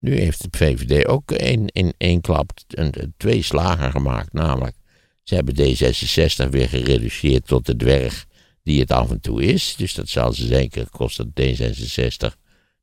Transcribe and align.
Nu 0.00 0.18
heeft 0.18 0.42
de 0.42 0.58
VVD 0.58 1.06
ook 1.06 1.32
in, 1.32 1.94
één 1.96 2.20
klap 2.20 2.50
een, 2.68 3.14
twee 3.16 3.42
slagen 3.42 3.90
gemaakt. 3.90 4.32
Namelijk, 4.32 4.76
ze 5.22 5.34
hebben 5.34 5.54
D66 5.54 6.50
weer 6.50 6.68
gereduceerd 6.68 7.46
tot 7.46 7.66
de 7.66 7.76
dwerg 7.76 8.26
die 8.62 8.80
het 8.80 8.90
af 8.90 9.10
en 9.10 9.20
toe 9.20 9.42
is. 9.44 9.74
Dus 9.76 9.94
dat 9.94 10.08
zal 10.08 10.32
ze 10.32 10.46
zeker 10.46 10.90
kosten 10.90 11.32
D66 11.40 12.36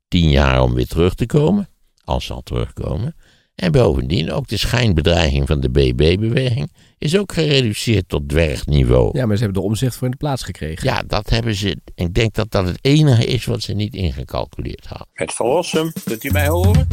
tien 0.08 0.30
jaar 0.30 0.62
om 0.62 0.74
weer 0.74 0.88
terug 0.88 1.14
te 1.14 1.26
komen. 1.26 1.70
Als 2.04 2.26
ze 2.26 2.34
al 2.34 2.42
terugkomen. 2.42 3.16
En 3.58 3.72
bovendien 3.72 4.32
ook 4.32 4.48
de 4.48 4.58
schijnbedreiging 4.58 5.48
van 5.48 5.60
de 5.60 5.70
BB-beweging 5.70 6.72
is 6.98 7.18
ook 7.18 7.34
gereduceerd 7.34 8.10
tot 8.10 8.30
dwergniveau. 8.30 9.18
Ja, 9.18 9.26
maar 9.26 9.38
ze 9.38 9.44
hebben 9.44 9.62
de 9.62 9.68
omzicht 9.68 9.96
voor 9.96 10.06
in 10.06 10.12
de 10.12 10.18
plaats 10.18 10.44
gekregen. 10.44 10.88
Ja, 10.88 11.04
dat 11.08 11.30
hebben 11.30 11.56
ze. 11.56 11.78
Ik 11.96 12.14
denk 12.14 12.34
dat 12.34 12.52
dat 12.52 12.66
het 12.66 12.78
enige 12.82 13.26
is 13.26 13.46
wat 13.46 13.62
ze 13.62 13.74
niet 13.74 13.96
ingecalculeerd 13.96 14.86
hadden. 14.86 15.08
Het 15.14 15.34
verlossen, 15.34 15.94
kunt 16.04 16.24
u 16.24 16.32
mij 16.32 16.48
horen? 16.48 16.88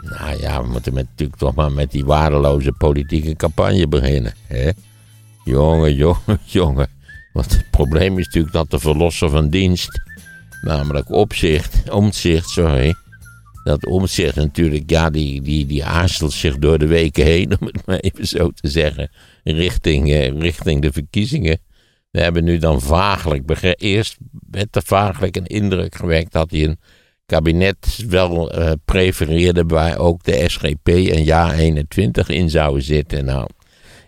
Nou 0.00 0.40
ja, 0.40 0.62
we 0.62 0.68
moeten 0.68 0.94
met, 0.94 1.06
natuurlijk 1.08 1.38
toch 1.38 1.54
maar 1.54 1.72
met 1.72 1.90
die 1.90 2.04
waardeloze 2.04 2.72
politieke 2.72 3.36
campagne 3.36 3.88
beginnen. 3.88 4.34
Hè? 4.46 4.70
Jongen, 5.44 5.94
jongen, 5.94 6.40
jongen. 6.58 6.88
Want 7.32 7.50
het 7.50 7.70
probleem 7.70 8.18
is 8.18 8.24
natuurlijk 8.24 8.54
dat 8.54 8.70
de 8.70 8.78
verlosser 8.78 9.30
van 9.30 9.48
dienst, 9.48 10.00
namelijk 10.62 11.10
opzicht, 11.10 11.90
omzicht, 11.90 12.48
sorry. 12.48 12.94
Dat 13.64 13.86
omzicht 13.86 14.36
natuurlijk, 14.36 14.90
ja, 14.90 15.10
die, 15.10 15.42
die, 15.42 15.66
die 15.66 15.84
aarzelt 15.84 16.32
zich 16.32 16.58
door 16.58 16.78
de 16.78 16.86
weken 16.86 17.24
heen, 17.24 17.60
om 17.60 17.66
het 17.66 17.86
maar 17.86 17.98
even 17.98 18.26
zo 18.26 18.50
te 18.50 18.68
zeggen, 18.68 19.10
richting, 19.44 20.10
eh, 20.10 20.38
richting 20.38 20.82
de 20.82 20.92
verkiezingen. 20.92 21.58
We 22.10 22.20
hebben 22.20 22.44
nu 22.44 22.58
dan 22.58 22.80
vaaglijk, 22.80 23.62
eerst 23.80 24.16
werd 24.50 24.76
er 24.76 24.82
vaaglijk 24.82 25.36
een 25.36 25.46
indruk 25.46 25.94
gewekt 25.94 26.32
dat 26.32 26.50
hij 26.50 26.64
een 26.64 26.78
kabinet 27.26 28.04
wel 28.08 28.58
uh, 28.58 28.72
prefereerde 28.84 29.64
waar 29.66 29.98
ook 29.98 30.22
de 30.22 30.44
SGP 30.48 30.88
en 30.88 31.24
Ja 31.24 31.54
21 31.54 32.28
in 32.28 32.50
zouden 32.50 32.82
zitten. 32.82 33.24
Nou, 33.24 33.48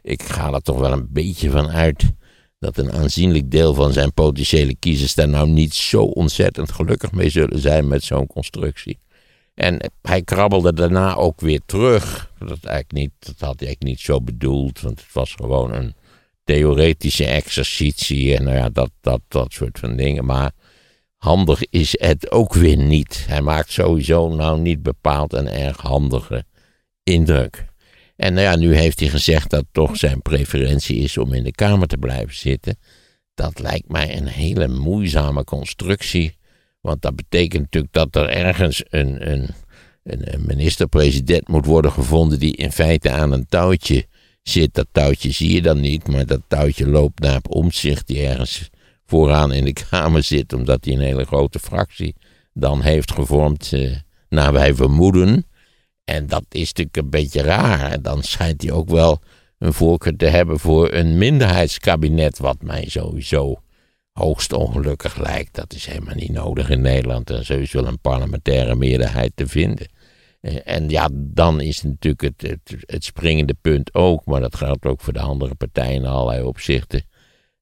ik 0.03 0.23
ga 0.23 0.53
er 0.53 0.61
toch 0.61 0.79
wel 0.79 0.93
een 0.93 1.09
beetje 1.11 1.51
van 1.51 1.71
uit 1.71 2.05
dat 2.65 2.77
een 2.77 2.93
aanzienlijk 2.93 3.51
deel 3.51 3.75
van 3.75 3.93
zijn 3.93 4.13
potentiële 4.13 4.77
kiezers 4.79 5.15
daar 5.15 5.29
nou 5.29 5.49
niet 5.49 5.75
zo 5.75 6.03
ontzettend 6.03 6.73
gelukkig 6.73 7.13
mee 7.13 7.31
zullen 7.31 7.59
zijn 7.59 7.89
met 7.89 8.05
zo'n 8.05 8.27
constructie. 8.27 8.99
En 9.55 9.91
hij 10.03 10.23
krabbelde 10.23 10.75
daarna 10.75 11.15
ook 11.15 11.41
weer 11.41 11.61
terug. 11.67 12.33
Dat, 12.39 12.49
eigenlijk 12.49 12.93
niet, 12.93 13.11
dat 13.19 13.35
had 13.39 13.59
hij 13.59 13.67
eigenlijk 13.67 13.83
niet 13.83 14.01
zo 14.01 14.21
bedoeld, 14.21 14.81
want 14.81 15.01
het 15.01 15.13
was 15.13 15.33
gewoon 15.33 15.73
een 15.73 15.95
theoretische 16.45 17.25
exercitie 17.25 18.37
en 18.37 18.45
nou 18.45 18.57
ja, 18.57 18.69
dat, 18.69 18.91
dat, 19.01 19.21
dat 19.29 19.53
soort 19.53 19.79
van 19.79 19.97
dingen. 19.97 20.25
Maar 20.25 20.53
handig 21.17 21.65
is 21.71 21.97
het 22.01 22.31
ook 22.31 22.55
weer 22.55 22.77
niet. 22.77 23.25
Hij 23.29 23.41
maakt 23.41 23.73
sowieso 23.73 24.35
nou 24.35 24.61
niet 24.61 24.83
bepaald 24.83 25.33
een 25.33 25.49
erg 25.49 25.77
handige 25.77 26.45
indruk. 27.03 27.65
En 28.17 28.35
nou 28.35 28.47
ja, 28.47 28.57
nu 28.57 28.75
heeft 28.75 29.01
hij 29.01 29.09
gezegd 29.09 29.51
dat 29.51 29.65
toch 29.73 29.97
zijn 29.97 30.23
preferentie 30.23 30.97
is 30.97 31.19
om 31.19 31.33
in 31.33 31.45
de 31.45 31.53
Kamer 31.53 31.87
te 31.87 31.97
blijven 31.97 32.35
zitten. 32.35 32.79
Dat 33.35 33.59
lijkt 33.59 33.89
mij 33.89 34.17
een 34.17 34.27
hele 34.27 34.69
moeizame 34.69 35.45
constructie. 35.45 36.37
Want 36.81 37.03
dat 37.03 37.17
betekent 37.17 37.63
natuurlijk 37.63 37.93
dat 37.93 38.17
er 38.17 38.29
ergens 38.29 38.83
een, 38.89 39.31
een, 39.33 39.49
een 40.03 40.47
minister-president 40.47 41.49
moet 41.49 41.67
worden 41.67 41.93
gevonden 41.93 42.39
die 42.39 42.57
in 42.57 42.73
feite 42.73 43.11
aan 43.11 43.33
een 43.33 43.47
touwtje 43.47 44.07
zit. 44.43 44.75
Dat 44.75 44.87
touwtje 44.93 45.31
zie 45.31 45.53
je 45.53 45.63
dan 45.63 45.81
niet, 45.81 46.09
maar 46.09 46.27
dat 46.27 46.41
touwtje 46.49 46.89
loopt 46.89 47.21
naar 47.21 47.37
op 47.37 47.55
omzicht 47.55 48.07
die 48.07 48.27
ergens 48.27 48.71
vooraan 49.07 49.53
in 49.53 49.65
de 49.65 49.73
Kamer 49.91 50.23
zit, 50.23 50.53
omdat 50.53 50.85
hij 50.85 50.95
een 50.95 51.01
hele 51.01 51.25
grote 51.25 51.59
fractie 51.59 52.15
dan 52.53 52.83
heeft 52.83 53.13
gevormd, 53.13 53.73
eh, 53.73 53.97
naar 54.29 54.53
wij 54.53 54.75
vermoeden. 54.75 55.47
En 56.05 56.27
dat 56.27 56.45
is 56.49 56.69
natuurlijk 56.69 56.97
een 56.97 57.11
beetje 57.11 57.43
raar. 57.43 58.03
Dan 58.03 58.23
schijnt 58.23 58.63
hij 58.63 58.73
ook 58.73 58.89
wel 58.89 59.21
een 59.59 59.73
voorkeur 59.73 60.17
te 60.17 60.27
hebben 60.27 60.59
voor 60.59 60.93
een 60.93 61.19
minderheidskabinet, 61.19 62.39
wat 62.39 62.63
mij 62.63 62.89
sowieso 62.89 63.63
hoogst 64.13 64.53
ongelukkig 64.53 65.17
lijkt. 65.17 65.55
Dat 65.55 65.73
is 65.73 65.87
helemaal 65.87 66.15
niet 66.15 66.33
nodig 66.33 66.71
in 66.71 66.81
Nederland. 66.81 67.31
Er 67.31 67.41
is 67.41 67.47
sowieso 67.47 67.85
een 67.85 68.01
parlementaire 68.01 68.75
meerderheid 68.75 69.33
te 69.35 69.47
vinden. 69.47 69.87
Eh, 70.41 70.57
en 70.65 70.89
ja, 70.89 71.09
dan 71.13 71.61
is 71.61 71.83
natuurlijk 71.83 72.23
het, 72.23 72.51
het, 72.51 72.77
het, 72.81 73.05
springende 73.05 73.55
punt 73.61 73.95
ook, 73.95 74.25
maar 74.25 74.41
dat 74.41 74.57
geldt 74.57 74.87
ook 74.87 75.01
voor 75.01 75.13
de 75.13 75.21
andere 75.21 75.55
partijen 75.55 75.95
in 75.95 76.07
allerlei 76.07 76.43
opzichten, 76.43 77.03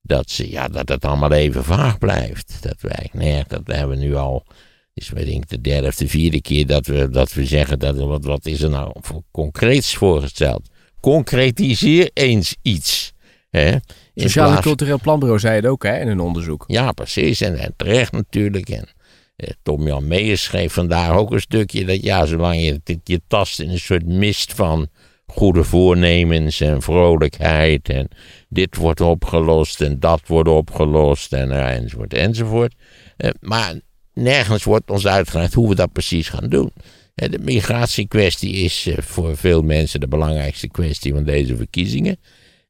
dat, 0.00 0.30
ze, 0.30 0.50
ja, 0.50 0.68
dat 0.68 0.88
het 0.88 1.04
allemaal 1.04 1.32
even 1.32 1.64
vaag 1.64 1.98
blijft. 1.98 2.62
Dat 2.62 2.80
wij, 2.80 3.10
nee, 3.12 3.44
dat 3.48 3.66
hebben 3.66 3.98
we 3.98 4.04
nu 4.04 4.14
al 4.14 4.46
is 4.94 5.10
weet 5.10 5.28
ik 5.28 5.48
de 5.48 5.60
derde 5.60 5.86
of 5.86 5.94
de 5.94 6.08
vierde 6.08 6.40
keer 6.40 6.66
dat 6.66 6.86
we, 6.86 7.08
dat 7.10 7.32
we 7.32 7.46
zeggen 7.46 7.78
dat 7.78 7.96
wat, 7.96 8.24
wat 8.24 8.46
is 8.46 8.62
er 8.62 8.70
nou 8.70 8.92
voor 9.00 9.22
concreets 9.30 9.96
voorgesteld. 9.96 10.68
Concretiseer 11.00 12.10
eens 12.14 12.56
iets. 12.62 13.12
Hè? 13.50 13.76
Sociaal 14.14 14.56
en 14.56 14.62
Cultureel 14.62 14.98
Planbureau 14.98 15.40
zei 15.40 15.56
het 15.56 15.66
ook 15.66 15.82
hè, 15.82 16.00
in 16.00 16.08
een 16.08 16.20
onderzoek. 16.20 16.64
Ja, 16.66 16.92
precies. 16.92 17.40
En, 17.40 17.56
en 17.56 17.74
terecht 17.76 18.12
natuurlijk. 18.12 18.68
En 18.68 18.88
eh, 19.36 19.50
Tom 19.62 19.86
Jan 19.86 20.06
Meijers 20.06 20.42
schreef 20.42 20.72
vandaag 20.72 21.16
ook 21.16 21.32
een 21.32 21.40
stukje 21.40 21.84
dat 21.84 22.02
ja, 22.02 22.26
zolang 22.26 22.60
je 22.60 23.00
je 23.04 23.20
tast 23.26 23.60
in 23.60 23.70
een 23.70 23.78
soort 23.78 24.06
mist 24.06 24.52
van 24.52 24.88
goede 25.26 25.64
voornemens 25.64 26.60
en 26.60 26.82
vrolijkheid 26.82 27.88
en 27.88 28.08
dit 28.48 28.76
wordt 28.76 29.00
opgelost 29.00 29.80
en 29.80 30.00
dat 30.00 30.20
wordt 30.26 30.48
opgelost 30.48 31.32
en, 31.32 31.50
enzovoort 31.50 32.14
enzovoort. 32.14 32.74
Uh, 33.16 33.30
maar 33.40 33.74
nergens 34.14 34.64
wordt 34.64 34.90
ons 34.90 35.06
uitgelegd 35.06 35.54
hoe 35.54 35.68
we 35.68 35.74
dat 35.74 35.92
precies 35.92 36.28
gaan 36.28 36.48
doen. 36.48 36.72
De 37.14 37.38
migratiekwestie 37.38 38.52
is 38.52 38.86
eh, 38.86 38.96
voor 39.00 39.36
veel 39.36 39.62
mensen 39.62 40.00
de 40.00 40.08
belangrijkste 40.08 40.68
kwestie 40.68 41.12
van 41.12 41.24
deze 41.24 41.56
verkiezingen. 41.56 42.16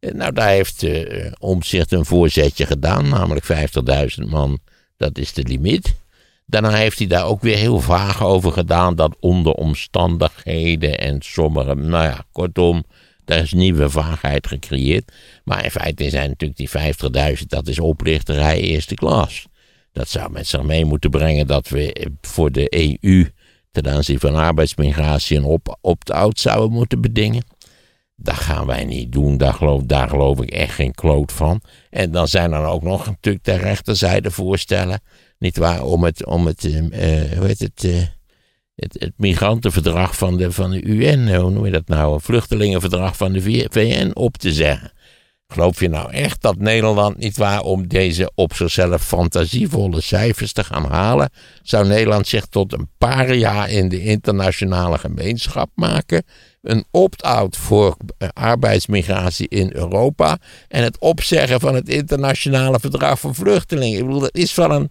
Nou, 0.01 0.33
daar 0.33 0.49
heeft 0.49 0.83
uh, 0.83 1.33
Omzicht 1.39 1.93
een 1.93 2.05
voorzetje 2.05 2.67
gedaan, 2.67 3.09
namelijk 3.09 3.47
50.000 4.23 4.29
man, 4.29 4.59
dat 4.97 5.19
is 5.19 5.33
de 5.33 5.43
limiet. 5.43 5.95
Daarna 6.47 6.71
heeft 6.71 6.99
hij 6.99 7.07
daar 7.07 7.27
ook 7.27 7.43
weer 7.43 7.57
heel 7.57 7.81
vaag 7.81 8.23
over 8.23 8.53
gedaan, 8.53 8.95
dat 8.97 9.17
onder 9.21 9.53
omstandigheden 9.53 10.99
en 10.99 11.17
sommige, 11.21 11.75
nou 11.75 12.05
ja, 12.05 12.25
kortom, 12.33 12.85
daar 13.25 13.43
is 13.43 13.53
nieuwe 13.53 13.91
vaagheid 13.91 14.47
gecreëerd. 14.47 15.13
Maar 15.45 15.65
in 15.65 15.71
feite 15.71 16.11
zijn 16.11 16.29
natuurlijk 16.29 16.59
die 16.59 17.37
50.000, 17.39 17.47
dat 17.47 17.69
is 17.69 17.79
oplichterij 17.79 18.61
eerste 18.61 18.95
klas. 18.95 19.47
Dat 19.93 20.09
zou 20.09 20.31
met 20.31 20.47
zich 20.47 20.63
mee 20.63 20.85
moeten 20.85 21.11
brengen 21.11 21.47
dat 21.47 21.69
we 21.69 22.11
voor 22.21 22.53
de 22.53 22.97
EU 23.03 23.31
ten 23.71 23.89
aanzien 23.89 24.21
van 24.21 24.35
arbeidsmigratie 24.35 25.37
een 25.37 25.61
opt-out 25.81 26.41
zouden 26.41 26.73
moeten 26.73 27.01
bedingen. 27.01 27.45
Dat 28.17 28.35
gaan 28.35 28.67
wij 28.67 28.85
niet 28.85 29.13
doen, 29.13 29.37
daar 29.37 30.09
geloof, 30.09 30.41
ik 30.41 30.51
echt 30.51 30.75
geen 30.75 30.95
kloot 30.95 31.33
van. 31.33 31.61
En 31.91 32.11
dan 32.11 32.29
zijn 32.29 32.53
er 32.53 32.65
ook 32.65 32.83
nog 32.83 33.07
natuurlijk 33.07 33.45
de 33.45 33.57
rechterzijde 33.57 34.31
voorstellen, 34.31 35.01
niet 35.39 35.57
waar, 35.57 35.85
om 35.85 36.05
het, 36.05 36.27
om 36.27 36.47
het, 36.47 36.65
uh, 36.65 36.79
hoe 37.37 37.47
heet 37.47 37.59
het, 37.59 37.85
uh, 37.85 38.03
het, 38.75 38.97
het, 38.99 39.13
migrantenverdrag 39.17 40.17
van 40.17 40.37
de, 40.37 40.53
van 40.53 40.71
de 40.71 40.83
UN, 40.83 41.37
hoe 41.37 41.51
noem 41.51 41.65
je 41.65 41.71
dat 41.71 41.89
nou, 41.89 42.15
een 42.15 42.21
vluchtelingenverdrag 42.21 43.17
van 43.17 43.33
de 43.33 43.69
VN 43.71 44.11
op 44.15 44.37
te 44.37 44.53
zeggen. 44.53 44.93
Geloof 45.53 45.81
je 45.81 45.89
nou 45.89 46.13
echt 46.13 46.43
dat 46.43 46.59
Nederland 46.59 47.17
niet 47.19 47.37
waar 47.37 47.61
om 47.61 47.89
deze 47.89 48.33
op 48.35 48.55
zichzelf 48.55 49.03
fantasievolle 49.03 50.01
cijfers 50.01 50.53
te 50.53 50.65
gaan 50.65 50.85
halen, 50.85 51.31
zou 51.63 51.87
Nederland 51.87 52.27
zich 52.27 52.47
tot 52.47 52.73
een 52.73 52.89
paar 52.99 53.35
jaar 53.35 53.71
in 53.71 53.89
de 53.89 54.03
internationale 54.03 54.99
gemeenschap 54.99 55.71
maken? 55.75 56.25
Een 56.63 56.85
opt-out 56.91 57.57
voor 57.57 57.97
eh, 58.19 58.29
arbeidsmigratie 58.33 59.49
in 59.49 59.71
Europa 59.75 60.39
en 60.69 60.83
het 60.83 60.99
opzeggen 60.99 61.61
van 61.61 61.75
het 61.75 61.89
internationale 61.89 62.81
verdrag 62.81 63.21
voor 63.21 63.35
vluchtelingen. 63.35 63.99
Ik 63.99 64.05
bedoel, 64.05 64.21
dat 64.21 64.37
is 64.37 64.55
van 64.55 64.71
een, 64.71 64.91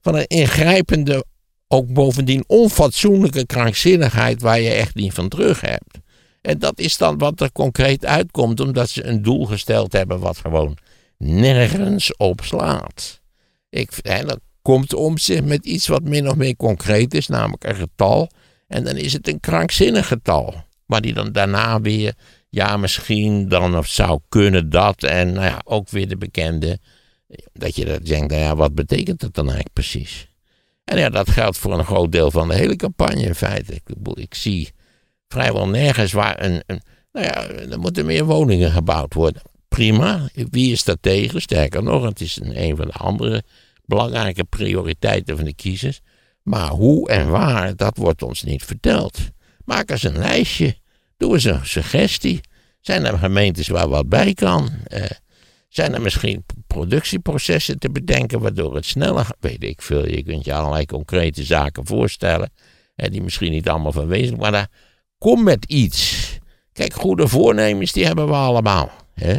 van 0.00 0.14
een 0.14 0.26
ingrijpende, 0.26 1.24
ook 1.68 1.92
bovendien 1.92 2.44
onfatsoenlijke 2.46 3.46
krankzinnigheid 3.46 4.42
waar 4.42 4.60
je 4.60 4.70
echt 4.70 4.94
niet 4.94 5.12
van 5.12 5.28
terug 5.28 5.60
hebt. 5.60 5.98
En 6.46 6.58
dat 6.58 6.78
is 6.78 6.96
dan 6.96 7.18
wat 7.18 7.40
er 7.40 7.52
concreet 7.52 8.04
uitkomt, 8.04 8.60
omdat 8.60 8.90
ze 8.90 9.04
een 9.04 9.22
doel 9.22 9.46
gesteld 9.46 9.92
hebben 9.92 10.18
wat 10.18 10.38
gewoon 10.38 10.76
nergens 11.18 12.16
op 12.16 12.40
slaat. 12.44 13.20
Ik, 13.68 13.90
en 13.92 14.26
dan 14.26 14.40
komt 14.62 14.94
om 14.94 15.18
zich 15.18 15.42
met 15.42 15.64
iets 15.64 15.86
wat 15.86 16.02
min 16.02 16.28
of 16.28 16.36
meer 16.36 16.56
concreet 16.56 17.14
is, 17.14 17.26
namelijk 17.26 17.64
een 17.64 17.74
getal. 17.74 18.30
En 18.68 18.84
dan 18.84 18.96
is 18.96 19.12
het 19.12 19.28
een 19.28 19.40
krankzinnig 19.40 20.06
getal. 20.06 20.54
Maar 20.86 21.00
die 21.00 21.14
dan 21.14 21.32
daarna 21.32 21.80
weer, 21.80 22.14
ja, 22.50 22.76
misschien 22.76 23.48
dan 23.48 23.76
of 23.78 23.86
zou 23.86 24.20
kunnen 24.28 24.70
dat. 24.70 25.02
En 25.02 25.32
nou 25.32 25.46
ja, 25.46 25.60
ook 25.64 25.88
weer 25.88 26.08
de 26.08 26.16
bekende, 26.16 26.78
dat 27.52 27.76
je 27.76 27.84
dat 27.84 28.04
denkt, 28.04 28.30
nou 28.30 28.42
ja, 28.42 28.56
wat 28.56 28.74
betekent 28.74 29.20
dat 29.20 29.34
dan 29.34 29.44
eigenlijk 29.44 29.74
precies? 29.74 30.28
En 30.84 30.98
ja, 30.98 31.08
dat 31.08 31.30
geldt 31.30 31.58
voor 31.58 31.78
een 31.78 31.84
groot 31.84 32.12
deel 32.12 32.30
van 32.30 32.48
de 32.48 32.54
hele 32.54 32.76
campagne 32.76 33.22
in 33.22 33.34
feite. 33.34 33.74
Ik, 33.74 33.82
ik 34.14 34.34
zie 34.34 34.74
vrijwel 35.28 35.68
nergens 35.68 36.12
waar 36.12 36.44
een, 36.44 36.62
een 36.66 36.80
nou 37.12 37.26
ja, 37.26 37.48
er 37.48 37.78
moeten 37.78 38.06
meer 38.06 38.24
woningen 38.24 38.70
gebouwd 38.70 39.14
worden. 39.14 39.42
Prima, 39.68 40.28
wie 40.50 40.72
is 40.72 40.84
daar 40.84 41.00
tegen? 41.00 41.40
Sterker 41.40 41.82
nog, 41.82 42.04
het 42.04 42.20
is 42.20 42.40
een, 42.40 42.62
een 42.62 42.76
van 42.76 42.86
de 42.86 42.92
andere 42.92 43.42
belangrijke 43.84 44.44
prioriteiten 44.44 45.36
van 45.36 45.44
de 45.44 45.54
kiezers. 45.54 46.00
Maar 46.42 46.68
hoe 46.68 47.08
en 47.08 47.28
waar, 47.28 47.76
dat 47.76 47.96
wordt 47.96 48.22
ons 48.22 48.42
niet 48.42 48.64
verteld. 48.64 49.18
Maak 49.64 49.90
eens 49.90 50.02
een 50.02 50.18
lijstje. 50.18 50.76
Doe 51.16 51.34
eens 51.34 51.44
een 51.44 51.66
suggestie. 51.66 52.40
Zijn 52.80 53.04
er 53.04 53.18
gemeentes 53.18 53.68
waar 53.68 53.88
wat 53.88 54.08
bij 54.08 54.34
kan? 54.34 54.70
Eh, 54.86 55.02
zijn 55.68 55.94
er 55.94 56.00
misschien 56.00 56.44
productieprocessen 56.66 57.78
te 57.78 57.90
bedenken 57.90 58.40
waardoor 58.40 58.74
het 58.74 58.86
sneller? 58.86 59.26
Weet 59.40 59.64
ik 59.64 59.82
veel. 59.82 60.08
Je 60.08 60.22
kunt 60.22 60.44
je 60.44 60.54
allerlei 60.54 60.86
concrete 60.86 61.44
zaken 61.44 61.86
voorstellen. 61.86 62.50
Die 62.94 63.22
misschien 63.22 63.52
niet 63.52 63.68
allemaal 63.68 63.92
van 63.92 64.06
wezen. 64.06 64.36
Maar 64.36 64.52
daar, 64.52 64.68
kom 65.26 65.42
met 65.42 65.64
iets. 65.64 66.38
Kijk, 66.72 66.92
goede 66.92 67.28
voornemens 67.28 67.92
die 67.92 68.06
hebben 68.06 68.26
we 68.26 68.32
allemaal. 68.32 68.90
Hè? 69.14 69.38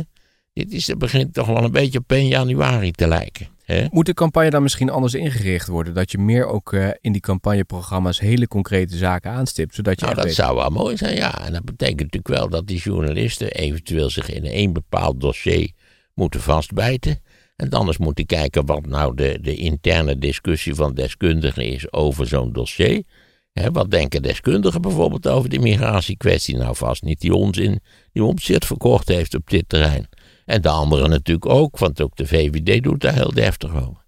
Dit 0.54 0.72
is, 0.72 0.88
het 0.88 0.98
begint 0.98 1.34
toch 1.34 1.48
wel 1.48 1.64
een 1.64 1.72
beetje 1.72 2.00
op 2.00 2.12
1 2.12 2.28
januari 2.28 2.92
te 2.92 3.08
lijken. 3.08 3.48
Hè? 3.64 3.86
Moet 3.92 4.06
de 4.06 4.14
campagne 4.14 4.50
dan 4.50 4.62
misschien 4.62 4.90
anders 4.90 5.14
ingericht 5.14 5.68
worden? 5.68 5.94
Dat 5.94 6.12
je 6.12 6.18
meer 6.18 6.46
ook 6.46 6.74
uh, 6.74 6.90
in 7.02 7.12
die 7.12 7.22
campagneprogramma's 7.22 8.20
hele 8.20 8.48
concrete 8.48 8.98
zaken 8.98 9.32
aanstipt? 9.32 9.76
Zodat 9.76 10.00
je 10.00 10.06
nou, 10.06 10.18
dat 10.22 10.34
zou 10.34 10.56
wel 10.56 10.70
mooi 10.70 10.98
zijn, 10.98 11.16
ja. 11.16 11.46
En 11.46 11.54
dat 11.54 11.66
betekent 11.66 12.00
natuurlijk 12.00 12.40
wel 12.40 12.50
dat 12.50 12.68
die 12.68 12.80
journalisten 12.80 13.52
eventueel 13.52 14.10
zich 14.10 14.30
in 14.30 14.46
één 14.46 14.74
bepaald 14.74 15.22
dossier 15.22 15.72
moeten 16.14 16.42
vastbijten. 16.42 17.22
En 17.56 17.70
dan 17.70 17.88
eens 17.88 17.98
moeten 17.98 18.26
kijken 18.26 18.66
wat 18.66 18.86
nou 18.86 19.16
de, 19.16 19.38
de 19.42 19.56
interne 19.56 20.18
discussie 20.18 20.76
van 20.76 20.94
deskundigen 20.94 21.64
is 21.66 21.92
over 21.92 22.28
zo'n 22.28 22.52
dossier. 22.52 23.04
Wat 23.72 23.92
denken 23.92 24.22
deskundigen 24.22 24.82
bijvoorbeeld 24.82 25.28
over 25.28 25.50
de 25.50 25.60
migratiekwestie? 25.60 26.58
Nou, 26.58 26.76
vast 26.76 27.04
niet 27.04 27.20
die 27.20 27.34
onzin 27.34 27.80
die 28.12 28.24
Omtzigt 28.24 28.66
verkocht 28.66 29.08
heeft 29.08 29.36
op 29.36 29.50
dit 29.50 29.64
terrein. 29.68 30.10
En 30.46 30.62
de 30.62 30.70
anderen 30.70 31.10
natuurlijk 31.10 31.46
ook, 31.46 31.78
want 31.78 32.02
ook 32.02 32.16
de 32.16 32.28
VVD 32.28 32.84
doet 32.84 33.02
daar 33.02 33.14
heel 33.14 33.34
deftig 33.34 33.76
over. 33.76 34.06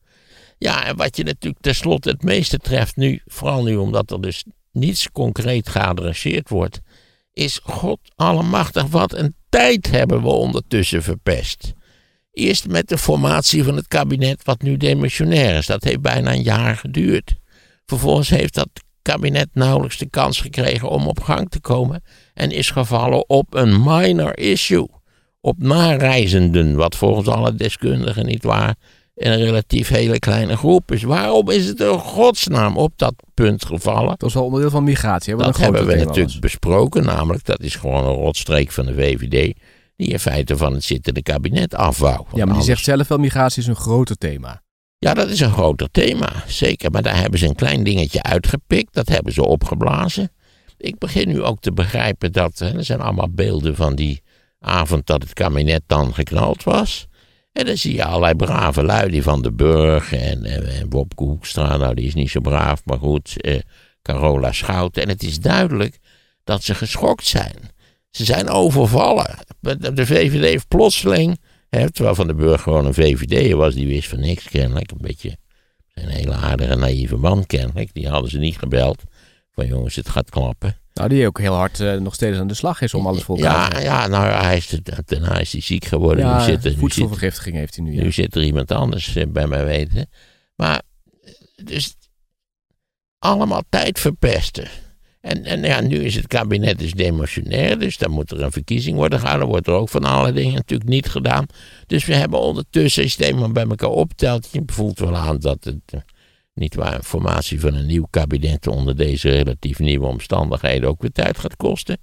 Ja, 0.57 0.85
en 0.85 0.95
wat 0.95 1.17
je 1.17 1.23
natuurlijk 1.23 1.61
tenslotte 1.61 2.09
het 2.09 2.23
meeste 2.23 2.57
treft 2.57 2.95
nu, 2.95 3.21
vooral 3.25 3.63
nu 3.63 3.75
omdat 3.75 4.11
er 4.11 4.21
dus 4.21 4.45
niets 4.71 5.11
concreet 5.11 5.69
geadresseerd 5.69 6.49
wordt, 6.49 6.79
is 7.33 7.59
God 7.63 7.99
allemachtig, 8.15 8.85
wat 8.85 9.13
een 9.13 9.35
tijd 9.49 9.91
hebben 9.91 10.21
we 10.21 10.29
ondertussen 10.29 11.03
verpest. 11.03 11.73
Eerst 12.31 12.67
met 12.67 12.87
de 12.87 12.97
formatie 12.97 13.63
van 13.63 13.75
het 13.75 13.87
kabinet, 13.87 14.43
wat 14.43 14.61
nu 14.61 14.77
demissionair 14.77 15.57
is. 15.57 15.65
Dat 15.65 15.83
heeft 15.83 16.01
bijna 16.01 16.33
een 16.33 16.43
jaar 16.43 16.75
geduurd. 16.75 17.35
Vervolgens 17.85 18.29
heeft 18.29 18.53
dat 18.53 18.69
kabinet 19.11 19.49
nauwelijks 19.53 19.97
de 19.97 20.09
kans 20.09 20.41
gekregen 20.41 20.89
om 20.89 21.07
op 21.07 21.19
gang 21.19 21.49
te 21.49 21.59
komen 21.59 22.03
en 22.33 22.51
is 22.51 22.71
gevallen 22.71 23.29
op 23.29 23.53
een 23.53 23.83
minor 23.83 24.37
issue 24.37 24.87
op 25.41 25.55
nareizenden, 25.57 26.75
wat 26.75 26.95
volgens 26.95 27.27
alle 27.27 27.55
deskundigen 27.55 28.25
niet 28.25 28.43
waar 28.43 28.75
een 29.15 29.37
relatief 29.37 29.87
hele 29.87 30.19
kleine 30.19 30.57
groep 30.57 30.91
is. 30.91 31.03
Waarom 31.03 31.49
is 31.49 31.65
het 31.65 31.79
in 31.79 31.99
godsnaam 31.99 32.77
op 32.77 32.91
dat 32.95 33.13
punt 33.33 33.65
gevallen? 33.65 34.15
Dat 34.17 34.29
is 34.29 34.33
wel 34.33 34.43
onderdeel 34.43 34.69
van 34.69 34.83
migratie. 34.83 35.35
dat 35.35 35.57
hebben 35.57 35.85
we 35.85 35.95
natuurlijk 35.95 36.39
besproken, 36.39 37.03
namelijk 37.03 37.45
dat 37.45 37.61
is 37.61 37.75
gewoon 37.75 38.03
een 38.03 38.15
rotstreek 38.15 38.71
van 38.71 38.85
de 38.85 38.93
VVD 38.93 39.53
die 39.95 40.07
in 40.07 40.19
feite 40.19 40.57
van 40.57 40.73
het 40.73 40.83
zittende 40.83 41.21
kabinet 41.21 41.75
afwouw. 41.75 42.25
Ja, 42.33 42.45
maar 42.45 42.55
die 42.55 42.63
zegt 42.63 42.83
zelf 42.83 43.07
wel 43.07 43.17
migratie 43.17 43.61
is 43.61 43.67
een 43.67 43.75
groter 43.75 44.17
thema. 44.17 44.61
Ja, 44.99 45.13
dat 45.13 45.29
is 45.29 45.39
een 45.39 45.51
groter 45.51 45.91
thema, 45.91 46.43
zeker. 46.47 46.91
Maar 46.91 47.01
daar 47.01 47.17
hebben 47.17 47.39
ze 47.39 47.47
een 47.47 47.55
klein 47.55 47.83
dingetje 47.83 48.23
uitgepikt, 48.23 48.93
dat 48.93 49.09
hebben 49.09 49.33
ze 49.33 49.45
opgeblazen. 49.45 50.31
Ik 50.77 50.97
begin 50.97 51.27
nu 51.27 51.43
ook 51.43 51.59
te 51.59 51.71
begrijpen 51.71 52.31
dat, 52.31 52.59
hè, 52.59 52.77
er 52.77 52.83
zijn 52.83 53.01
allemaal 53.01 53.29
beelden 53.29 53.75
van 53.75 53.95
die 53.95 54.21
avond 54.59 55.05
dat 55.05 55.21
het 55.21 55.33
kabinet 55.33 55.81
dan 55.87 56.13
geknald 56.13 56.63
was. 56.63 57.07
En 57.51 57.65
dan 57.65 57.77
zie 57.77 57.95
je 57.95 58.03
allerlei 58.03 58.35
brave 58.35 58.83
lui, 58.83 59.09
die 59.09 59.23
Van 59.23 59.41
de 59.41 59.51
Burg 59.51 60.13
en, 60.13 60.43
en, 60.43 60.89
Bob 60.89 61.15
Koekstra, 61.15 61.77
nou 61.77 61.93
die 61.93 62.05
is 62.05 62.13
niet 62.13 62.29
zo 62.29 62.39
braaf, 62.39 62.81
maar 62.85 62.99
goed, 62.99 63.41
eh, 63.41 63.59
Carola 64.01 64.51
Schouten. 64.51 65.03
En 65.03 65.09
het 65.09 65.23
is 65.23 65.39
duidelijk 65.39 65.99
dat 66.43 66.63
ze 66.63 66.75
geschokt 66.75 67.25
zijn. 67.25 67.55
Ze 68.09 68.25
zijn 68.25 68.49
overvallen. 68.49 69.37
De 69.93 70.05
VVD 70.05 70.43
heeft 70.43 70.67
plotseling, 70.67 71.39
terwijl 71.69 72.15
Van 72.15 72.27
de 72.27 72.33
Burg 72.33 72.61
gewoon 72.61 72.85
een 72.85 72.93
VVD 72.93 73.53
was, 73.53 73.73
die 73.73 73.87
wist 73.87 74.09
van 74.09 74.19
niks 74.19 74.49
kennelijk, 74.49 74.91
een 74.91 74.97
beetje 75.01 75.37
een 75.93 76.09
hele 76.09 76.33
aardige 76.33 76.75
naïeve 76.75 77.15
man 77.15 77.45
kennelijk, 77.45 77.93
die 77.93 78.07
hadden 78.07 78.29
ze 78.29 78.37
niet 78.37 78.57
gebeld. 78.57 79.03
Van 79.51 79.67
jongens, 79.67 79.95
het 79.95 80.09
gaat 80.09 80.29
klappen. 80.29 80.77
Nou, 80.93 81.09
die 81.09 81.27
ook 81.27 81.39
heel 81.39 81.53
hard 81.53 81.79
uh, 81.79 81.95
nog 81.95 82.13
steeds 82.13 82.37
aan 82.37 82.47
de 82.47 82.53
slag 82.53 82.81
is 82.81 82.93
om 82.93 83.07
alles 83.07 83.23
voor 83.23 83.37
elkaar 83.37 83.71
ja, 83.71 83.77
te 83.77 83.83
Ja, 83.83 84.07
nou, 84.07 84.43
hij 84.43 84.57
is, 84.57 84.79
daarna 85.05 85.39
is 85.39 85.51
hij 85.51 85.61
ziek 85.61 85.85
geworden. 85.85 86.25
Ja, 86.25 86.37
nu 86.37 86.43
zit 86.43 86.65
er, 86.65 86.77
voedselvergiftiging 86.77 87.55
heeft 87.55 87.75
hij 87.75 87.85
nu. 87.85 87.93
Ja. 87.93 88.03
Nu 88.03 88.11
zit 88.11 88.35
er 88.35 88.43
iemand 88.43 88.71
anders 88.71 89.15
uh, 89.15 89.23
bij 89.27 89.47
mij 89.47 89.65
weten. 89.65 90.09
Maar, 90.55 90.81
dus, 91.63 91.95
allemaal 93.19 93.63
tijd 93.69 93.99
verpesten. 93.99 94.67
En, 95.21 95.45
en 95.45 95.61
ja, 95.61 95.81
nu 95.81 95.97
is 95.97 96.15
het 96.15 96.27
kabinet 96.27 96.79
dus 96.79 96.93
demotionair, 96.93 97.79
dus 97.79 97.97
dan 97.97 98.11
moet 98.11 98.31
er 98.31 98.41
een 98.41 98.51
verkiezing 98.51 98.97
worden 98.97 99.19
gehouden. 99.19 99.47
wordt 99.47 99.67
er 99.67 99.73
ook 99.73 99.89
van 99.89 100.03
alle 100.03 100.31
dingen 100.31 100.53
natuurlijk 100.53 100.89
niet 100.89 101.09
gedaan. 101.09 101.45
Dus 101.87 102.05
we 102.05 102.15
hebben 102.15 102.39
ondertussen, 102.39 103.03
als 103.03 103.13
je 103.15 103.25
het 103.25 103.53
bij 103.53 103.65
elkaar 103.67 103.89
optelt, 103.89 104.49
je 104.51 104.61
voelt 104.65 104.99
wel 104.99 105.15
aan 105.15 105.37
dat 105.37 105.63
het 105.63 106.03
niet 106.53 106.75
waar, 106.75 107.03
formatie 107.03 107.59
van 107.59 107.73
een 107.73 107.85
nieuw 107.85 108.07
kabinet 108.09 108.67
onder 108.67 108.95
deze 108.95 109.29
relatief 109.29 109.79
nieuwe 109.79 110.07
omstandigheden 110.07 110.89
ook 110.89 111.01
weer 111.01 111.11
tijd 111.11 111.37
gaat 111.37 111.55
kosten. 111.55 111.97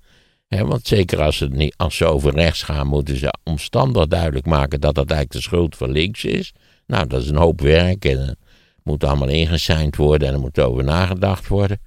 want 0.49 0.87
zeker 0.87 1.23
als, 1.23 1.39
het 1.39 1.53
niet, 1.53 1.75
als 1.77 1.97
ze 1.97 2.05
over 2.05 2.35
rechts 2.35 2.62
gaan, 2.62 2.87
moeten 2.87 3.17
ze 3.17 3.35
omstandig 3.45 4.07
duidelijk 4.07 4.47
maken 4.47 4.81
dat 4.81 4.95
dat 4.95 5.11
eigenlijk 5.11 5.33
de 5.33 5.49
schuld 5.49 5.77
van 5.77 5.91
links 5.91 6.25
is. 6.25 6.53
Nou, 6.87 7.07
dat 7.07 7.23
is 7.23 7.29
een 7.29 7.37
hoop 7.37 7.61
werk 7.61 8.05
en 8.05 8.39
moet 8.83 9.05
allemaal 9.05 9.29
ingeseind 9.29 9.97
worden 9.97 10.29
en 10.29 10.35
er 10.35 10.41
moet 10.41 10.59
over 10.59 10.85
nagedacht 10.85 11.49
worden. 11.49 11.81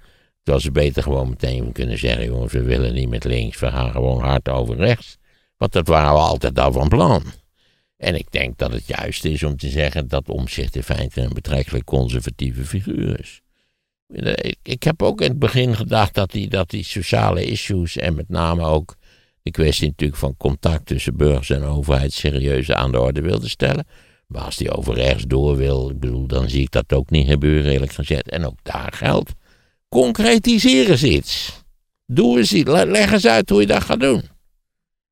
Terwijl 0.44 0.64
ze 0.64 0.72
beter 0.72 1.04
gewoon 1.04 1.30
meteen 1.30 1.72
kunnen 1.72 1.98
zeggen, 1.98 2.26
jongens, 2.26 2.54
we 2.54 2.64
willen 2.64 2.94
niet 2.94 3.10
met 3.10 3.24
links, 3.24 3.60
we 3.60 3.72
gaan 3.72 3.92
gewoon 3.92 4.22
hard 4.22 4.50
over 4.50 4.76
rechts. 4.76 5.18
Want 5.58 5.72
dat 5.72 5.88
waren 5.88 6.14
we 6.14 6.20
altijd 6.20 6.60
al 6.60 6.72
van 6.72 6.88
plan. 6.88 7.24
En 7.98 8.16
ik 8.16 8.32
denk 8.32 8.58
dat 8.58 8.72
het 8.72 8.88
juist 8.88 9.26
is 9.26 9.44
om 9.44 9.58
te 9.58 9.70
zeggen 9.70 10.08
dat 10.08 10.30
Omzicht 10.30 10.76
in 10.76 10.84
feite 10.84 11.22
een 11.22 11.34
betrekkelijk 11.34 11.86
conservatieve 11.86 12.66
figuur 12.66 13.20
is. 13.20 13.42
Ik, 14.36 14.58
ik 14.64 14.84
heb 14.84 15.02
ook 15.02 15.22
in 15.22 15.30
het 15.30 15.40
begin 15.40 15.76
gedacht 15.76 16.14
dat 16.14 16.32
die, 16.32 16.50
dat 16.50 16.70
die 16.70 16.84
sociale 16.84 17.46
issues 17.46 17.98
en 17.98 18.16
met 18.16 18.30
name 18.30 18.64
ook 18.64 18.96
de 19.42 19.52
kwestie 19.52 19.88
natuurlijk 19.88 20.20
van 20.20 20.38
contact 20.38 20.86
tussen 20.86 21.18
burgers 21.18 21.50
en 21.50 21.64
overheid 21.64 22.14
serieus 22.14 22.72
aan 22.72 22.92
de 22.92 23.00
orde 23.00 23.22
wilde 23.22 23.50
stellen. 23.50 23.88
Maar 24.28 24.42
als 24.42 24.58
die 24.58 24.72
over 24.72 24.94
rechts 24.94 25.24
door 25.24 25.56
wil, 25.56 25.94
bedoel, 25.98 26.28
dan 26.28 26.50
zie 26.50 26.62
ik 26.62 26.72
dat 26.72 26.94
ook 26.94 27.10
niet 27.10 27.28
gebeuren, 27.28 27.72
eerlijk 27.72 27.94
gezegd. 27.94 28.30
En 28.30 28.46
ook 28.46 28.60
daar 28.64 28.94
geldt. 28.94 29.34
Concretiseren 29.90 30.98
ze 30.98 31.10
iets. 31.10 31.64
Doe 32.06 32.38
eens 32.38 32.54
iets. 32.54 32.70
Leg 32.70 33.12
eens 33.12 33.26
uit 33.26 33.50
hoe 33.50 33.62
je 33.62 33.68
dat 33.68 33.84
gaat 33.84 34.00
doen. 34.00 34.24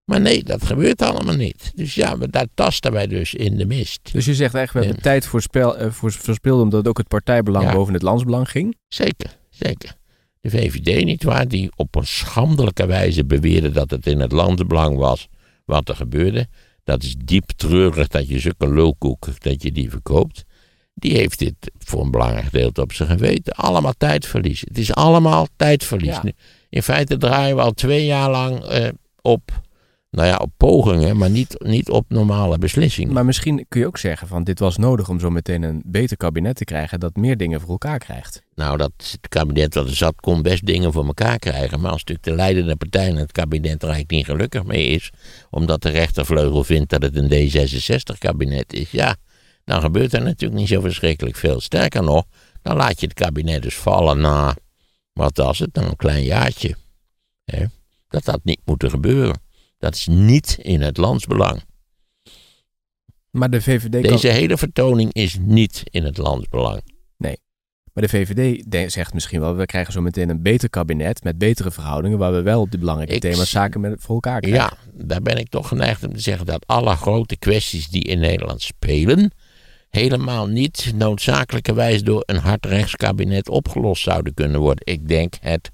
Maar 0.06 0.22
nee, 0.22 0.44
dat 0.44 0.66
gebeurt 0.66 1.02
allemaal 1.02 1.36
niet. 1.36 1.72
Dus 1.76 1.96
ja, 1.96 2.16
daar 2.16 2.48
tasten 2.54 2.92
wij 2.92 3.08
dus 3.08 3.34
in 3.34 3.58
de 3.58 3.66
mist. 3.66 4.00
Dus 4.12 4.26
je 4.26 4.36
zegt 4.36 4.54
eigenlijk, 4.54 4.86
we 4.86 4.92
hebben 4.92 5.12
tijd 5.12 5.26
voor, 5.26 5.42
spel, 5.42 5.82
uh, 5.82 5.92
voor 5.92 6.12
verspild 6.12 6.62
omdat 6.62 6.88
ook 6.88 6.98
het 6.98 7.08
partijbelang 7.08 7.72
boven 7.72 7.94
het 7.94 8.02
landsbelang 8.02 8.50
ging? 8.50 8.78
Zeker, 8.88 9.38
zeker. 9.50 9.96
De 10.42 10.50
VVD 10.50 11.06
niet 11.06 11.24
waar, 11.24 11.48
die 11.48 11.72
op 11.76 11.96
een 11.96 12.06
schandelijke 12.06 12.86
wijze 12.86 13.26
beweerde 13.26 13.72
dat 13.72 13.90
het 13.90 14.08
in 14.08 14.20
het 14.20 14.32
landsbelang 14.32 14.98
was 14.98 15.28
wat 15.66 15.90
er 15.90 15.96
gebeurde. 15.96 16.48
Dat 16.84 17.04
is 17.04 17.16
diep 17.18 17.52
treurig 17.56 18.08
dat 18.08 18.28
je 18.28 18.40
zulke 18.40 18.74
lulkoek, 18.74 19.42
dat 19.42 19.62
je 19.62 19.72
die 19.72 19.90
verkoopt. 19.90 20.46
Die 21.00 21.18
heeft 21.18 21.40
dit 21.40 21.56
voor 21.78 22.02
een 22.02 22.12
belangrijk 22.12 22.46
gedeelte 22.46 22.82
op 22.82 22.94
zijn 22.94 23.10
geweten. 23.10 23.54
Allemaal 23.54 23.94
tijdverlies. 23.98 24.60
Het 24.60 24.78
is 24.78 24.94
allemaal 24.94 25.48
tijdverlies. 25.56 26.20
In 26.70 26.84
feite 26.84 27.18
draaien 27.18 27.56
we 27.56 27.62
al 27.62 27.72
twee 27.72 28.06
jaar 28.06 28.30
lang 28.30 28.72
uh, 28.72 28.88
op 29.22 29.52
nou 30.10 30.28
ja, 30.28 30.38
op 30.38 30.52
pogingen, 30.58 31.18
maar 31.18 31.30
niet, 31.30 31.56
niet 31.60 31.90
op 31.90 32.06
normale 32.08 32.58
beslissingen. 32.58 33.14
Maar 33.14 33.26
misschien 33.26 33.66
kun 33.70 33.80
je 33.80 33.88
ook 33.88 33.98
zeggen 33.98 34.28
van 34.28 34.44
dit 34.44 34.60
was 34.60 34.78
nodig 34.78 35.10
om 35.10 35.20
zo 35.20 35.30
meteen 35.30 35.64
een 35.64 35.82
beter 35.86 36.18
kabinet 36.18 36.56
te 36.56 36.64
krijgen 36.64 37.00
dat 37.00 37.16
meer 37.16 37.38
dingen 37.38 37.62
voor 37.62 37.70
elkaar 37.70 37.98
krijgt. 37.98 38.42
Nou, 38.56 38.78
dat 38.78 38.92
het 38.98 39.30
kabinet 39.30 39.74
dat 39.74 39.88
er 39.88 39.96
zat 39.96 40.16
kon 40.16 40.42
best 40.42 40.66
dingen 40.66 40.94
voor 40.94 41.06
elkaar 41.06 41.40
krijgen. 41.40 41.80
Maar 41.80 41.92
als 41.92 42.00
natuurlijk 42.04 42.28
de 42.28 42.36
leidende 42.36 42.76
partij 42.76 43.08
in 43.08 43.16
het 43.16 43.32
kabinet 43.32 43.82
er 43.82 43.90
eigenlijk 43.90 44.12
niet 44.12 44.26
gelukkig 44.26 44.64
mee 44.64 44.86
is, 44.86 45.12
omdat 45.50 45.82
de 45.82 45.90
rechtervleugel 45.90 46.64
vindt 46.64 46.90
dat 46.90 47.02
het 47.02 47.16
een 47.16 47.30
D66-kabinet 47.30 48.74
is, 48.74 48.92
ja, 48.92 49.16
dan 49.68 49.82
gebeurt 49.82 50.14
er 50.14 50.24
natuurlijk 50.24 50.60
niet 50.60 50.68
zo 50.68 50.82
verschrikkelijk 50.82 51.36
veel. 51.36 51.62
Sterker 51.62 52.04
nog, 52.04 52.26
dan 52.62 52.76
laat 52.76 53.00
je 53.00 53.06
het 53.06 53.16
kabinet 53.16 53.62
dus 53.62 53.76
vallen 53.76 54.20
na, 54.20 54.56
wat 55.14 55.38
was 55.38 55.60
het, 55.60 55.74
dan 55.74 55.84
een 55.84 55.96
klein 55.96 56.24
jaartje. 56.24 56.76
Hè? 57.46 57.66
Dat 58.10 58.26
had 58.26 58.40
niet 58.44 58.62
moeten 58.66 58.90
gebeuren. 58.90 59.42
Dat 59.78 59.96
is 59.96 60.08
niet 60.08 60.58
in 60.62 60.82
het 60.82 60.98
landsbelang. 60.98 61.64
Maar 63.30 63.50
de 63.50 63.62
VVD. 63.62 64.04
Deze 64.04 64.28
hele 64.28 64.58
vertoning 64.58 65.14
is 65.14 65.38
niet 65.40 65.84
in 65.84 66.04
het 66.04 66.18
landsbelang. 66.18 66.82
Nee. 67.18 67.38
Maar 67.94 68.04
de 68.04 68.10
VVD 68.10 68.92
zegt 68.92 69.14
misschien 69.14 69.40
wel: 69.40 69.56
we 69.56 69.66
krijgen 69.66 69.94
zo 69.94 70.02
meteen 70.02 70.30
een 70.30 70.42
beter 70.42 70.70
kabinet 70.70 71.24
met 71.24 71.38
betere 71.38 71.72
verhoudingen, 71.72 72.18
waar 72.18 72.34
we 72.34 72.42
wel 72.42 72.62
op 72.62 72.70
die 72.70 72.80
belangrijke 72.80 73.20
thema's 73.20 73.50
zaken 73.50 73.82
met, 73.82 73.96
voor 74.00 74.16
elkaar 74.16 74.40
krijgen. 74.40 74.78
Ja, 74.96 75.04
daar 75.06 75.22
ben 75.22 75.38
ik 75.38 75.50
toch 75.50 75.68
geneigd 75.68 76.04
om 76.04 76.14
te 76.14 76.20
zeggen 76.20 76.46
dat 76.46 76.68
alle 76.68 76.96
grote 76.96 77.38
kwesties 77.38 77.90
die 77.90 78.04
in 78.04 78.20
Nederland 78.20 78.62
spelen, 78.62 79.32
helemaal 79.90 80.48
niet 80.48 80.92
noodzakelijkerwijs 80.96 82.04
door 82.04 82.24
een 82.26 82.38
hardrechtskabinet 82.38 83.50
opgelost 83.50 84.04
zouden 84.04 84.34
kunnen 84.34 84.60
worden. 84.60 84.86
Ik 84.86 85.08
denk 85.08 85.34
het 85.40 85.72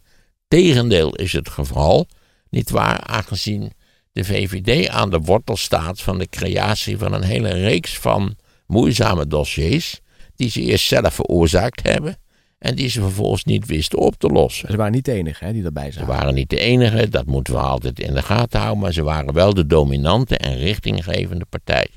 tegendeel 0.48 1.16
is 1.16 1.34
het 1.34 1.50
geval, 1.50 2.08
niet 2.50 2.70
waar, 2.70 3.00
aangezien 3.00 3.72
de 4.12 4.24
VVD 4.24 4.90
aan 4.90 5.10
de 5.10 5.20
wortel 5.20 5.58
staat 5.58 6.02
van 6.02 6.18
de 6.18 6.28
creatie 6.30 6.98
van 6.98 7.14
een 7.14 7.24
hele 7.24 7.50
reeks 7.54 7.98
van 7.98 8.36
moeizame 8.68 9.28
dossiers, 9.28 10.00
die 10.36 10.50
ze 10.50 10.62
eerst 10.62 10.88
zelf 10.88 11.14
veroorzaakt 11.14 11.84
hebben 11.84 12.18
en 12.58 12.76
die 12.76 12.90
ze 12.90 13.02
vervolgens 13.02 13.44
niet 13.44 13.66
wisten 13.66 14.00
op 14.00 14.16
te 14.18 14.28
lossen. 14.28 14.72
Ze 14.72 14.78
waren 14.78 14.94
niet 14.94 15.06
de 15.06 15.12
enige 15.12 15.46
hè, 15.46 15.54
die 15.54 15.64
erbij 15.64 15.86
Ze 15.86 15.92
zaten. 15.92 16.08
waren 16.08 16.34
niet 16.34 16.50
de 16.50 16.60
enige, 16.60 17.10
dat 17.10 17.26
moeten 17.26 17.54
we 17.54 17.60
altijd 17.60 18.00
in 18.00 18.14
de 18.14 18.22
gaten 18.22 18.60
houden, 18.60 18.82
maar 18.82 18.94
ze 18.94 19.04
waren 19.04 19.34
wel 19.34 19.54
de 19.54 19.68
dominante 19.68 20.38
en 20.38 20.58
richtinggevende 20.58 21.46
partij. 21.46 21.88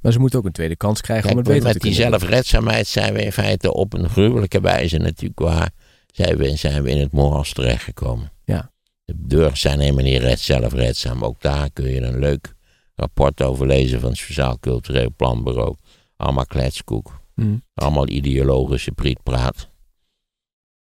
Maar 0.00 0.12
ze 0.12 0.18
moeten 0.18 0.38
ook 0.38 0.44
een 0.44 0.52
tweede 0.52 0.76
kans 0.76 1.00
krijgen 1.00 1.30
om 1.30 1.36
het 1.36 1.46
beter 1.46 1.62
met 1.62 1.72
te 1.72 1.78
die 1.78 1.96
kunnen 1.96 2.10
doen. 2.10 2.20
zelfredzaamheid 2.20 2.86
zijn 2.86 3.14
we 3.14 3.22
in 3.22 3.32
feite 3.32 3.72
op 3.72 3.92
een 3.92 4.08
gruwelijke 4.08 4.60
wijze 4.60 4.98
natuurlijk 4.98 5.40
waar 5.40 5.70
zijn 6.12 6.36
we, 6.36 6.56
zijn 6.56 6.82
we 6.82 6.90
in 6.90 7.00
het 7.00 7.12
moeras 7.12 7.52
terechtgekomen. 7.52 8.32
Ja. 8.44 8.72
De 9.04 9.14
burgers 9.16 9.60
zijn 9.60 9.80
helemaal 9.80 10.04
niet 10.04 10.20
red, 10.20 10.40
zelfredzaam. 10.40 11.24
Ook 11.24 11.40
daar 11.40 11.70
kun 11.70 11.90
je 11.90 12.00
een 12.00 12.18
leuk 12.18 12.54
rapport 12.94 13.42
over 13.42 13.66
lezen 13.66 14.00
van 14.00 14.08
het 14.08 14.18
Sociaal 14.18 14.58
Cultureel 14.58 15.12
Planbureau. 15.16 15.76
Allemaal 16.16 16.46
kletskoek. 16.46 17.20
Hm. 17.34 17.56
Allemaal 17.74 18.08
ideologische 18.08 18.92
prietpraat. 18.92 19.68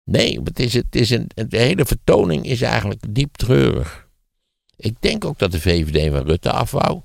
Nee, 0.05 0.41
het 0.45 0.59
is, 0.59 0.75
het 0.75 0.95
is 0.97 1.11
een, 1.11 1.31
de 1.35 1.59
hele 1.59 1.85
vertoning 1.85 2.47
is 2.47 2.63
eigenlijk 2.63 3.15
diep 3.15 3.37
treurig. 3.37 4.09
Ik 4.77 4.97
denk 5.01 5.25
ook 5.25 5.39
dat 5.39 5.53
de 5.53 5.61
VVD 5.61 6.13
van 6.13 6.27
Rutte 6.27 6.51
af 6.51 6.71
wou. 6.71 7.03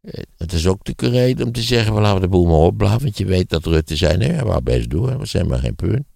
Eh, 0.00 0.22
Het 0.36 0.52
is 0.52 0.66
ook 0.66 0.82
te 0.82 1.08
reden 1.10 1.46
om 1.46 1.52
te 1.52 1.62
zeggen, 1.62 1.94
we 1.94 2.00
laten 2.00 2.20
de 2.20 2.28
boel 2.28 2.46
maar 2.46 2.54
opblazen. 2.56 3.02
Want 3.02 3.18
je 3.18 3.24
weet 3.24 3.48
dat 3.48 3.64
Rutte 3.66 3.96
zei, 3.96 4.16
nee, 4.16 4.30
hij 4.30 4.44
wou 4.44 4.62
best 4.62 4.90
doen, 4.90 5.18
we 5.18 5.26
zijn 5.26 5.46
maar 5.46 5.58
geen 5.58 5.74
punt. 5.74 6.06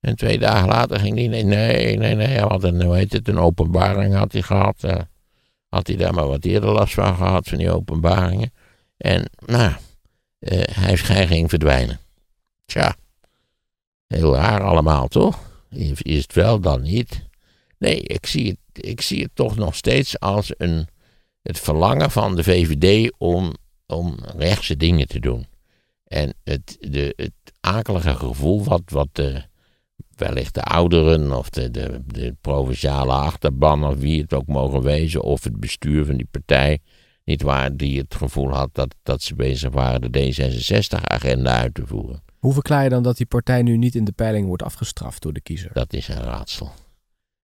En 0.00 0.16
twee 0.16 0.38
dagen 0.38 0.68
later 0.68 1.00
ging 1.00 1.16
hij, 1.18 1.26
nee, 1.28 1.44
nee, 1.44 1.96
nee, 1.96 2.14
nee, 2.14 2.38
had 2.38 2.64
een, 2.64 2.82
hoe 2.82 2.96
heet 2.96 3.12
het, 3.12 3.28
een 3.28 3.38
openbaring 3.38 4.14
had 4.14 4.32
hij 4.32 4.42
gehad. 4.42 4.84
eh, 4.84 5.00
had 5.68 5.86
hij 5.86 5.96
daar 5.96 6.14
maar 6.14 6.26
wat 6.26 6.44
eerder 6.44 6.70
last 6.70 6.94
van 6.94 7.16
gehad, 7.16 7.48
van 7.48 7.58
die 7.58 7.70
openbaringen. 7.70 8.52
En, 8.96 9.30
nou, 9.46 9.72
eh, 10.38 10.60
hij, 10.72 10.98
hij 11.02 11.26
ging 11.26 11.48
verdwijnen. 11.48 11.98
Tja, 12.64 12.96
heel 14.06 14.34
raar 14.34 14.62
allemaal, 14.62 15.08
toch? 15.08 15.38
Is 16.02 16.22
het 16.22 16.32
wel, 16.32 16.60
dan 16.60 16.82
niet. 16.82 17.24
Nee, 17.78 18.00
ik 18.00 18.26
zie 18.26 18.48
het, 18.48 18.84
ik 18.84 19.00
zie 19.00 19.22
het 19.22 19.30
toch 19.34 19.56
nog 19.56 19.74
steeds 19.74 20.20
als 20.20 20.52
een, 20.56 20.88
het 21.46 21.60
verlangen 21.60 22.10
van 22.10 22.36
de 22.36 22.42
VVD 22.42 23.12
om, 23.18 23.54
om 23.86 24.16
rechtse 24.36 24.76
dingen 24.76 25.08
te 25.08 25.20
doen. 25.20 25.46
En 26.04 26.34
het, 26.44 26.76
de, 26.80 27.12
het 27.16 27.32
akelige 27.60 28.14
gevoel 28.14 28.64
wat, 28.64 28.82
wat 28.84 29.08
de, 29.12 29.42
wellicht 30.16 30.54
de 30.54 30.62
ouderen 30.62 31.32
of 31.32 31.50
de, 31.50 31.70
de, 31.70 32.02
de 32.06 32.36
provinciale 32.40 33.12
achterban 33.12 33.84
of 33.84 33.96
wie 33.96 34.20
het 34.20 34.34
ook 34.34 34.46
mogen 34.46 34.82
wezen, 34.82 35.22
of 35.22 35.44
het 35.44 35.60
bestuur 35.60 36.04
van 36.04 36.16
die 36.16 36.28
partij, 36.30 36.78
niet 37.24 37.42
waar, 37.42 37.76
die 37.76 37.98
het 37.98 38.14
gevoel 38.14 38.50
had 38.50 38.68
dat, 38.72 38.94
dat 39.02 39.22
ze 39.22 39.34
bezig 39.34 39.72
waren 39.72 40.12
de 40.12 40.32
D66-agenda 40.32 41.58
uit 41.58 41.74
te 41.74 41.86
voeren. 41.86 42.22
Hoe 42.38 42.52
verklaar 42.52 42.82
je 42.82 42.88
dan 42.88 43.02
dat 43.02 43.16
die 43.16 43.26
partij 43.26 43.62
nu 43.62 43.76
niet 43.76 43.94
in 43.94 44.04
de 44.04 44.12
peiling 44.12 44.46
wordt 44.46 44.62
afgestraft 44.62 45.22
door 45.22 45.32
de 45.32 45.40
kiezer? 45.40 45.70
Dat 45.72 45.92
is 45.92 46.08
een 46.08 46.22
raadsel. 46.22 46.70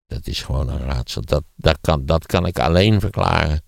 Dat 0.07 0.27
is 0.27 0.43
gewoon 0.43 0.69
een 0.69 0.79
raadsel. 0.79 1.21
Dat, 1.21 1.43
dat, 1.55 1.77
kan, 1.81 2.05
dat 2.05 2.25
kan 2.25 2.45
ik 2.45 2.59
alleen 2.59 2.99
verklaren 2.99 3.61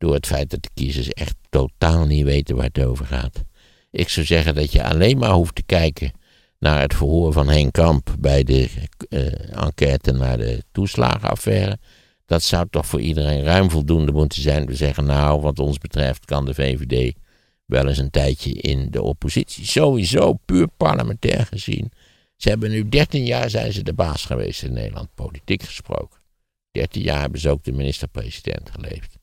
door 0.00 0.14
het 0.14 0.26
feit 0.26 0.50
dat 0.50 0.62
de 0.62 0.70
kiezers 0.74 1.08
echt 1.08 1.36
totaal 1.48 2.06
niet 2.06 2.24
weten 2.24 2.56
waar 2.56 2.70
het 2.72 2.84
over 2.84 3.06
gaat. 3.06 3.44
Ik 3.90 4.08
zou 4.08 4.26
zeggen 4.26 4.54
dat 4.54 4.72
je 4.72 4.84
alleen 4.84 5.18
maar 5.18 5.30
hoeft 5.30 5.54
te 5.54 5.62
kijken 5.62 6.12
naar 6.58 6.80
het 6.80 6.94
verhoor 6.94 7.32
van 7.32 7.48
Henk 7.48 7.72
Kamp 7.72 8.14
bij 8.18 8.42
de 8.42 8.68
eh, 9.08 9.62
enquête 9.64 10.12
naar 10.12 10.38
de 10.38 10.62
toeslagenaffaire. 10.72 11.78
Dat 12.26 12.42
zou 12.42 12.66
toch 12.70 12.86
voor 12.86 13.00
iedereen 13.00 13.42
ruim 13.42 13.70
voldoende 13.70 14.12
moeten 14.12 14.42
zijn. 14.42 14.66
We 14.66 14.74
zeggen 14.74 15.04
nou, 15.04 15.40
wat 15.40 15.58
ons 15.58 15.78
betreft 15.78 16.24
kan 16.24 16.44
de 16.44 16.54
VVD 16.54 17.14
wel 17.66 17.88
eens 17.88 17.98
een 17.98 18.10
tijdje 18.10 18.52
in 18.52 18.90
de 18.90 19.02
oppositie. 19.02 19.66
Sowieso, 19.66 20.34
puur 20.44 20.68
parlementair 20.76 21.46
gezien. 21.46 21.92
Ze 22.36 22.48
hebben 22.48 22.70
nu 22.70 22.88
13 22.88 23.24
jaar 23.24 23.50
zijn 23.50 23.72
ze 23.72 23.82
de 23.82 23.94
baas 23.94 24.24
geweest 24.24 24.62
in 24.62 24.72
Nederland, 24.72 25.14
politiek 25.14 25.62
gesproken. 25.62 26.20
13 26.70 27.02
jaar 27.02 27.20
hebben 27.20 27.40
ze 27.40 27.50
ook 27.50 27.64
de 27.64 27.72
minister-president 27.72 28.70
geleefd. 28.70 29.19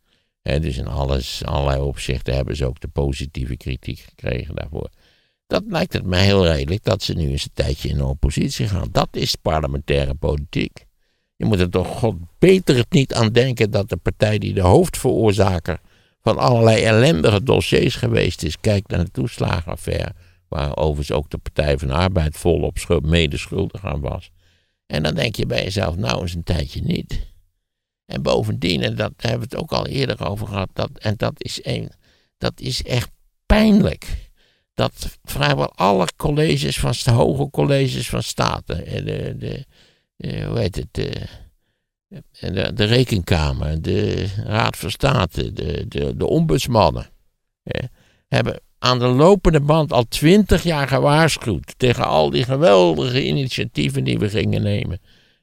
Dus 0.47 0.77
in 0.77 0.87
alles, 0.87 1.45
allerlei 1.45 1.81
opzichten 1.81 2.35
hebben 2.35 2.55
ze 2.55 2.65
ook 2.65 2.79
de 2.79 2.87
positieve 2.87 3.57
kritiek 3.57 3.99
gekregen 3.99 4.55
daarvoor. 4.55 4.89
Dat 5.47 5.63
lijkt 5.67 5.93
het 5.93 6.05
mij 6.05 6.25
heel 6.25 6.45
redelijk 6.47 6.83
dat 6.83 7.03
ze 7.03 7.13
nu 7.13 7.29
eens 7.29 7.43
een 7.43 7.51
tijdje 7.53 7.89
in 7.89 7.97
de 7.97 8.05
oppositie 8.05 8.67
gaan. 8.67 8.87
Dat 8.91 9.07
is 9.11 9.35
parlementaire 9.35 10.13
politiek. 10.13 10.85
Je 11.35 11.45
moet 11.45 11.59
er 11.59 11.69
toch 11.69 11.87
god 11.87 12.15
beter 12.39 12.75
het 12.75 12.91
niet 12.91 13.13
aan 13.13 13.29
denken 13.29 13.71
dat 13.71 13.89
de 13.89 13.97
partij 13.97 14.37
die 14.37 14.53
de 14.53 14.61
hoofdveroorzaker 14.61 15.79
van 16.21 16.37
allerlei 16.37 16.83
ellendige 16.83 17.43
dossiers 17.43 17.95
geweest 17.95 18.43
is. 18.43 18.59
Kijk 18.59 18.87
naar 18.87 19.03
de 19.03 19.11
toeslagenaffaire, 19.11 20.13
waar 20.47 20.77
overigens 20.77 21.11
ook 21.11 21.29
de 21.29 21.37
Partij 21.37 21.77
van 21.77 21.87
de 21.87 21.93
Arbeid 21.93 22.37
volop 22.37 22.77
schuld, 22.77 23.05
medeschuldig 23.05 23.85
aan 23.85 24.01
was. 24.01 24.31
En 24.85 25.03
dan 25.03 25.15
denk 25.15 25.35
je 25.35 25.45
bij 25.45 25.63
jezelf, 25.63 25.95
nou 25.95 26.21
eens 26.21 26.35
een 26.35 26.43
tijdje 26.43 26.81
niet. 26.81 27.35
En 28.07 28.21
bovendien, 28.21 28.81
en 28.81 28.95
dat 28.95 29.11
hebben 29.17 29.49
we 29.49 29.55
het 29.55 29.63
ook 29.63 29.71
al 29.71 29.87
eerder 29.87 30.27
over 30.27 30.47
gehad, 30.47 30.69
dat, 30.73 30.89
en 30.93 31.13
dat 31.17 31.33
is, 31.37 31.59
een, 31.63 31.91
dat 32.37 32.59
is 32.59 32.83
echt 32.83 33.09
pijnlijk. 33.45 34.29
Dat 34.73 35.19
vrijwel 35.23 35.71
alle 35.71 36.07
colleges 36.15 36.79
van 36.79 36.93
de 37.03 37.11
hoge 37.11 37.49
colleges 37.49 38.09
van 38.09 38.23
staten, 38.23 38.85
eh, 38.85 39.05
de, 39.05 39.35
de, 39.37 39.65
de, 40.15 40.43
hoe 40.43 40.59
heet 40.59 40.75
het, 40.75 40.87
de, 40.91 42.73
de, 42.73 42.83
rekenkamer, 42.83 43.81
de 43.81 44.27
raad 44.43 44.77
van 44.77 44.91
state, 44.91 45.53
de, 45.53 45.85
de, 45.87 46.17
de 46.17 46.25
ombudsmannen, 46.25 47.09
eh, 47.63 47.83
hebben 48.27 48.61
aan 48.79 48.99
de 48.99 49.07
lopende 49.07 49.61
band 49.61 49.91
al 49.91 50.07
twintig 50.07 50.63
jaar 50.63 50.87
gewaarschuwd 50.87 51.73
tegen 51.77 52.05
al 52.05 52.29
die 52.29 52.43
geweldige 52.43 53.25
initiatieven 53.25 54.03
die 54.03 54.19
we 54.19 54.29
gingen 54.29 54.61
nemen. 54.61 54.99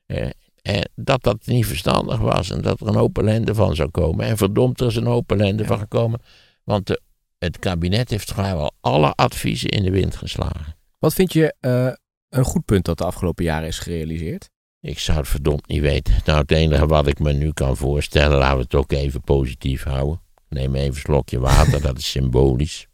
Eh, 0.07 0.27
en 0.67 0.91
dat 0.95 1.23
dat 1.23 1.47
niet 1.47 1.67
verstandig 1.67 2.19
was 2.19 2.51
en 2.51 2.63
dat 2.63 2.81
er 2.81 2.87
een 2.87 2.95
hoop 2.95 3.19
ellende 3.19 3.55
van 3.55 3.75
zou 3.75 3.89
komen. 3.89 4.27
En 4.27 4.37
verdomd, 4.37 4.81
er 4.81 4.87
is 4.87 4.97
een 4.97 5.07
hoop 5.07 5.33
ellende 5.33 5.65
van 5.65 5.79
gekomen. 5.79 6.21
Want 6.63 6.87
de, 6.87 7.01
het 7.39 7.59
kabinet 7.59 8.11
heeft 8.11 8.33
vrijwel 8.33 8.73
alle 8.81 9.15
adviezen 9.15 9.69
in 9.69 9.83
de 9.83 9.91
wind 9.91 10.17
geslagen. 10.17 10.77
Wat 10.99 11.15
vind 11.15 11.33
je 11.33 11.55
eh, 11.61 11.93
een 12.29 12.45
goed 12.45 12.65
punt 12.65 12.85
dat 12.85 12.99
de 12.99 13.05
afgelopen 13.05 13.45
jaren 13.45 13.69
is 13.69 13.79
gerealiseerd? 13.79 14.51
Ik 14.81 14.99
zou 14.99 15.19
het 15.19 15.29
verdomd 15.29 15.69
niet 15.69 15.81
weten. 15.81 16.15
Nou, 16.25 16.39
het 16.39 16.51
enige 16.51 16.87
wat 16.87 17.07
ik 17.07 17.19
me 17.19 17.33
nu 17.33 17.53
kan 17.53 17.77
voorstellen, 17.77 18.39
laten 18.39 18.57
we 18.57 18.63
het 18.63 18.75
ook 18.75 18.93
even 18.93 19.21
positief 19.21 19.83
houden. 19.83 20.21
Neem 20.49 20.75
even 20.75 20.89
een 20.89 20.95
slokje 20.95 21.39
water, 21.39 21.81
dat 21.89 21.99
is 21.99 22.11
symbolisch. 22.11 22.87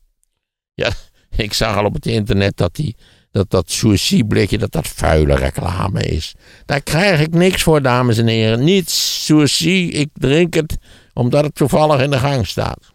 Ja, 0.74 0.90
ik 1.36 1.52
zag 1.52 1.76
al 1.76 1.84
op 1.84 1.94
het 1.94 2.06
internet 2.06 2.56
dat 2.56 2.74
die, 2.74 2.96
dat, 3.30 3.50
dat 3.50 3.70
Sourcy-blikje, 3.70 4.58
dat 4.58 4.72
dat 4.72 4.88
vuile 4.88 5.34
reclame 5.34 6.00
is. 6.00 6.34
Daar 6.64 6.82
krijg 6.82 7.20
ik 7.20 7.34
niks 7.34 7.62
voor, 7.62 7.82
dames 7.82 8.18
en 8.18 8.26
heren. 8.26 8.64
Niet 8.64 8.90
Sourcy, 8.90 9.88
ik 9.92 10.08
drink 10.12 10.54
het 10.54 10.76
omdat 11.12 11.44
het 11.44 11.54
toevallig 11.54 12.00
in 12.00 12.10
de 12.10 12.18
gang 12.18 12.46
staat. 12.46 12.92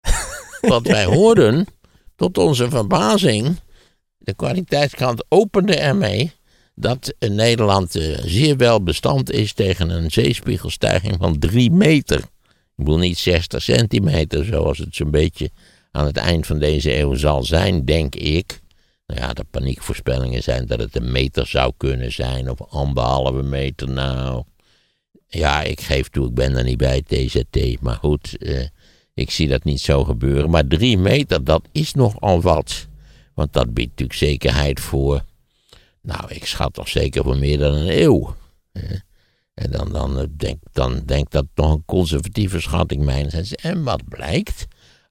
Want 0.60 0.86
wij 0.86 1.04
hoorden, 1.04 1.66
tot 2.16 2.38
onze 2.38 2.70
verbazing, 2.70 3.56
de 4.18 4.34
kwaliteitskrant 4.34 5.24
opende 5.28 5.76
ermee 5.76 6.32
dat 6.74 7.14
Nederland 7.18 7.96
eh, 7.96 8.18
zeer 8.24 8.56
wel 8.56 8.82
bestand 8.82 9.30
is 9.30 9.52
tegen 9.52 9.90
een 9.90 10.10
zeespiegelstijging 10.10 11.16
van 11.18 11.38
3 11.38 11.70
meter. 11.70 12.18
Ik 12.18 12.84
bedoel 12.84 12.98
niet 12.98 13.18
60 13.18 13.62
centimeter, 13.62 14.44
zoals 14.44 14.78
het 14.78 14.94
zo'n 14.94 15.10
beetje 15.10 15.50
aan 15.98 16.06
het 16.06 16.16
eind 16.16 16.46
van 16.46 16.58
deze 16.58 16.98
eeuw 16.98 17.14
zal 17.14 17.44
zijn, 17.44 17.84
denk 17.84 18.14
ik. 18.14 18.60
Nou 19.06 19.20
ja, 19.20 19.32
de 19.32 19.44
paniekvoorspellingen 19.50 20.42
zijn 20.42 20.66
dat 20.66 20.78
het 20.78 20.96
een 20.96 21.12
meter 21.12 21.46
zou 21.46 21.72
kunnen 21.76 22.12
zijn, 22.12 22.50
of 22.50 22.62
anderhalve 22.68 23.42
meter. 23.42 23.88
Nou, 23.90 24.44
ja, 25.26 25.62
ik 25.62 25.80
geef 25.80 26.08
toe, 26.08 26.28
ik 26.28 26.34
ben 26.34 26.56
er 26.56 26.64
niet 26.64 26.78
bij 26.78 27.02
TZT, 27.02 27.80
maar 27.80 27.96
goed, 27.96 28.36
eh, 28.38 28.66
ik 29.14 29.30
zie 29.30 29.48
dat 29.48 29.64
niet 29.64 29.80
zo 29.80 30.04
gebeuren. 30.04 30.50
Maar 30.50 30.66
3 30.66 30.98
meter, 30.98 31.44
dat 31.44 31.62
is 31.72 31.92
nogal 31.92 32.40
wat. 32.40 32.86
Want 33.34 33.52
dat 33.52 33.74
biedt 33.74 33.90
natuurlijk 33.90 34.18
zekerheid 34.18 34.80
voor 34.80 35.24
nou, 36.02 36.24
ik 36.28 36.46
schat 36.46 36.72
toch 36.72 36.88
zeker 36.88 37.24
voor 37.24 37.36
meer 37.38 37.58
dan 37.58 37.74
een 37.74 38.02
eeuw. 38.02 38.34
En 39.54 39.70
dan, 39.70 39.92
dan, 39.92 40.32
denk, 40.36 40.58
dan 40.72 41.02
denk 41.04 41.30
dat 41.30 41.46
nog 41.54 41.72
een 41.72 41.84
conservatieve 41.84 42.60
schatting 42.60 43.04
mijns. 43.04 43.54
En 43.54 43.82
wat 43.82 44.08
blijkt? 44.08 44.66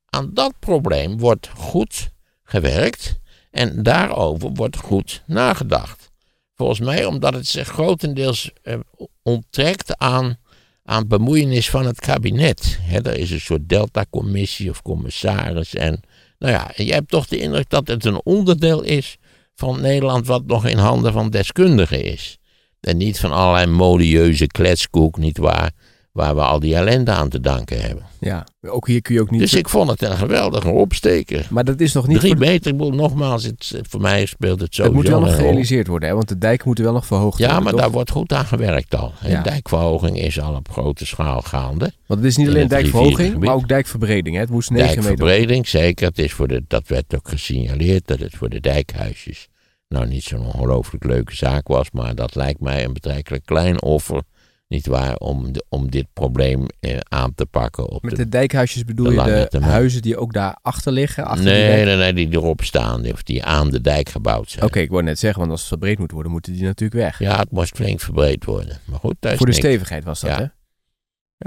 Aan 0.09 0.33
dat 0.33 0.53
probleem 0.59 1.17
wordt 1.17 1.49
goed 1.55 2.09
gewerkt 2.43 3.19
en 3.51 3.83
daarover 3.83 4.49
wordt 4.53 4.77
goed 4.77 5.23
nagedacht. 5.25 6.11
Volgens 6.55 6.79
mij 6.79 7.05
omdat 7.05 7.33
het 7.33 7.47
zich 7.47 7.67
grotendeels 7.67 8.51
eh, 8.63 8.79
onttrekt 9.21 9.97
aan, 9.97 10.37
aan 10.83 11.07
bemoeienis 11.07 11.69
van 11.69 11.85
het 11.85 11.99
kabinet. 11.99 12.79
He, 12.81 12.99
er 13.01 13.17
is 13.17 13.31
een 13.31 13.41
soort 13.41 13.69
Delta-commissie 13.69 14.69
of 14.69 14.81
commissaris 14.81 15.75
en 15.75 15.99
Nou 16.39 16.53
ja, 16.53 16.71
je 16.75 16.93
hebt 16.93 17.09
toch 17.09 17.27
de 17.27 17.37
indruk 17.37 17.69
dat 17.69 17.87
het 17.87 18.05
een 18.05 18.21
onderdeel 18.23 18.81
is 18.81 19.17
van 19.55 19.81
Nederland 19.81 20.27
wat 20.27 20.45
nog 20.45 20.65
in 20.65 20.77
handen 20.77 21.13
van 21.13 21.29
deskundigen 21.29 22.03
is. 22.03 22.37
En 22.79 22.97
niet 22.97 23.19
van 23.19 23.31
allerlei 23.31 23.65
modieuze 23.65 24.47
kletskoek, 24.47 25.17
niet 25.17 25.37
waar, 25.37 25.71
waar 26.17 26.35
we 26.35 26.41
al 26.41 26.59
die 26.59 26.75
ellende 26.75 27.11
aan 27.11 27.29
te 27.29 27.39
danken 27.39 27.81
hebben. 27.81 28.05
Ja, 28.19 28.45
ook 28.61 28.87
hier 28.87 29.01
kun 29.01 29.13
je 29.15 29.21
ook 29.21 29.31
niet... 29.31 29.39
Dus 29.39 29.53
ik 29.53 29.69
vond 29.69 29.89
het 29.89 30.01
een 30.01 30.17
geweldige 30.17 30.69
opsteker. 30.69 31.47
Maar 31.49 31.63
dat 31.63 31.79
is 31.79 31.93
nog 31.93 32.07
niet... 32.07 32.19
Drie 32.19 32.31
voor- 32.31 32.39
meter, 32.45 32.71
ik 32.71 32.77
bedoel, 32.77 32.93
nogmaals, 32.93 33.43
het, 33.43 33.81
voor 33.89 34.01
mij 34.01 34.25
speelt 34.25 34.59
het 34.59 34.61
Het 34.61 34.73
sowieso 34.75 34.95
moet 34.95 35.07
wel 35.07 35.19
nog 35.19 35.29
rol. 35.29 35.37
gerealiseerd 35.37 35.87
worden, 35.87 36.09
hè? 36.09 36.15
want 36.15 36.27
de 36.27 36.37
dijk 36.37 36.63
moet 36.65 36.79
wel 36.79 36.93
nog 36.93 37.05
verhoogd 37.05 37.37
Ja, 37.37 37.45
worden. 37.45 37.63
maar 37.63 37.71
toch? 37.71 37.81
daar 37.81 37.91
wordt 37.91 38.11
goed 38.11 38.33
aan 38.33 38.45
gewerkt 38.45 38.95
al. 38.95 39.11
En 39.21 39.31
Ja. 39.31 39.41
dijkverhoging 39.41 40.19
is 40.19 40.39
al 40.41 40.55
op 40.55 40.69
grote 40.71 41.05
schaal 41.05 41.41
gaande. 41.41 41.91
Want 42.05 42.19
het 42.19 42.29
is 42.29 42.37
niet 42.37 42.47
alleen 42.47 42.59
het 42.61 42.69
dijkverhoging, 42.69 43.37
maar 43.37 43.53
ook 43.53 43.67
dijkverbreding. 43.67 44.35
Hè? 44.35 44.41
Het 44.41 44.49
moest 44.49 44.69
9 44.69 44.87
meter. 44.87 45.03
Dijkverbreding, 45.03 45.67
zeker. 45.67 46.07
Het 46.07 46.19
is 46.19 46.33
voor 46.33 46.47
de, 46.47 46.63
dat 46.67 46.87
werd 46.87 47.15
ook 47.15 47.29
gesignaleerd 47.29 48.07
dat 48.07 48.19
het 48.19 48.35
voor 48.35 48.49
de 48.49 48.59
dijkhuisjes 48.59 49.47
nou 49.87 50.07
niet 50.07 50.23
zo'n 50.23 50.45
ongelooflijk 50.45 51.03
leuke 51.03 51.35
zaak 51.35 51.67
was. 51.67 51.87
Maar 51.91 52.15
dat 52.15 52.35
lijkt 52.35 52.59
mij 52.59 52.83
een 52.83 52.93
betrekkelijk 52.93 53.45
klein 53.45 53.81
offer, 53.81 54.21
niet 54.67 54.87
waar, 54.87 55.15
om, 55.17 55.51
de, 55.51 55.65
om 55.69 55.91
dit 55.91 56.07
probleem 56.13 56.65
eh, 56.79 56.97
aan 57.03 57.35
te 57.35 57.45
pakken. 57.45 57.89
Op 57.89 58.03
Met 58.03 58.11
de, 58.15 58.17
de 58.23 58.29
dijkhuisjes 58.29 58.85
bedoel 58.85 59.05
de 59.05 59.13
je 59.13 59.47
de 59.49 59.59
huizen 59.61 60.01
die 60.01 60.17
ook 60.17 60.33
daar 60.33 60.57
achter 60.61 60.91
liggen? 60.91 61.25
Achter 61.25 61.45
die 61.45 61.53
nee, 61.53 61.67
dijk? 61.67 61.85
nee, 61.85 61.95
nee, 62.13 62.13
die 62.13 62.39
erop 62.39 62.61
staan, 62.61 63.11
of 63.11 63.23
die 63.23 63.43
aan 63.43 63.69
de 63.69 63.81
dijk 63.81 64.09
gebouwd 64.09 64.49
zijn. 64.49 64.65
Oké, 64.65 64.79
ik 64.79 64.89
wou 64.89 65.03
net 65.03 65.19
zeggen, 65.19 65.39
want 65.39 65.51
als 65.51 65.59
het 65.59 65.69
verbreed 65.69 65.99
moet 65.99 66.11
worden, 66.11 66.31
moeten 66.31 66.53
die 66.53 66.63
natuurlijk 66.63 67.01
weg. 67.01 67.19
Ja, 67.19 67.39
het 67.39 67.51
moest 67.51 67.75
flink 67.75 67.99
verbreed 67.99 68.45
worden. 68.45 68.79
Maar 68.85 68.99
goed, 68.99 69.15
Voor 69.19 69.37
de 69.37 69.43
niks. 69.43 69.57
stevigheid 69.57 70.03
was 70.03 70.19
dat, 70.19 70.29
Ja. 70.29 70.37
hè? 70.37 70.45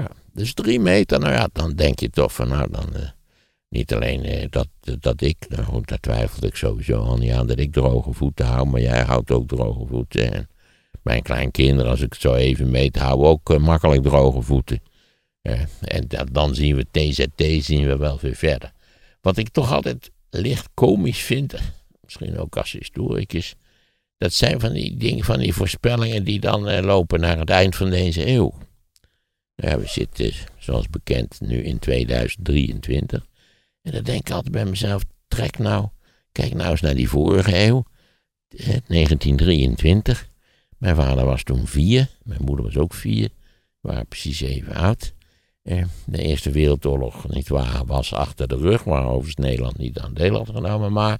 Ja, 0.03 0.09
dus 0.33 0.53
drie 0.53 0.79
meter, 0.79 1.19
nou 1.19 1.33
ja, 1.33 1.47
dan 1.53 1.73
denk 1.73 1.99
je 1.99 2.09
toch 2.09 2.33
van, 2.33 2.47
nou 2.47 2.71
dan, 2.71 2.95
eh, 2.95 3.01
niet 3.69 3.93
alleen 3.93 4.23
eh, 4.23 4.47
dat, 4.49 4.67
dat 4.99 5.21
ik, 5.21 5.37
nou 5.49 5.63
goed, 5.63 5.87
daar 5.87 5.99
twijfelde 5.99 6.47
ik 6.47 6.55
sowieso 6.55 7.01
al 7.01 7.17
niet 7.17 7.31
aan 7.31 7.47
dat 7.47 7.59
ik 7.59 7.71
droge 7.71 8.13
voeten 8.13 8.45
hou, 8.45 8.67
maar 8.67 8.81
jij 8.81 9.01
houdt 9.01 9.31
ook 9.31 9.47
droge 9.47 9.85
voeten. 9.87 10.33
En 10.33 10.47
mijn 11.03 11.21
kleinkinderen, 11.21 11.91
als 11.91 12.01
ik 12.01 12.13
het 12.13 12.21
zo 12.21 12.33
even 12.33 12.69
meet, 12.69 12.95
houden 12.95 13.27
ook 13.27 13.49
eh, 13.49 13.57
makkelijk 13.57 14.03
droge 14.03 14.41
voeten. 14.41 14.81
Eh, 15.41 15.61
en 15.81 16.07
da- 16.07 16.23
dan 16.23 16.55
zien 16.55 16.75
we 16.75 16.85
TZT, 16.91 17.63
zien 17.65 17.85
we 17.87 17.97
wel 17.97 18.19
weer 18.21 18.35
verder. 18.35 18.71
Wat 19.21 19.37
ik 19.37 19.49
toch 19.49 19.71
altijd 19.71 20.11
licht 20.29 20.69
komisch 20.73 21.19
vind, 21.19 21.53
misschien 22.03 22.37
ook 22.37 22.57
als 22.57 22.71
historicus, 22.71 23.55
dat 24.17 24.33
zijn 24.33 24.59
van 24.59 24.73
die 24.73 24.97
dingen, 24.97 25.23
van 25.23 25.39
die 25.39 25.53
voorspellingen 25.53 26.23
die 26.23 26.39
dan 26.39 26.67
eh, 26.69 26.83
lopen 26.83 27.19
naar 27.19 27.37
het 27.39 27.49
eind 27.49 27.75
van 27.75 27.89
deze 27.89 28.27
eeuw. 28.27 28.53
Ja, 29.55 29.79
we 29.79 29.87
zitten, 29.87 30.33
zoals 30.57 30.89
bekend, 30.89 31.39
nu 31.41 31.63
in 31.63 31.79
2023. 31.79 33.25
En 33.81 33.91
dan 33.91 34.03
denk 34.03 34.19
ik 34.19 34.31
altijd 34.33 34.53
bij 34.53 34.65
mezelf, 34.65 35.03
trek 35.27 35.57
nou, 35.57 35.87
kijk 36.31 36.53
nou 36.53 36.71
eens 36.71 36.81
naar 36.81 36.95
die 36.95 37.09
vorige 37.09 37.57
eeuw, 37.65 37.83
eh, 38.47 38.65
1923. 38.87 40.29
Mijn 40.81 40.95
vader 40.95 41.25
was 41.25 41.43
toen 41.43 41.67
vier, 41.67 42.09
mijn 42.23 42.43
moeder 42.43 42.65
was 42.65 42.77
ook 42.77 42.93
vier, 42.93 43.29
we 43.81 43.89
waren 43.89 44.07
precies 44.07 44.41
even 44.41 44.75
oud. 44.75 45.13
De 46.05 46.21
Eerste 46.21 46.51
Wereldoorlog, 46.51 47.29
niet 47.29 47.47
waar, 47.47 47.85
was 47.85 48.13
achter 48.13 48.47
de 48.47 48.55
rug, 48.55 48.83
waar 48.83 49.05
overigens 49.05 49.35
Nederland 49.35 49.77
niet 49.77 49.99
aan 49.99 50.13
deel 50.13 50.37
had 50.37 50.49
genomen. 50.49 50.91
Maar 50.91 51.17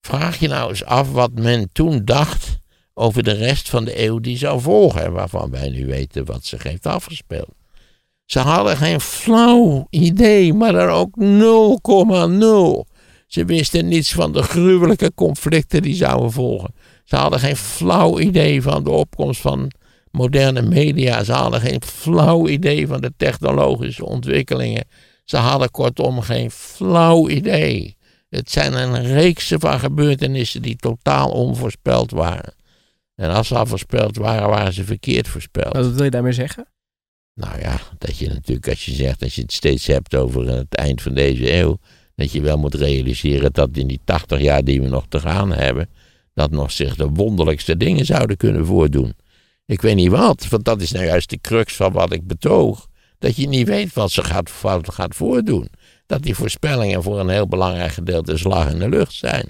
vraag 0.00 0.38
je 0.38 0.48
nou 0.48 0.70
eens 0.70 0.84
af 0.84 1.12
wat 1.12 1.32
men 1.32 1.68
toen 1.72 2.04
dacht 2.04 2.58
over 2.94 3.22
de 3.22 3.32
rest 3.32 3.68
van 3.68 3.84
de 3.84 4.04
eeuw 4.04 4.18
die 4.18 4.36
zou 4.36 4.60
volgen. 4.60 5.04
En 5.04 5.12
waarvan 5.12 5.50
wij 5.50 5.68
nu 5.68 5.86
weten 5.86 6.24
wat 6.24 6.44
zich 6.44 6.62
heeft 6.62 6.86
afgespeeld. 6.86 7.54
Ze 8.24 8.38
hadden 8.38 8.76
geen 8.76 9.00
flauw 9.00 9.86
idee, 9.90 10.54
maar 10.54 10.72
dan 10.72 10.88
ook 10.88 11.14
0,0. 12.86 12.96
Ze 13.26 13.44
wisten 13.44 13.88
niets 13.88 14.12
van 14.12 14.32
de 14.32 14.42
gruwelijke 14.42 15.14
conflicten 15.14 15.82
die 15.82 15.94
zouden 15.94 16.32
volgen. 16.32 16.74
Ze 17.08 17.16
hadden 17.16 17.40
geen 17.40 17.56
flauw 17.56 18.18
idee 18.18 18.62
van 18.62 18.84
de 18.84 18.90
opkomst 18.90 19.40
van 19.40 19.70
moderne 20.10 20.62
media. 20.62 21.24
Ze 21.24 21.32
hadden 21.32 21.60
geen 21.60 21.82
flauw 21.82 22.48
idee 22.48 22.86
van 22.86 23.00
de 23.00 23.12
technologische 23.16 24.04
ontwikkelingen. 24.04 24.84
Ze 25.24 25.36
hadden 25.36 25.70
kortom 25.70 26.20
geen 26.20 26.50
flauw 26.50 27.28
idee. 27.28 27.96
Het 28.28 28.50
zijn 28.50 28.72
een 28.72 29.02
reeks 29.02 29.52
van 29.58 29.80
gebeurtenissen 29.80 30.62
die 30.62 30.76
totaal 30.76 31.30
onvoorspeld 31.30 32.10
waren. 32.10 32.54
En 33.14 33.30
als 33.30 33.48
ze 33.48 33.54
al 33.54 33.66
voorspeld 33.66 34.16
waren, 34.16 34.48
waren 34.48 34.72
ze 34.72 34.84
verkeerd 34.84 35.28
voorspeld. 35.28 35.72
Wat 35.72 35.92
wil 35.92 36.04
je 36.04 36.10
daarmee 36.10 36.32
zeggen? 36.32 36.68
Nou 37.34 37.60
ja, 37.60 37.80
dat 37.98 38.18
je 38.18 38.28
natuurlijk, 38.28 38.68
als 38.68 38.84
je 38.84 38.94
zegt, 38.94 39.22
als 39.22 39.34
je 39.34 39.42
het 39.42 39.52
steeds 39.52 39.86
hebt 39.86 40.14
over 40.14 40.48
het 40.48 40.74
eind 40.74 41.02
van 41.02 41.14
deze 41.14 41.52
eeuw, 41.52 41.78
dat 42.14 42.32
je 42.32 42.40
wel 42.40 42.58
moet 42.58 42.74
realiseren 42.74 43.52
dat 43.52 43.68
in 43.72 43.86
die 43.86 44.00
80 44.04 44.40
jaar 44.40 44.64
die 44.64 44.80
we 44.80 44.88
nog 44.88 45.06
te 45.08 45.20
gaan 45.20 45.52
hebben, 45.52 45.88
dat 46.38 46.50
nog 46.50 46.72
zich 46.72 46.96
de 46.96 47.08
wonderlijkste 47.08 47.76
dingen 47.76 48.04
zouden 48.04 48.36
kunnen 48.36 48.66
voordoen. 48.66 49.14
Ik 49.66 49.80
weet 49.80 49.94
niet 49.94 50.10
wat, 50.10 50.48
want 50.48 50.64
dat 50.64 50.80
is 50.80 50.92
nou 50.92 51.04
juist 51.04 51.30
de 51.30 51.38
crux 51.40 51.76
van 51.76 51.92
wat 51.92 52.12
ik 52.12 52.26
betoog. 52.26 52.86
Dat 53.18 53.36
je 53.36 53.48
niet 53.48 53.68
weet 53.68 53.92
wat 53.94 54.10
ze 54.10 54.24
gaat, 54.24 54.50
gaat 54.82 55.14
voordoen. 55.14 55.68
Dat 56.06 56.22
die 56.22 56.34
voorspellingen 56.34 57.02
voor 57.02 57.20
een 57.20 57.28
heel 57.28 57.48
belangrijk 57.48 57.92
gedeelte 57.92 58.36
slag 58.36 58.70
in 58.70 58.78
de 58.78 58.88
lucht 58.88 59.12
zijn. 59.12 59.46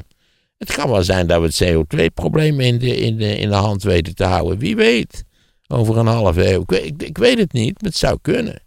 Het 0.58 0.72
kan 0.72 0.90
wel 0.90 1.02
zijn 1.02 1.26
dat 1.26 1.40
we 1.40 1.46
het 1.46 1.64
CO2-probleem 1.64 2.60
in 2.60 2.78
de, 2.78 2.96
in, 2.96 3.48
de, 3.48 3.54
hand 3.54 3.82
weten 3.82 4.14
te 4.14 4.24
houden. 4.24 4.58
Wie 4.58 4.76
weet. 4.76 5.24
Over 5.66 5.96
een 5.96 6.06
halve 6.06 6.52
eeuw. 6.52 6.62
Ik 6.66 7.02
ik, 7.02 7.18
weet 7.18 7.38
het 7.38 7.52
niet, 7.52 7.82
maar 7.82 7.90
het 7.90 7.98
zou 7.98 8.18
kunnen. 8.22 8.62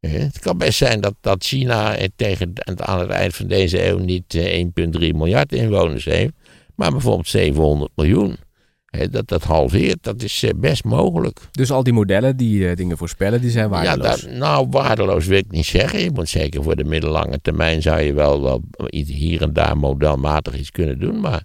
Eh, 0.00 0.12
Het 0.12 0.38
kan 0.38 0.58
best 0.58 0.78
zijn 0.78 1.00
dat, 1.00 1.14
dat 1.20 1.44
China 1.44 1.96
eh, 1.96 2.08
tegen, 2.16 2.52
aan 2.74 3.00
het 3.00 3.10
eind 3.10 3.34
van 3.34 3.46
deze 3.46 3.86
eeuw 3.86 3.98
niet 3.98 4.34
eh, 4.34 4.64
1,3 4.64 4.70
miljard 4.98 5.52
inwoners 5.52 6.04
heeft, 6.04 6.32
maar 6.78 6.90
bijvoorbeeld 6.90 7.28
700 7.28 7.90
miljoen. 7.94 8.36
Dat 9.10 9.28
dat 9.28 9.42
halveert, 9.42 10.02
dat 10.02 10.22
is 10.22 10.42
eh, 10.42 10.50
best 10.56 10.84
mogelijk. 10.84 11.40
Dus 11.50 11.70
al 11.70 11.82
die 11.82 11.92
modellen 11.92 12.36
die 12.36 12.68
eh, 12.68 12.76
dingen 12.76 12.96
voorspellen, 12.96 13.40
die 13.40 13.50
zijn 13.50 13.64
Ja, 13.64 13.70
waardeloos. 13.70 14.20
dat, 14.20 14.30
nou, 14.30 14.66
waardeloos 14.70 15.26
wil 15.26 15.38
ik 15.38 15.50
niet 15.50 15.66
zeggen. 15.66 16.00
Je 16.00 16.10
moet 16.10 16.28
zeker 16.28 16.62
voor 16.62 16.76
de 16.76 16.84
middellange 16.84 17.40
termijn 17.40 17.82
zou 17.82 18.00
je 18.00 18.12
wel, 18.12 18.42
wel 18.42 18.62
iets 18.90 19.10
hier 19.10 19.42
en 19.42 19.52
daar 19.52 19.76
modelmatig 19.76 20.58
iets 20.58 20.70
kunnen 20.70 20.98
doen. 20.98 21.20
Maar 21.20 21.42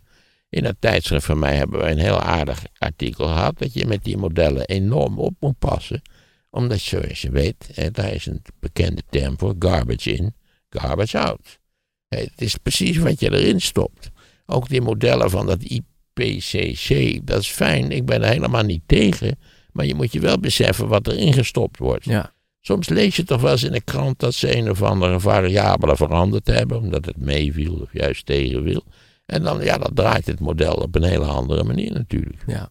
in 0.50 0.64
dat 0.64 0.76
tijdschrift 0.80 1.26
van 1.26 1.40
mij 1.40 1.56
hebben 1.56 1.80
we 1.80 1.90
een 1.90 1.98
heel 1.98 2.20
aardig 2.20 2.64
artikel 2.78 3.26
gehad. 3.28 3.58
Dat 3.58 3.74
je 3.74 3.86
met 3.86 4.04
die 4.04 4.18
modellen 4.18 4.66
enorm 4.66 5.20
op 5.20 5.34
moet 5.40 5.60
passen. 5.60 6.02
Omdat, 6.50 6.80
zoals 6.80 7.22
je 7.22 7.30
weet, 7.32 7.90
daar 7.92 8.14
is 8.14 8.26
een 8.26 8.42
bekende 8.60 9.02
term 9.10 9.38
voor 9.38 9.56
garbage 9.60 10.12
in, 10.12 10.34
garbage 10.70 11.20
out. 11.20 11.60
Het 12.08 12.32
is 12.42 12.56
precies 12.58 12.98
wat 12.98 13.20
je 13.20 13.32
erin 13.32 13.62
stopt. 13.62 14.12
Ook 14.46 14.70
die 14.70 14.82
modellen 14.82 15.30
van 15.30 15.46
dat 15.46 15.62
IPCC, 15.64 17.20
dat 17.28 17.40
is 17.40 17.48
fijn. 17.50 17.92
Ik 17.92 18.06
ben 18.06 18.22
er 18.24 18.30
helemaal 18.30 18.64
niet 18.64 18.82
tegen. 18.86 19.38
Maar 19.72 19.86
je 19.86 19.96
moet 19.96 20.12
je 20.12 20.20
wel 20.20 20.40
beseffen 20.40 20.88
wat 20.88 21.08
erin 21.08 21.34
gestopt 21.34 21.78
wordt. 21.80 22.06
Ja. 22.06 22.32
Soms 22.62 22.90
lees 22.90 23.16
je 23.16 23.24
toch 23.24 23.42
wel 23.42 23.52
eens 23.52 23.64
in 23.64 23.72
de 23.72 23.82
krant 23.82 24.20
dat 24.20 24.34
ze 24.34 24.58
een 24.58 24.70
of 24.70 24.82
andere 24.82 25.20
variabele 25.20 25.96
veranderd 25.96 26.48
hebben, 26.48 26.78
omdat 26.78 27.06
het 27.06 27.18
meeviel 27.18 27.74
of 27.74 27.94
juist 27.94 28.26
tegenviel. 28.26 28.84
En 29.26 29.44
dan, 29.44 29.64
ja, 29.64 29.78
dan 29.78 29.92
draait 29.94 30.26
het 30.26 30.40
model 30.40 30.74
op 30.74 30.96
een 30.96 31.04
hele 31.04 31.26
andere 31.26 31.64
manier 31.64 31.92
natuurlijk. 31.92 32.44
Ja. 32.48 32.70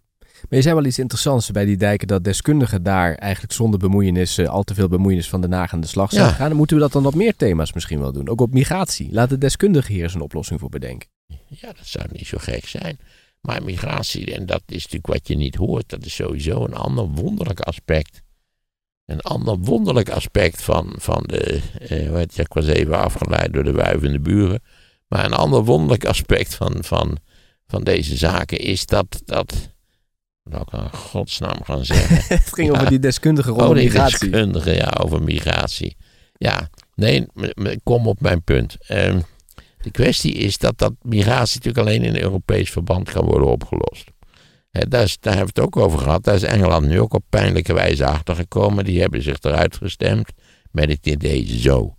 Maar 0.49 0.59
je 0.59 0.63
zei 0.63 0.75
wel 0.75 0.85
iets 0.85 0.99
interessants 0.99 1.51
bij 1.51 1.65
die 1.65 1.77
dijken, 1.77 2.07
dat 2.09 2.25
deskundigen 2.25 2.83
daar 2.83 3.15
eigenlijk 3.15 3.53
zonder 3.53 3.79
bemoeienis, 3.79 4.39
eh, 4.39 4.49
al 4.49 4.63
te 4.63 4.75
veel 4.75 4.89
bemoeienis 4.89 5.29
van 5.29 5.41
de 5.41 5.49
Haag 5.57 5.73
aan 5.73 5.81
de 5.81 5.87
slag 5.87 6.11
zijn 6.13 6.25
Ja. 6.27 6.33
gaan. 6.33 6.49
Dan 6.49 6.57
moeten 6.57 6.77
we 6.77 6.83
dat 6.83 6.93
dan 6.93 7.07
op 7.07 7.15
meer 7.15 7.37
thema's 7.37 7.73
misschien 7.73 8.01
wel 8.01 8.13
doen. 8.13 8.29
Ook 8.29 8.41
op 8.41 8.53
migratie. 8.53 9.09
Laat 9.13 9.29
de 9.29 9.39
deskundigen 9.39 9.95
hier 9.95 10.03
eens 10.03 10.15
een 10.15 10.21
oplossing 10.21 10.61
voor 10.61 10.69
bedenken. 10.69 11.09
Ja, 11.61 11.73
dat 11.73 11.87
zou 11.87 12.05
niet 12.11 12.27
zo 12.27 12.39
gek 12.41 12.67
zijn. 12.67 12.99
Maar 13.41 13.63
migratie, 13.63 14.35
en 14.35 14.47
dat 14.47 14.63
is 14.67 14.83
natuurlijk 14.83 15.07
wat 15.07 15.29
je 15.29 15.37
niet 15.37 15.55
hoort, 15.55 15.89
dat 15.89 16.05
is 16.05 16.15
sowieso 16.15 16.65
een 16.65 16.75
ander 16.75 17.05
wonderlijk 17.09 17.61
aspect. 17.61 18.21
Een 19.07 19.21
ander 19.21 19.59
wonderlijk 19.59 20.11
aspect 20.11 20.63
van, 20.63 20.95
van 20.99 21.23
de, 21.27 21.61
eh, 21.89 22.13
het, 22.13 22.39
ik 22.39 22.53
was 22.53 22.67
even 22.67 22.99
afgeleid 22.99 23.53
door 23.53 23.65
de 23.65 23.73
wuivende 23.73 24.21
buren. 24.21 24.63
Maar 25.09 25.25
een 25.25 25.33
ander 25.33 25.65
wonderlijk 25.65 26.05
aspect 26.05 26.55
van, 26.55 26.85
van, 26.85 27.19
van 27.67 27.85
deze 27.85 28.17
zaken 28.17 28.59
is 28.59 28.87
dat, 28.87 29.23
dat, 29.25 29.55
wat 30.43 30.61
ik 30.63 30.71
nou 30.73 30.85
in 30.85 30.93
godsnaam 30.99 31.65
gaan 31.65 31.85
zeggen? 31.85 32.17
Het 32.39 32.53
ging 32.55 32.69
Ja. 32.69 32.75
over 32.75 32.89
die 32.89 32.99
deskundigen 32.99 33.51
rondom 33.53 33.69
Oh, 33.71 33.75
die 33.77 33.85
migratie. 33.85 34.19
deskundige, 34.31 34.75
ja, 34.75 34.89
over 35.01 35.23
migratie. 35.23 35.97
Ja, 36.33 36.69
nee, 36.95 37.27
kom 37.83 38.07
op 38.07 38.21
mijn 38.21 38.43
punt. 38.43 38.77
Ehm, 38.87 39.21
de 39.83 39.91
kwestie 39.91 40.33
is 40.33 40.59
dat 40.59 40.79
dat 40.79 40.93
migratie 41.03 41.61
natuurlijk 41.61 41.87
alleen 41.87 42.03
in 42.03 42.23
Europees 42.23 42.71
verband 42.71 43.11
kan 43.11 43.25
worden 43.25 43.49
opgelost. 43.49 44.11
Hè, 44.71 44.89
daar, 44.89 45.03
is, 45.03 45.19
daar 45.21 45.35
hebben 45.35 45.55
we 45.55 45.61
het 45.61 45.71
ook 45.75 45.85
over 45.85 45.99
gehad. 45.99 46.25
Daar 46.25 46.35
is 46.35 46.43
Engeland 46.43 46.87
nu 46.87 47.01
ook 47.01 47.15
op 47.15 47.25
pijnlijke 47.29 47.73
wijze 47.73 48.07
achtergekomen. 48.07 48.85
Die 48.85 49.01
hebben 49.01 49.23
zich 49.23 49.37
eruit 49.41 49.77
gestemd 49.77 50.33
met 50.71 50.89
het 50.89 51.07
idee 51.07 51.59
zo. 51.59 51.95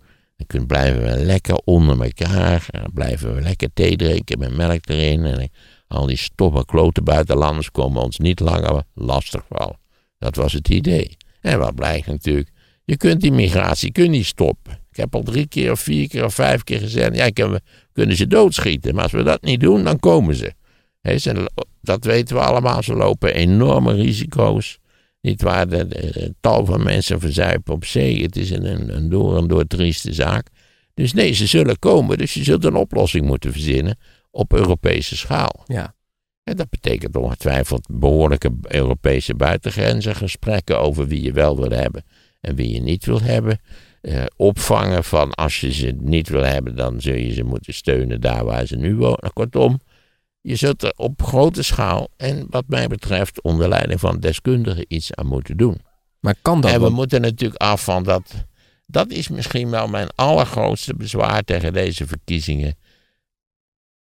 Dan 0.46 0.66
blijven 0.66 1.02
we 1.02 1.24
lekker 1.24 1.60
onder 1.64 2.02
elkaar. 2.02 2.66
Dan 2.70 2.90
blijven 2.94 3.34
we 3.34 3.40
lekker 3.40 3.68
thee 3.74 3.96
drinken 3.96 4.38
met 4.38 4.56
melk 4.56 4.88
erin. 4.88 5.24
En 5.24 5.50
al 5.88 6.06
die 6.06 6.16
stomme 6.16 6.64
klote 6.64 7.02
buitenlanders 7.02 7.70
komen 7.70 8.02
ons 8.02 8.18
niet 8.18 8.40
langer 8.40 8.82
lastig 8.94 9.44
vallen. 9.48 9.78
Dat 10.18 10.36
was 10.36 10.52
het 10.52 10.68
idee. 10.68 11.16
En 11.40 11.58
wat 11.58 11.74
blijkt 11.74 12.06
natuurlijk, 12.06 12.50
je 12.84 12.96
kunt 12.96 13.20
die 13.20 13.32
migratie 13.32 13.92
kun 13.92 14.04
je 14.04 14.10
niet 14.10 14.26
stoppen. 14.26 14.78
Ik 14.94 15.00
heb 15.00 15.14
al 15.14 15.22
drie 15.22 15.46
keer 15.46 15.70
of 15.70 15.80
vier 15.80 16.08
keer 16.08 16.24
of 16.24 16.34
vijf 16.34 16.64
keer 16.64 16.78
gezegd, 16.78 17.16
ja, 17.16 17.48
we 17.48 17.60
kunnen 17.92 18.16
ze 18.16 18.26
doodschieten. 18.26 18.94
Maar 18.94 19.02
als 19.02 19.12
we 19.12 19.22
dat 19.22 19.42
niet 19.42 19.60
doen, 19.60 19.84
dan 19.84 19.98
komen 19.98 20.34
ze. 20.34 20.52
He, 21.00 21.18
ze 21.18 21.50
dat 21.80 22.04
weten 22.04 22.36
we 22.36 22.42
allemaal, 22.42 22.82
ze 22.82 22.94
lopen 22.94 23.34
enorme 23.34 23.94
risico's. 23.94 24.78
Niet 25.20 25.42
waar, 25.42 25.68
de, 25.68 25.88
de, 25.88 26.34
tal 26.40 26.66
van 26.66 26.82
mensen 26.82 27.20
verzuipen 27.20 27.74
op 27.74 27.84
zee. 27.84 28.22
Het 28.22 28.36
is 28.36 28.50
een, 28.50 28.96
een 28.96 29.08
door 29.08 29.36
en 29.36 29.46
door 29.46 29.66
trieste 29.66 30.12
zaak. 30.12 30.46
Dus 30.94 31.12
nee, 31.12 31.32
ze 31.32 31.46
zullen 31.46 31.78
komen. 31.78 32.18
Dus 32.18 32.34
je 32.34 32.44
zult 32.44 32.64
een 32.64 32.74
oplossing 32.74 33.26
moeten 33.26 33.52
verzinnen 33.52 33.98
op 34.30 34.52
Europese 34.52 35.16
schaal. 35.16 35.64
Ja. 35.66 35.94
En 36.44 36.56
dat 36.56 36.70
betekent 36.70 37.16
ongetwijfeld 37.16 37.86
behoorlijke 37.90 38.50
Europese 38.62 39.34
buitengrenzen, 39.34 40.16
gesprekken 40.16 40.80
over 40.80 41.06
wie 41.06 41.22
je 41.22 41.32
wel 41.32 41.56
wil 41.56 41.70
hebben 41.70 42.04
en 42.40 42.54
wie 42.54 42.72
je 42.72 42.80
niet 42.80 43.04
wil 43.04 43.20
hebben. 43.20 43.60
Eh, 44.04 44.24
opvangen 44.36 45.04
van 45.04 45.34
als 45.34 45.60
je 45.60 45.72
ze 45.72 45.94
niet 46.00 46.28
wil 46.28 46.42
hebben, 46.42 46.76
dan 46.76 47.00
zul 47.00 47.14
je 47.14 47.32
ze 47.32 47.42
moeten 47.42 47.74
steunen 47.74 48.20
daar 48.20 48.44
waar 48.44 48.66
ze 48.66 48.76
nu 48.76 48.96
wonen. 48.96 49.32
Kortom, 49.32 49.80
je 50.40 50.56
zult 50.56 50.82
er 50.82 50.92
op 50.96 51.22
grote 51.22 51.62
schaal 51.62 52.08
en 52.16 52.46
wat 52.50 52.64
mij 52.66 52.86
betreft 52.86 53.42
onder 53.42 53.68
leiding 53.68 54.00
van 54.00 54.20
deskundigen 54.20 54.84
iets 54.88 55.14
aan 55.14 55.26
moeten 55.26 55.56
doen. 55.56 55.80
Maar 56.20 56.34
kan 56.42 56.60
dat? 56.60 56.70
En 56.70 56.80
we 56.80 56.88
moeten 56.88 57.20
natuurlijk 57.20 57.60
af 57.60 57.84
van 57.84 58.02
dat. 58.02 58.34
Dat 58.86 59.10
is 59.10 59.28
misschien 59.28 59.70
wel 59.70 59.88
mijn 59.88 60.08
allergrootste 60.14 60.94
bezwaar 60.94 61.42
tegen 61.42 61.72
deze 61.72 62.06
verkiezingen. 62.06 62.76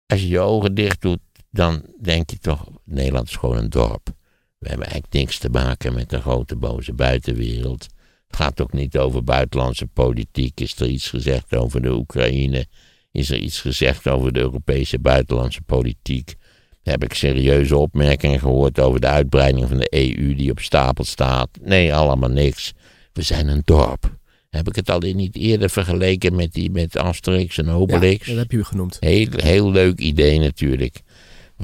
Als 0.05 0.21
je 0.21 0.27
je 0.27 0.39
ogen 0.39 0.75
dicht 0.75 1.01
doet, 1.01 1.21
dan 1.49 1.85
denk 2.01 2.29
je 2.29 2.37
toch: 2.37 2.67
Nederland 2.83 3.27
is 3.27 3.35
gewoon 3.35 3.57
een 3.57 3.69
dorp. 3.69 4.09
We 4.57 4.67
hebben 4.69 4.87
eigenlijk 4.87 5.13
niks 5.13 5.37
te 5.37 5.49
maken 5.49 5.93
met 5.93 6.09
de 6.09 6.21
grote 6.21 6.55
boze 6.55 6.93
buitenwereld. 6.93 7.87
Het 8.33 8.41
gaat 8.41 8.61
ook 8.61 8.73
niet 8.73 8.97
over 8.97 9.23
buitenlandse 9.23 9.87
politiek. 9.87 10.59
Is 10.59 10.79
er 10.79 10.87
iets 10.87 11.09
gezegd 11.09 11.55
over 11.55 11.81
de 11.81 11.91
Oekraïne? 11.91 12.65
Is 13.11 13.29
er 13.29 13.37
iets 13.37 13.61
gezegd 13.61 14.07
over 14.07 14.33
de 14.33 14.39
Europese 14.39 14.99
buitenlandse 14.99 15.61
politiek? 15.61 16.35
Heb 16.83 17.03
ik 17.03 17.13
serieuze 17.13 17.77
opmerkingen 17.77 18.39
gehoord 18.39 18.79
over 18.79 18.99
de 18.99 19.07
uitbreiding 19.07 19.67
van 19.67 19.77
de 19.77 19.87
EU 19.89 20.35
die 20.35 20.51
op 20.51 20.59
stapel 20.59 21.03
staat? 21.03 21.49
Nee, 21.61 21.93
allemaal 21.93 22.29
niks. 22.29 22.73
We 23.11 23.21
zijn 23.21 23.47
een 23.47 23.61
dorp. 23.65 24.17
Heb 24.49 24.67
ik 24.67 24.75
het 24.75 24.89
al 24.89 24.99
niet 24.99 25.35
eerder 25.35 25.69
vergeleken 25.69 26.35
met, 26.35 26.53
die, 26.53 26.71
met 26.71 26.97
Asterix 26.97 27.57
en 27.57 27.69
Obelix? 27.69 28.25
Ja, 28.25 28.33
dat 28.33 28.41
heb 28.41 28.51
je 28.51 28.65
genoemd. 28.65 28.97
Heel, 28.99 29.27
heel 29.31 29.71
leuk 29.71 29.99
idee 29.99 30.39
natuurlijk. 30.39 31.01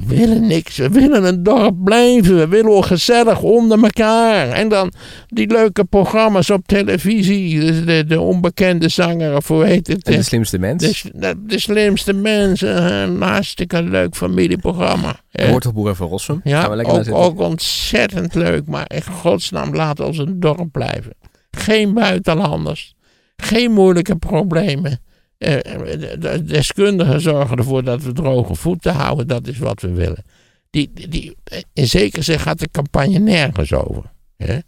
We 0.06 0.16
willen 0.16 0.46
niks, 0.46 0.76
we 0.76 0.88
willen 0.88 1.24
een 1.24 1.42
dorp 1.42 1.84
blijven. 1.84 2.36
We 2.36 2.48
willen 2.48 2.84
gezellig 2.84 3.42
onder 3.42 3.82
elkaar. 3.82 4.48
En 4.48 4.68
dan 4.68 4.92
die 5.28 5.46
leuke 5.46 5.84
programma's 5.84 6.50
op 6.50 6.66
televisie. 6.66 7.60
De, 7.60 7.84
de, 7.84 8.04
de 8.04 8.20
onbekende 8.20 8.88
zanger, 8.88 9.36
of 9.36 9.48
hoe 9.48 9.64
heet 9.64 9.86
het? 9.86 10.08
En 10.08 10.16
de 10.16 10.22
slimste 10.22 10.58
mens. 10.58 11.02
De, 11.02 11.10
de, 11.14 11.34
de 11.46 11.58
slimste 11.58 12.12
mensen. 12.12 12.92
Een 12.92 13.22
hartstikke 13.22 13.82
leuk 13.82 14.16
familieprogramma. 14.16 15.20
De 15.30 15.50
Wortelboeren 15.50 15.96
van 15.96 16.08
Rossum. 16.08 16.40
Ja, 16.44 16.60
Gaan 16.60 16.70
we 16.70 16.76
lekker 16.76 17.12
ook, 17.14 17.24
ook 17.24 17.40
ontzettend 17.40 18.34
leuk. 18.34 18.66
Maar 18.66 18.90
in 18.94 19.02
godsnaam 19.02 19.74
laat 19.74 20.00
ons 20.00 20.18
een 20.18 20.40
dorp 20.40 20.72
blijven. 20.72 21.12
Geen 21.50 21.94
buitenlanders. 21.94 22.94
Geen 23.36 23.72
moeilijke 23.72 24.16
problemen. 24.16 25.00
Eh, 25.40 25.58
de- 25.98 26.16
de 26.18 26.44
deskundigen 26.44 27.20
zorgen 27.20 27.56
ervoor 27.58 27.84
dat 27.84 28.02
we 28.02 28.12
droge 28.12 28.54
voeten 28.54 28.92
houden. 28.94 29.26
Dat 29.26 29.46
is 29.46 29.58
wat 29.58 29.80
we 29.80 29.90
willen. 29.92 30.24
Die, 30.70 30.90
die, 30.94 31.08
die- 31.08 31.36
in 31.72 31.86
zekere 31.88 32.22
zin 32.22 32.38
gaat 32.40 32.58
de 32.58 32.68
campagne 32.70 33.18
nergens 33.18 33.72
over. 33.72 34.02
Hè? 34.36 34.58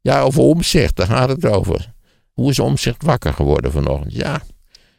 Ja, 0.00 0.20
over 0.20 0.40
omzicht, 0.42 0.96
daar 0.96 1.06
gaat 1.06 1.28
het 1.28 1.44
over. 1.46 1.92
Hoe 2.32 2.50
is 2.50 2.58
omzicht 2.58 3.02
wakker 3.02 3.32
geworden 3.32 3.72
vanochtend? 3.72 4.12
Ja, 4.12 4.40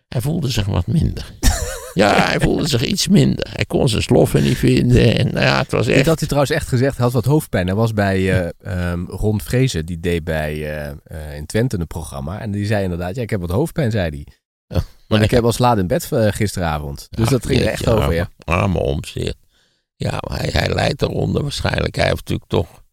hij 0.07 0.21
voelde 0.21 0.49
zich 0.49 0.65
wat 0.65 0.87
minder. 0.87 1.25
Ja, 1.93 2.27
hij 2.27 2.39
voelde 2.39 2.67
zich 2.67 2.85
iets 2.85 3.07
minder. 3.07 3.47
Hij 3.53 3.65
kon 3.65 3.89
zijn 3.89 4.01
sloffen 4.01 4.43
niet 4.43 4.57
vinden. 4.57 5.17
En 5.17 5.25
nou 5.33 5.45
ja, 5.45 5.57
het 5.57 5.71
was 5.71 5.87
echt... 5.87 6.05
had 6.05 6.17
hij 6.19 6.27
trouwens 6.27 6.55
echt 6.55 6.67
gezegd. 6.67 6.95
Hij 6.95 7.05
had 7.05 7.13
wat 7.13 7.25
hoofdpijn. 7.25 7.65
Hij 7.67 7.75
was 7.75 7.93
bij 7.93 8.31
eh 8.41 8.49
ehm, 8.91 9.03
Ron 9.05 9.41
Vrezen. 9.41 9.85
Die 9.85 9.99
deed 9.99 10.23
bij 10.23 10.53
eh, 10.53 10.87
eh, 11.03 11.35
in 11.35 11.45
Twente 11.45 11.79
een 11.79 11.87
programma. 11.87 12.39
En 12.39 12.51
die 12.51 12.65
zei 12.65 12.83
inderdaad, 12.83 13.15
ja, 13.15 13.21
ik 13.21 13.29
heb 13.29 13.39
wat 13.39 13.49
hoofdpijn, 13.49 13.91
zei 13.91 14.09
hij. 14.09 14.27
Maar 15.07 15.21
ik 15.21 15.31
heb 15.31 15.43
al 15.43 15.53
laat 15.57 15.77
in 15.77 15.87
bed 15.87 16.11
eh, 16.11 16.27
gisteravond. 16.31 17.07
Dus 17.09 17.29
dat 17.29 17.45
ging 17.45 17.61
er 17.61 17.67
echt 17.67 17.87
over, 17.87 18.13
ja. 18.13 18.29
Arme 18.43 18.79
omzicht. 18.79 19.37
Ja, 19.95 20.17
maar 20.27 20.39
hij, 20.39 20.49
hij 20.51 20.73
leidt 20.73 21.01
eronder 21.01 21.41
waarschijnlijk. 21.41 21.95
Hij 21.95 22.05
heeft 22.05 22.17
natuurlijk 22.17 22.49
toch... 22.49 22.83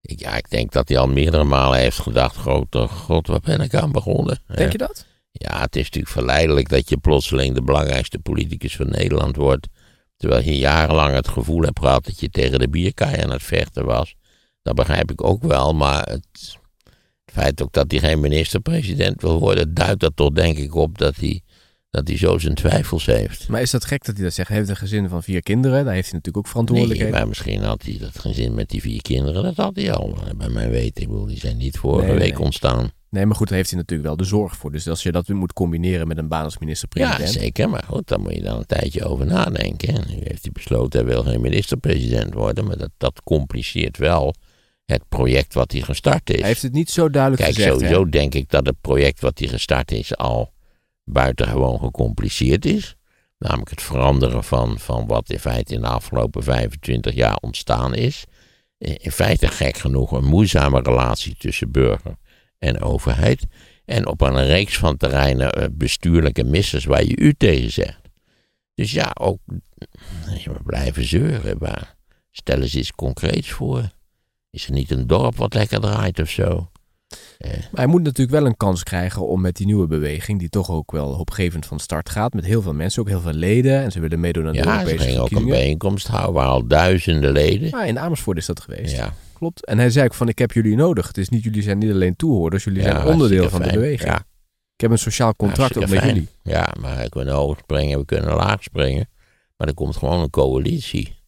Ik, 0.00 0.20
ja, 0.20 0.36
ik 0.36 0.50
denk 0.50 0.72
dat 0.72 0.88
hij 0.88 0.98
al 0.98 1.08
meerdere 1.08 1.44
malen 1.44 1.78
heeft 1.78 1.98
gedacht... 1.98 2.36
Grote 2.36 2.88
god, 2.88 3.26
waar 3.26 3.40
ben 3.40 3.60
ik 3.60 3.74
aan 3.74 3.92
begonnen? 3.92 4.38
Denk 4.46 4.72
je 4.72 4.78
dat? 4.78 5.06
Ja, 5.30 5.60
het 5.60 5.76
is 5.76 5.84
natuurlijk 5.84 6.12
verleidelijk 6.12 6.68
dat 6.68 6.88
je 6.88 6.96
plotseling 6.96 7.54
de 7.54 7.62
belangrijkste 7.62 8.18
politicus 8.18 8.76
van 8.76 8.88
Nederland 8.88 9.36
wordt. 9.36 9.68
Terwijl 10.16 10.42
je 10.44 10.58
jarenlang 10.58 11.14
het 11.14 11.28
gevoel 11.28 11.62
hebt 11.62 11.78
gehad 11.78 12.04
dat 12.04 12.20
je 12.20 12.28
tegen 12.28 12.58
de 12.58 12.68
bierkaai 12.68 13.22
aan 13.22 13.30
het 13.30 13.42
vechten 13.42 13.84
was. 13.84 14.14
Dat 14.62 14.74
begrijp 14.74 15.10
ik 15.10 15.24
ook 15.24 15.42
wel, 15.42 15.74
maar 15.74 16.08
het, 16.08 16.58
het 17.32 17.42
feit 17.42 17.62
ook 17.62 17.72
dat 17.72 17.90
hij 17.90 18.00
geen 18.00 18.20
minister-president 18.20 19.22
wil 19.22 19.38
worden, 19.38 19.74
duidt 19.74 20.02
er 20.02 20.14
toch 20.14 20.30
denk 20.32 20.56
ik 20.58 20.74
op 20.74 20.98
dat 20.98 21.16
hij, 21.16 21.40
dat 21.90 22.08
hij 22.08 22.16
zo 22.16 22.38
zijn 22.38 22.54
twijfels 22.54 23.06
heeft. 23.06 23.48
Maar 23.48 23.60
is 23.60 23.70
dat 23.70 23.84
gek 23.84 24.04
dat 24.04 24.14
hij 24.14 24.24
dat 24.24 24.34
zegt? 24.34 24.48
Hij 24.48 24.56
heeft 24.56 24.68
een 24.68 24.76
gezin 24.76 25.08
van 25.08 25.22
vier 25.22 25.42
kinderen. 25.42 25.84
Daar 25.84 25.94
heeft 25.94 26.10
hij 26.10 26.18
natuurlijk 26.18 26.36
ook 26.36 26.42
Nee, 26.44 26.52
verantwoordelijkheden. 26.52 27.14
maar 27.14 27.28
misschien 27.28 27.62
had 27.62 27.82
hij 27.82 27.98
dat 27.98 28.18
gezin 28.18 28.54
met 28.54 28.68
die 28.68 28.80
vier 28.80 29.02
kinderen, 29.02 29.42
dat 29.42 29.56
had 29.56 29.76
hij 29.76 29.92
al. 29.92 30.18
Bij 30.36 30.48
mijn 30.48 30.70
weten, 30.70 31.02
ik 31.02 31.08
bedoel, 31.08 31.26
die 31.26 31.38
zijn 31.38 31.56
niet 31.56 31.78
vorige 31.78 32.06
Nee, 32.06 32.10
nee, 32.14 32.22
week 32.24 32.34
nee. 32.36 32.44
ontstaan. 32.44 32.90
Nee, 33.10 33.26
maar 33.26 33.36
goed, 33.36 33.48
daar 33.48 33.56
heeft 33.56 33.70
hij 33.70 33.78
natuurlijk 33.78 34.08
wel 34.08 34.16
de 34.16 34.24
zorg 34.24 34.56
voor. 34.56 34.72
Dus 34.72 34.88
als 34.88 35.02
je 35.02 35.12
dat 35.12 35.28
moet 35.28 35.52
combineren 35.52 36.08
met 36.08 36.18
een 36.18 36.28
baan 36.28 36.44
als 36.44 36.52
Ja, 36.52 36.58
minister-president. 36.60 37.28
zeker. 37.30 37.68
Maar 37.70 37.84
goed, 37.88 38.08
daar 38.08 38.20
moet 38.20 38.34
je 38.34 38.42
dan 38.42 38.56
een 38.58 38.66
tijdje 38.66 39.04
over 39.04 39.26
nadenken. 39.26 39.88
En 39.88 40.04
nu 40.08 40.14
heeft 40.24 40.42
hij 40.42 40.52
besloten, 40.52 41.00
hij 41.04 41.08
wil 41.14 41.22
geen 41.22 41.40
minister-president 41.40 42.34
worden. 42.34 42.64
Maar 42.64 42.76
dat, 42.78 42.90
dat 42.96 43.20
compliceert 43.24 43.98
wel 43.98 44.34
het 44.84 45.08
project 45.08 45.54
wat 45.54 45.72
hij 45.72 45.80
gestart 45.80 46.30
is. 46.30 46.38
Hij 46.38 46.48
heeft 46.48 46.62
het 46.62 46.72
niet 46.72 46.90
zo 46.90 47.10
duidelijk 47.10 47.42
Kijk, 47.42 47.54
gezegd. 47.54 47.74
sowieso 47.74 48.02
hè? 48.04 48.08
denk 48.10 48.34
ik 48.34 48.48
dat 48.50 48.66
het 48.66 48.80
project 48.80 49.20
wat 49.20 49.38
hij 49.38 49.48
gestart 49.48 49.90
is 49.92 50.16
al 50.16 50.52
buitengewoon 51.04 51.78
gecompliceerd 51.78 52.64
is. 52.64 52.96
Namelijk 53.38 53.70
het 53.70 53.82
veranderen 53.82 54.44
van, 54.44 54.78
van 54.78 55.06
wat 55.06 55.30
in 55.30 55.38
feite 55.38 55.74
in 55.74 55.80
de 55.80 55.86
afgelopen 55.86 56.42
25 56.42 57.14
jaar 57.14 57.36
ontstaan 57.40 57.94
is. 57.94 58.24
Eh, 58.78 58.94
In 58.98 59.10
feite 59.12 59.48
gek 59.48 59.76
genoeg 59.76 60.12
een 60.12 60.24
moeizame 60.24 60.80
relatie 60.80 61.34
tussen 61.38 61.70
burger 61.70 62.16
en 62.58 62.80
overheid. 62.82 63.46
En 63.84 64.06
op 64.06 64.20
een 64.20 64.44
reeks 64.46 64.78
van 64.78 64.96
terreinen 64.96 65.52
eh, 65.52 65.66
bestuurlijke 65.72 66.44
missers 66.44 66.84
waar 66.84 67.04
je 67.04 67.16
u 67.16 67.34
tegen 67.34 67.70
zegt. 67.72 68.00
Dus 68.74 68.92
ja, 68.92 69.10
ook 69.20 69.38
nee, 70.26 70.42
we 70.44 70.62
blijven 70.64 71.04
zeuren. 71.04 71.56
Maar 71.60 71.94
stel 72.30 72.60
eens 72.60 72.74
iets 72.74 72.92
concreets 72.92 73.50
voor. 73.50 73.90
Is 74.52 74.66
er 74.66 74.72
niet 74.72 74.90
een 74.90 75.06
dorp 75.06 75.36
wat 75.36 75.54
lekker 75.54 75.80
draait 75.80 76.20
of 76.20 76.28
zo? 76.30 76.70
Maar 77.40 77.68
hij 77.72 77.86
moet 77.86 78.02
natuurlijk 78.02 78.38
wel 78.38 78.46
een 78.46 78.56
kans 78.56 78.82
krijgen 78.82 79.26
om 79.26 79.40
met 79.40 79.56
die 79.56 79.66
nieuwe 79.66 79.86
beweging, 79.86 80.38
die 80.38 80.48
toch 80.48 80.70
ook 80.70 80.92
wel 80.92 81.14
hoopgevend 81.14 81.66
van 81.66 81.78
start 81.80 82.08
gaat, 82.10 82.32
met 82.34 82.44
heel 82.44 82.62
veel 82.62 82.72
mensen, 82.74 83.02
ook 83.02 83.08
heel 83.08 83.20
veel 83.20 83.32
leden. 83.32 83.80
En 83.82 83.92
ze 83.92 84.00
willen 84.00 84.20
meedoen 84.20 84.46
aan 84.46 84.52
de 84.52 84.58
Ja, 84.58 84.64
ze 84.64 84.70
Europese 84.70 84.98
gingen 84.98 85.12
ook 85.14 85.22
een 85.22 85.28
verkiezingen. 85.28 85.60
bijeenkomst 85.60 86.06
houden 86.06 86.34
waar 86.34 86.46
al 86.46 86.66
duizenden 86.66 87.32
leden. 87.32 87.70
Maar 87.70 87.86
in 87.86 87.98
Amersfoort 87.98 88.36
is 88.36 88.46
dat 88.46 88.60
geweest. 88.60 88.96
Ja, 88.96 89.12
Klopt. 89.32 89.64
En 89.66 89.78
hij 89.78 89.90
zei 89.90 90.04
ook 90.06 90.14
van, 90.14 90.28
ik 90.28 90.38
heb 90.38 90.52
jullie 90.52 90.76
nodig. 90.76 91.06
Het 91.06 91.18
is 91.18 91.28
niet, 91.28 91.42
jullie 91.44 91.62
zijn 91.62 91.78
niet 91.78 91.90
alleen 91.92 92.16
toehoorders, 92.16 92.64
jullie 92.64 92.82
ja, 92.82 92.90
zijn 93.00 93.06
onderdeel 93.06 93.48
van 93.50 93.62
de 93.62 93.72
beweging. 93.72 94.10
Ja, 94.10 94.16
Ik 94.74 94.80
heb 94.80 94.90
een 94.90 94.98
sociaal 94.98 95.36
contract 95.36 95.76
ook 95.76 95.88
met 95.88 95.98
fijn. 95.98 96.06
jullie. 96.14 96.28
Ja, 96.42 96.72
maar 96.80 96.96
we 97.02 97.08
kunnen 97.08 97.34
hoog 97.34 97.58
springen, 97.58 97.98
we 97.98 98.04
kunnen 98.04 98.34
laag 98.34 98.62
springen. 98.62 99.08
Maar 99.56 99.68
er 99.68 99.74
komt 99.74 99.96
gewoon 99.96 100.20
een 100.20 100.30
coalitie. 100.30 101.20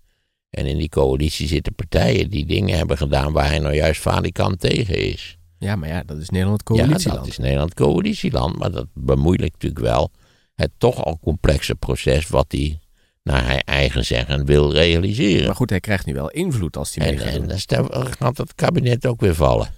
En 0.55 0.67
in 0.67 0.79
die 0.79 0.89
coalitie 0.89 1.49
zitten 1.49 1.75
partijen 1.75 2.31
die 2.31 2.47
dingen 2.47 2.77
hebben 2.77 2.97
gedaan 2.97 3.33
waar 3.33 3.47
hij 3.47 3.59
nou 3.59 3.75
juist 3.75 4.01
valikant 4.01 4.61
tegen 4.61 4.97
is. 4.99 5.39
Ja, 5.59 5.77
maar 5.77 5.89
ja, 5.89 6.03
dat 6.03 6.19
is 6.19 6.31
Nederland 6.31 6.63
Ja, 6.65 6.75
coalitieland. 6.75 7.19
dat 7.19 7.27
is 7.27 7.39
Nederland 7.39 7.75
coalitieland, 7.75 8.59
maar 8.59 8.71
dat 8.71 8.87
bemoeilijkt 8.95 9.55
natuurlijk 9.55 9.85
wel 9.85 10.11
het 10.55 10.71
toch 10.79 11.05
al 11.05 11.19
complexe 11.23 11.75
proces 11.75 12.29
wat 12.29 12.47
hij 12.49 12.79
naar 13.23 13.47
hij 13.47 13.63
eigen 13.65 14.05
zeggen 14.05 14.45
wil 14.45 14.73
realiseren. 14.73 15.47
Maar 15.47 15.55
goed, 15.55 15.71
hij 15.71 15.81
krijgt 15.81 16.07
nu 16.07 16.15
wel 16.15 16.31
invloed 16.31 16.77
als 16.77 16.95
hij 16.95 17.07
mee 17.07 17.15
En, 17.15 17.21
gaat 17.21 17.35
en 17.35 17.39
doen. 17.79 17.89
dan 17.89 18.07
gaat 18.13 18.37
het 18.37 18.55
kabinet 18.55 19.07
ook 19.07 19.21
weer 19.21 19.35
vallen. 19.35 19.69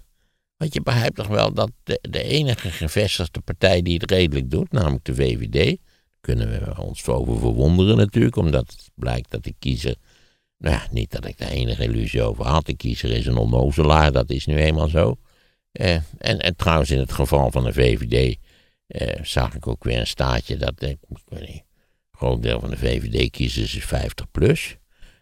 Want 0.56 0.74
je 0.74 0.80
begrijpt 0.80 1.16
toch 1.16 1.26
wel 1.26 1.52
dat 1.52 1.70
de, 1.82 1.98
de 2.10 2.22
enige 2.22 2.70
gevestigde 2.70 3.40
partij 3.40 3.82
die 3.82 3.98
het 3.98 4.10
redelijk 4.10 4.50
doet, 4.50 4.72
namelijk 4.72 5.04
de 5.04 5.14
VVD, 5.14 5.76
kunnen 6.20 6.48
we 6.50 6.82
ons 6.82 7.06
over 7.06 7.38
verwonderen 7.38 7.96
natuurlijk, 7.96 8.36
omdat 8.36 8.70
het 8.70 8.90
blijkt 8.94 9.30
dat 9.30 9.44
de 9.44 9.54
kiezer, 9.58 9.96
nou 10.58 10.74
ja, 10.74 10.86
niet 10.90 11.10
dat 11.10 11.26
ik 11.26 11.38
daar 11.38 11.50
enige 11.50 11.82
illusie 11.82 12.22
over 12.22 12.44
had, 12.44 12.66
de 12.66 12.76
kiezer 12.76 13.10
is 13.10 13.26
een 13.26 13.36
onnozelaar, 13.36 14.12
dat 14.12 14.30
is 14.30 14.46
nu 14.46 14.56
eenmaal 14.56 14.88
zo. 14.88 15.18
Eh, 15.72 15.94
en, 16.18 16.38
en 16.40 16.56
trouwens 16.56 16.90
in 16.90 16.98
het 16.98 17.12
geval 17.12 17.50
van 17.50 17.64
de 17.64 17.72
VVD 17.72 18.36
eh, 18.86 19.24
zag 19.24 19.54
ik 19.54 19.66
ook 19.66 19.84
weer 19.84 19.98
een 19.98 20.06
staatje 20.06 20.56
dat, 20.56 20.74
eh, 20.78 20.92
weet 21.28 21.40
niet, 21.40 21.64
een 22.10 22.18
groot 22.18 22.42
deel 22.42 22.60
van 22.60 22.70
de 22.70 22.76
VVD-kiezers 22.76 23.76
is 23.76 23.84
50 23.84 24.30
plus. 24.30 24.76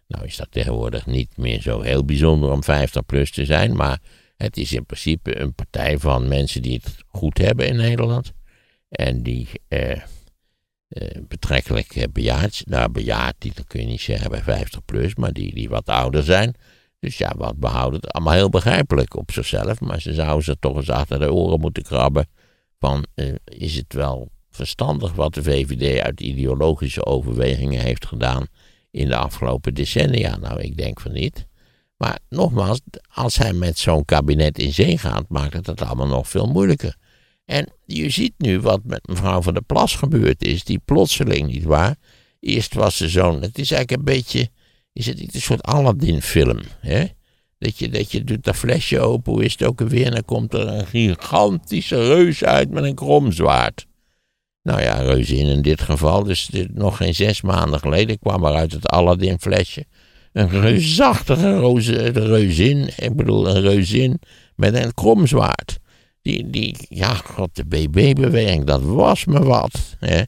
Nou 0.06 0.24
is 0.24 0.36
dat 0.36 0.50
tegenwoordig 0.50 1.06
niet 1.06 1.36
meer 1.36 1.60
zo 1.60 1.80
heel 1.80 2.04
bijzonder 2.04 2.50
om 2.50 2.64
50 2.64 3.06
plus 3.06 3.30
te 3.30 3.44
zijn, 3.44 3.76
maar 3.76 4.00
het 4.36 4.56
is 4.56 4.72
in 4.72 4.86
principe 4.86 5.38
een 5.38 5.54
partij 5.54 5.98
van 5.98 6.28
mensen 6.28 6.62
die 6.62 6.80
het 6.82 6.96
goed 7.06 7.38
hebben 7.38 7.66
in 7.66 7.76
Nederland. 7.76 8.32
En 8.88 9.22
die 9.22 9.48
eh, 9.68 10.00
betrekkelijk 11.28 11.96
eh, 11.96 12.04
bejaard, 12.12 12.62
nou 12.66 12.90
bejaard, 12.90 13.34
die 13.38 13.52
dat 13.54 13.66
kun 13.66 13.80
je 13.80 13.86
niet 13.86 14.00
zeggen 14.00 14.30
bij 14.30 14.42
50 14.42 14.84
plus, 14.84 15.14
maar 15.14 15.32
die, 15.32 15.54
die 15.54 15.68
wat 15.68 15.88
ouder 15.88 16.22
zijn. 16.22 16.54
Dus 16.98 17.18
ja, 17.18 17.34
wat 17.36 17.56
behouden, 17.56 18.00
allemaal 18.00 18.34
heel 18.34 18.48
begrijpelijk 18.48 19.16
op 19.16 19.32
zichzelf. 19.32 19.80
Maar 19.80 20.00
ze 20.00 20.12
zouden 20.12 20.44
ze 20.44 20.58
toch 20.58 20.76
eens 20.76 20.90
achter 20.90 21.18
de 21.18 21.32
oren 21.32 21.60
moeten 21.60 21.82
krabben. 21.82 22.26
Van, 22.78 23.06
eh, 23.14 23.34
is 23.44 23.76
het 23.76 23.92
wel 23.92 24.30
verstandig 24.50 25.12
wat 25.12 25.34
de 25.34 25.42
VVD 25.42 26.00
uit 26.00 26.20
ideologische 26.20 27.04
overwegingen 27.04 27.80
heeft 27.80 28.06
gedaan 28.06 28.46
in 28.90 29.08
de 29.08 29.16
afgelopen 29.16 29.74
decennia? 29.74 30.36
Nou, 30.36 30.60
ik 30.60 30.76
denk 30.76 31.00
van 31.00 31.12
niet. 31.12 31.46
Maar 31.96 32.18
nogmaals, 32.28 32.80
als 33.14 33.36
hij 33.36 33.52
met 33.52 33.78
zo'n 33.78 34.04
kabinet 34.04 34.58
in 34.58 34.72
zee 34.72 34.98
gaat, 34.98 35.28
maakt 35.28 35.52
het 35.52 35.66
het 35.66 35.82
allemaal 35.82 36.06
nog 36.06 36.28
veel 36.28 36.46
moeilijker. 36.46 36.96
En 37.44 37.68
je 37.84 38.10
ziet 38.10 38.34
nu 38.38 38.60
wat 38.60 38.80
met 38.84 39.06
mevrouw 39.06 39.42
van 39.42 39.54
der 39.54 39.62
Plas 39.62 39.94
gebeurd 39.94 40.44
is, 40.44 40.64
die 40.64 40.80
plotseling, 40.84 41.46
niet 41.46 41.64
waar? 41.64 41.96
Eerst 42.40 42.74
was 42.74 42.96
ze 42.96 43.08
zo'n, 43.08 43.42
het 43.42 43.58
is 43.58 43.70
eigenlijk 43.70 43.90
een 43.90 44.14
beetje, 44.14 44.48
is 44.92 45.06
het 45.06 45.18
niet 45.18 45.34
een 45.34 45.40
soort 45.40 45.62
Aladdin-film, 45.62 46.60
hè? 46.80 47.04
Dat 47.58 47.78
je, 47.78 47.88
dat 47.88 48.12
je 48.12 48.24
doet 48.24 48.44
dat 48.44 48.56
flesje 48.56 49.00
open, 49.00 49.32
hoe 49.32 49.44
is 49.44 49.52
het 49.52 49.62
ook 49.62 49.80
alweer, 49.80 50.06
en 50.06 50.12
dan 50.12 50.24
komt 50.24 50.54
er 50.54 50.68
een 50.68 50.86
gigantische 50.86 52.06
reus 52.06 52.44
uit 52.44 52.70
met 52.70 52.84
een 52.84 52.94
kromzwaard. 52.94 53.86
Nou 54.62 54.80
ja, 54.80 54.94
reuzin 54.94 55.46
in 55.46 55.62
dit 55.62 55.80
geval, 55.80 56.22
dus 56.22 56.46
dit, 56.46 56.74
nog 56.74 56.96
geen 56.96 57.14
zes 57.14 57.40
maanden 57.40 57.80
geleden 57.80 58.18
kwam 58.18 58.44
er 58.44 58.54
uit 58.54 58.72
het 58.72 58.88
Aladdin-flesje 58.88 59.86
een 60.34 60.48
reusachtige 60.48 61.60
reuzin, 62.12 62.88
ik 62.96 63.16
bedoel 63.16 63.48
een 63.48 63.60
reuzin 63.60 64.20
met 64.56 64.74
een 64.74 64.94
kromzwaard. 64.94 65.78
Die, 66.24 66.50
die, 66.50 66.76
ja, 66.88 67.14
god, 67.14 67.56
de 67.56 67.64
BB-beweging, 67.64 68.64
dat 68.64 68.82
was 68.82 69.24
me 69.24 69.44
wat. 69.44 69.96
Hè. 69.98 70.22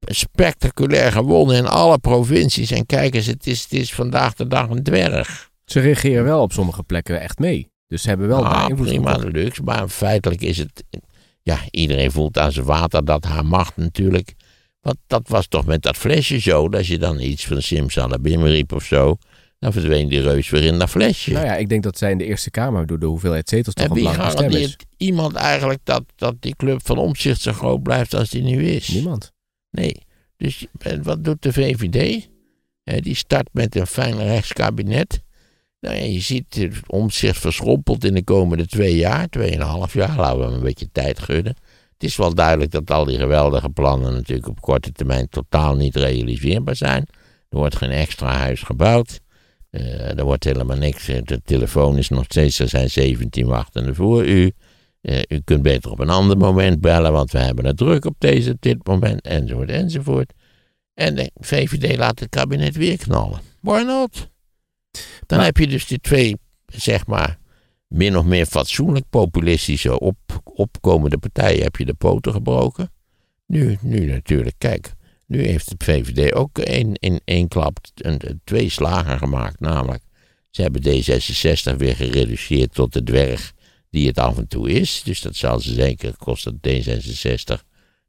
Spectaculair 0.00 1.12
gewonnen 1.12 1.56
in 1.56 1.66
alle 1.66 1.98
provincies. 1.98 2.70
En 2.70 2.86
kijk 2.86 3.14
eens, 3.14 3.26
het 3.26 3.46
is, 3.46 3.62
het 3.62 3.72
is 3.72 3.94
vandaag 3.94 4.34
de 4.34 4.46
dag 4.46 4.68
een 4.68 4.82
dwerg. 4.82 5.50
Ze 5.64 5.80
reageren 5.80 6.24
wel 6.24 6.42
op 6.42 6.52
sommige 6.52 6.82
plekken 6.82 7.20
echt 7.20 7.38
mee. 7.38 7.70
Dus 7.86 8.02
ze 8.02 8.08
hebben 8.08 8.28
wel 8.28 8.46
ah, 8.46 8.68
invloed 8.68 8.86
prima 8.86 9.16
luxe, 9.16 9.62
maar 9.62 9.88
feitelijk 9.88 10.40
is 10.40 10.58
het... 10.58 10.84
Ja, 11.42 11.58
iedereen 11.70 12.12
voelt 12.12 12.38
aan 12.38 12.52
zijn 12.52 12.66
water 12.66 13.04
dat 13.04 13.24
haar 13.24 13.46
macht 13.46 13.76
natuurlijk... 13.76 14.34
Want 14.80 14.96
dat 15.06 15.28
was 15.28 15.46
toch 15.46 15.66
met 15.66 15.82
dat 15.82 15.96
flesje 15.96 16.40
zo, 16.40 16.68
dat 16.68 16.86
je 16.86 16.98
dan 16.98 17.20
iets 17.20 17.46
van 17.46 17.62
Simsalabim 17.62 18.44
riep 18.44 18.72
of 18.72 18.84
zo... 18.84 19.16
dan 19.60 19.72
verdween 19.72 20.08
die 20.08 20.20
reus 20.20 20.50
weer 20.50 20.64
in 20.64 20.78
dat 20.78 20.90
flesje. 20.90 21.32
Nou 21.32 21.46
ja, 21.46 21.56
ik 21.56 21.68
denk 21.68 21.82
dat 21.82 21.98
zij 21.98 22.10
in 22.10 22.18
de 22.18 22.24
Eerste 22.24 22.50
Kamer 22.50 22.86
door 22.86 22.98
de 22.98 23.06
hoeveelheid 23.06 23.48
zetels 23.48 23.74
toch 23.74 23.84
En 23.84 23.90
een 23.90 23.96
wie 23.96 24.04
belangrijke 24.04 24.38
stem 24.38 24.48
is. 24.48 24.54
garandeert 24.54 24.86
iemand 24.96 25.34
eigenlijk 25.34 25.80
dat, 25.84 26.02
dat 26.16 26.34
die 26.40 26.56
club 26.56 26.80
van 26.86 26.98
omzicht 26.98 27.40
zo 27.40 27.52
groot 27.52 27.82
blijft 27.82 28.14
als 28.14 28.30
die 28.30 28.42
nu 28.42 28.66
is? 28.66 28.88
Niemand. 28.88 29.32
Nee. 29.70 29.96
Dus 30.36 30.66
wat 31.02 31.24
doet 31.24 31.42
de 31.42 31.52
VVD? 31.52 32.28
Die 32.84 33.14
start 33.14 33.48
met 33.52 33.76
een 33.76 33.86
fijn 33.86 34.16
rechtskabinet. 34.16 35.22
Nou 35.80 35.96
ja, 35.96 36.04
je 36.04 36.20
ziet 36.20 36.54
het 36.54 36.74
omzicht 36.86 37.38
verschrompeld 37.38 38.04
in 38.04 38.14
de 38.14 38.24
komende 38.24 38.66
twee 38.66 38.96
jaar, 38.96 39.28
tweeënhalf 39.28 39.94
jaar. 39.94 40.16
Laten 40.16 40.38
we 40.38 40.44
hem 40.44 40.52
een 40.52 40.60
beetje 40.60 40.88
tijd 40.92 41.18
gunnen. 41.18 41.56
Het 41.92 42.04
is 42.04 42.16
wel 42.16 42.34
duidelijk 42.34 42.70
dat 42.70 42.90
al 42.90 43.04
die 43.04 43.18
geweldige 43.18 43.68
plannen 43.68 44.12
natuurlijk 44.12 44.48
op 44.48 44.60
korte 44.60 44.92
termijn 44.92 45.28
totaal 45.28 45.76
niet 45.76 45.96
realiseerbaar 45.96 46.76
zijn. 46.76 47.06
Er 47.48 47.58
wordt 47.58 47.76
geen 47.76 47.90
extra 47.90 48.36
huis 48.36 48.62
gebouwd. 48.62 49.20
Eh, 49.70 50.18
er 50.18 50.24
wordt 50.24 50.44
helemaal 50.44 50.76
niks. 50.76 51.08
Eh, 51.08 51.18
De 51.24 51.40
telefoon 51.44 51.98
is 51.98 52.08
nog 52.08 52.24
steeds, 52.24 52.58
er 52.58 52.68
zijn 52.68 52.90
17 52.90 53.46
wachtenden 53.46 53.94
voor 53.94 54.26
u. 54.26 54.52
Eh, 55.00 55.22
u 55.28 55.40
kunt 55.44 55.62
beter 55.62 55.90
op 55.90 55.98
een 55.98 56.10
ander 56.10 56.36
moment 56.36 56.80
bellen, 56.80 57.12
want 57.12 57.30
we 57.32 57.38
hebben 57.38 57.64
het 57.64 57.76
druk 57.76 58.04
op 58.04 58.14
deze, 58.18 58.56
dit 58.60 58.86
moment, 58.86 59.20
enzovoort, 59.20 59.70
enzovoort. 59.70 60.32
En 60.94 61.14
de 61.14 61.30
VVD 61.40 61.96
laat 61.96 62.18
het 62.20 62.28
kabinet 62.28 62.76
weer 62.76 62.96
knallen. 62.98 63.40
Why 63.60 63.82
not? 63.86 64.28
Dan 65.26 65.38
Maar- 65.38 65.46
heb 65.46 65.56
je 65.56 65.66
dus 65.66 65.86
die 65.86 65.98
twee, 66.00 66.36
zeg 66.66 67.06
maar, 67.06 67.38
min 67.88 68.16
of 68.16 68.24
meer 68.24 68.46
fatsoenlijk 68.46 69.04
populistische 69.10 69.98
op, 70.00 70.16
opkomende 70.44 71.18
partijen, 71.18 71.62
heb 71.62 71.76
je 71.76 71.84
de 71.84 71.94
poten 71.94 72.32
gebroken. 72.32 72.92
Nu, 73.46 73.78
nu 73.80 74.06
natuurlijk, 74.06 74.54
kijk, 74.58 74.92
nu 75.30 75.46
heeft 75.46 75.68
de 75.68 75.84
VVD 75.84 76.34
ook 76.34 76.58
in, 76.58 76.94
in 76.94 77.20
één 77.24 77.48
klap 77.48 77.78
een, 77.94 78.40
twee 78.44 78.68
slagen 78.68 79.18
gemaakt. 79.18 79.60
Namelijk, 79.60 80.02
ze 80.50 80.62
hebben 80.62 80.82
D66 80.82 81.76
weer 81.76 81.96
gereduceerd 81.96 82.74
tot 82.74 82.92
de 82.92 83.02
dwerg 83.02 83.52
die 83.90 84.06
het 84.06 84.18
af 84.18 84.38
en 84.38 84.48
toe 84.48 84.70
is. 84.70 85.02
Dus 85.04 85.20
dat 85.20 85.36
zal 85.36 85.60
ze 85.60 85.74
zeker, 85.74 86.16
kost 86.16 86.44
het 86.44 86.54
D66 86.68 87.64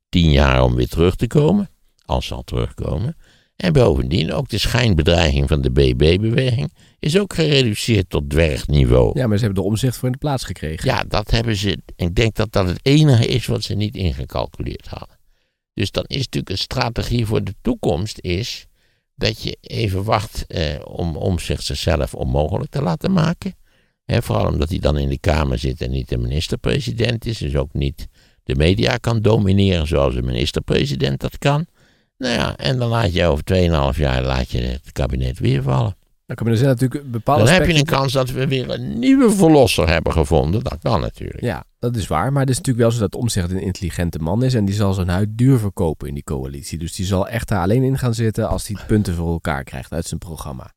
tien 0.09 0.31
jaar 0.31 0.63
om 0.63 0.75
weer 0.75 0.87
terug 0.87 1.15
te 1.15 1.27
komen. 1.27 1.69
Als 2.05 2.25
ze 2.25 2.33
al 2.33 2.43
terugkomen. 2.43 3.17
En 3.55 3.73
bovendien 3.73 4.33
ook 4.33 4.49
de 4.49 4.57
schijnbedreiging 4.57 5.47
van 5.47 5.61
de 5.61 5.71
BB-beweging 5.71 6.73
is 6.99 7.19
ook 7.19 7.33
gereduceerd 7.33 8.09
tot 8.09 8.29
dwergniveau. 8.29 9.19
Ja, 9.19 9.27
maar 9.27 9.37
ze 9.37 9.43
hebben 9.43 9.63
de 9.63 9.69
omzicht 9.69 9.97
voor 9.97 10.05
in 10.05 10.11
de 10.11 10.17
plaats 10.17 10.43
gekregen. 10.43 10.89
Ja, 10.89 11.03
dat 11.07 11.31
hebben 11.31 11.55
ze. 11.55 11.77
Ik 11.95 12.15
denk 12.15 12.35
dat 12.35 12.51
dat 12.51 12.67
het 12.67 12.79
enige 12.81 13.27
is 13.27 13.45
wat 13.45 13.63
ze 13.63 13.73
niet 13.73 13.95
ingecalculeerd 13.95 14.87
hadden. 14.87 15.19
Dus 15.73 15.91
dan 15.91 16.03
is 16.07 16.17
natuurlijk 16.17 16.49
een 16.49 16.57
strategie 16.57 17.25
voor 17.25 17.43
de 17.43 17.55
toekomst 17.61 18.19
is 18.19 18.67
dat 19.15 19.41
je 19.41 19.57
even 19.61 20.03
wacht 20.03 20.45
eh, 20.47 20.79
om, 20.83 21.15
om 21.15 21.39
zich 21.39 21.61
zichzelf 21.61 22.13
onmogelijk 22.13 22.71
te 22.71 22.81
laten 22.81 23.11
maken. 23.11 23.55
Vooral 24.05 24.47
omdat 24.47 24.69
hij 24.69 24.79
dan 24.79 24.97
in 24.97 25.09
de 25.09 25.19
Kamer 25.19 25.59
zit 25.59 25.81
en 25.81 25.91
niet 25.91 26.09
de 26.09 26.17
minister-president 26.17 27.25
is. 27.25 27.37
Dus 27.37 27.55
ook 27.55 27.73
niet 27.73 28.07
de 28.43 28.55
media 28.55 28.97
kan 28.97 29.21
domineren 29.21 29.87
zoals 29.87 30.13
de 30.13 30.21
minister-president 30.21 31.19
dat 31.19 31.37
kan. 31.37 31.65
Nou 32.17 32.33
ja, 32.33 32.57
en 32.57 32.77
dan 32.77 32.89
laat 32.89 33.13
je 33.13 33.25
over 33.25 33.43
2,5 33.93 33.99
jaar 33.99 34.23
laat 34.23 34.49
je 34.49 34.61
het 34.61 34.91
kabinet 34.91 35.39
weer 35.39 35.63
vallen. 35.63 35.95
Dan 36.37 36.47
er 36.47 36.57
zijn 36.57 36.69
natuurlijk 36.69 37.11
bepaalde 37.11 37.43
Dan 37.43 37.53
heb 37.53 37.65
je 37.67 37.73
een 37.73 37.85
kans 37.85 38.13
dat 38.13 38.29
we 38.31 38.47
weer 38.47 38.69
een 38.69 38.99
nieuwe 38.99 39.31
verlosser 39.31 39.89
hebben 39.89 40.13
gevonden. 40.13 40.63
Dat 40.63 40.77
kan 40.81 41.01
natuurlijk. 41.01 41.41
Ja, 41.41 41.63
dat 41.79 41.95
is 41.95 42.07
waar. 42.07 42.31
Maar 42.31 42.41
het 42.41 42.49
is 42.49 42.57
natuurlijk 42.57 42.85
wel 42.85 42.91
zo 42.95 42.99
dat 42.99 43.15
Omtzigt 43.15 43.51
een 43.51 43.61
intelligente 43.61 44.19
man 44.19 44.43
is. 44.43 44.53
En 44.53 44.65
die 44.65 44.75
zal 44.75 44.93
zijn 44.93 45.09
huid 45.09 45.29
duur 45.31 45.59
verkopen 45.59 46.07
in 46.07 46.13
die 46.13 46.23
coalitie. 46.23 46.77
Dus 46.77 46.95
die 46.95 47.05
zal 47.05 47.27
echt 47.27 47.47
daar 47.47 47.61
alleen 47.61 47.83
in 47.83 47.97
gaan 47.97 48.13
zitten 48.13 48.49
als 48.49 48.67
hij 48.67 48.77
punten 48.87 49.13
voor 49.15 49.31
elkaar 49.31 49.63
krijgt 49.63 49.91
uit 49.91 50.05
zijn 50.05 50.19
programma. 50.19 50.73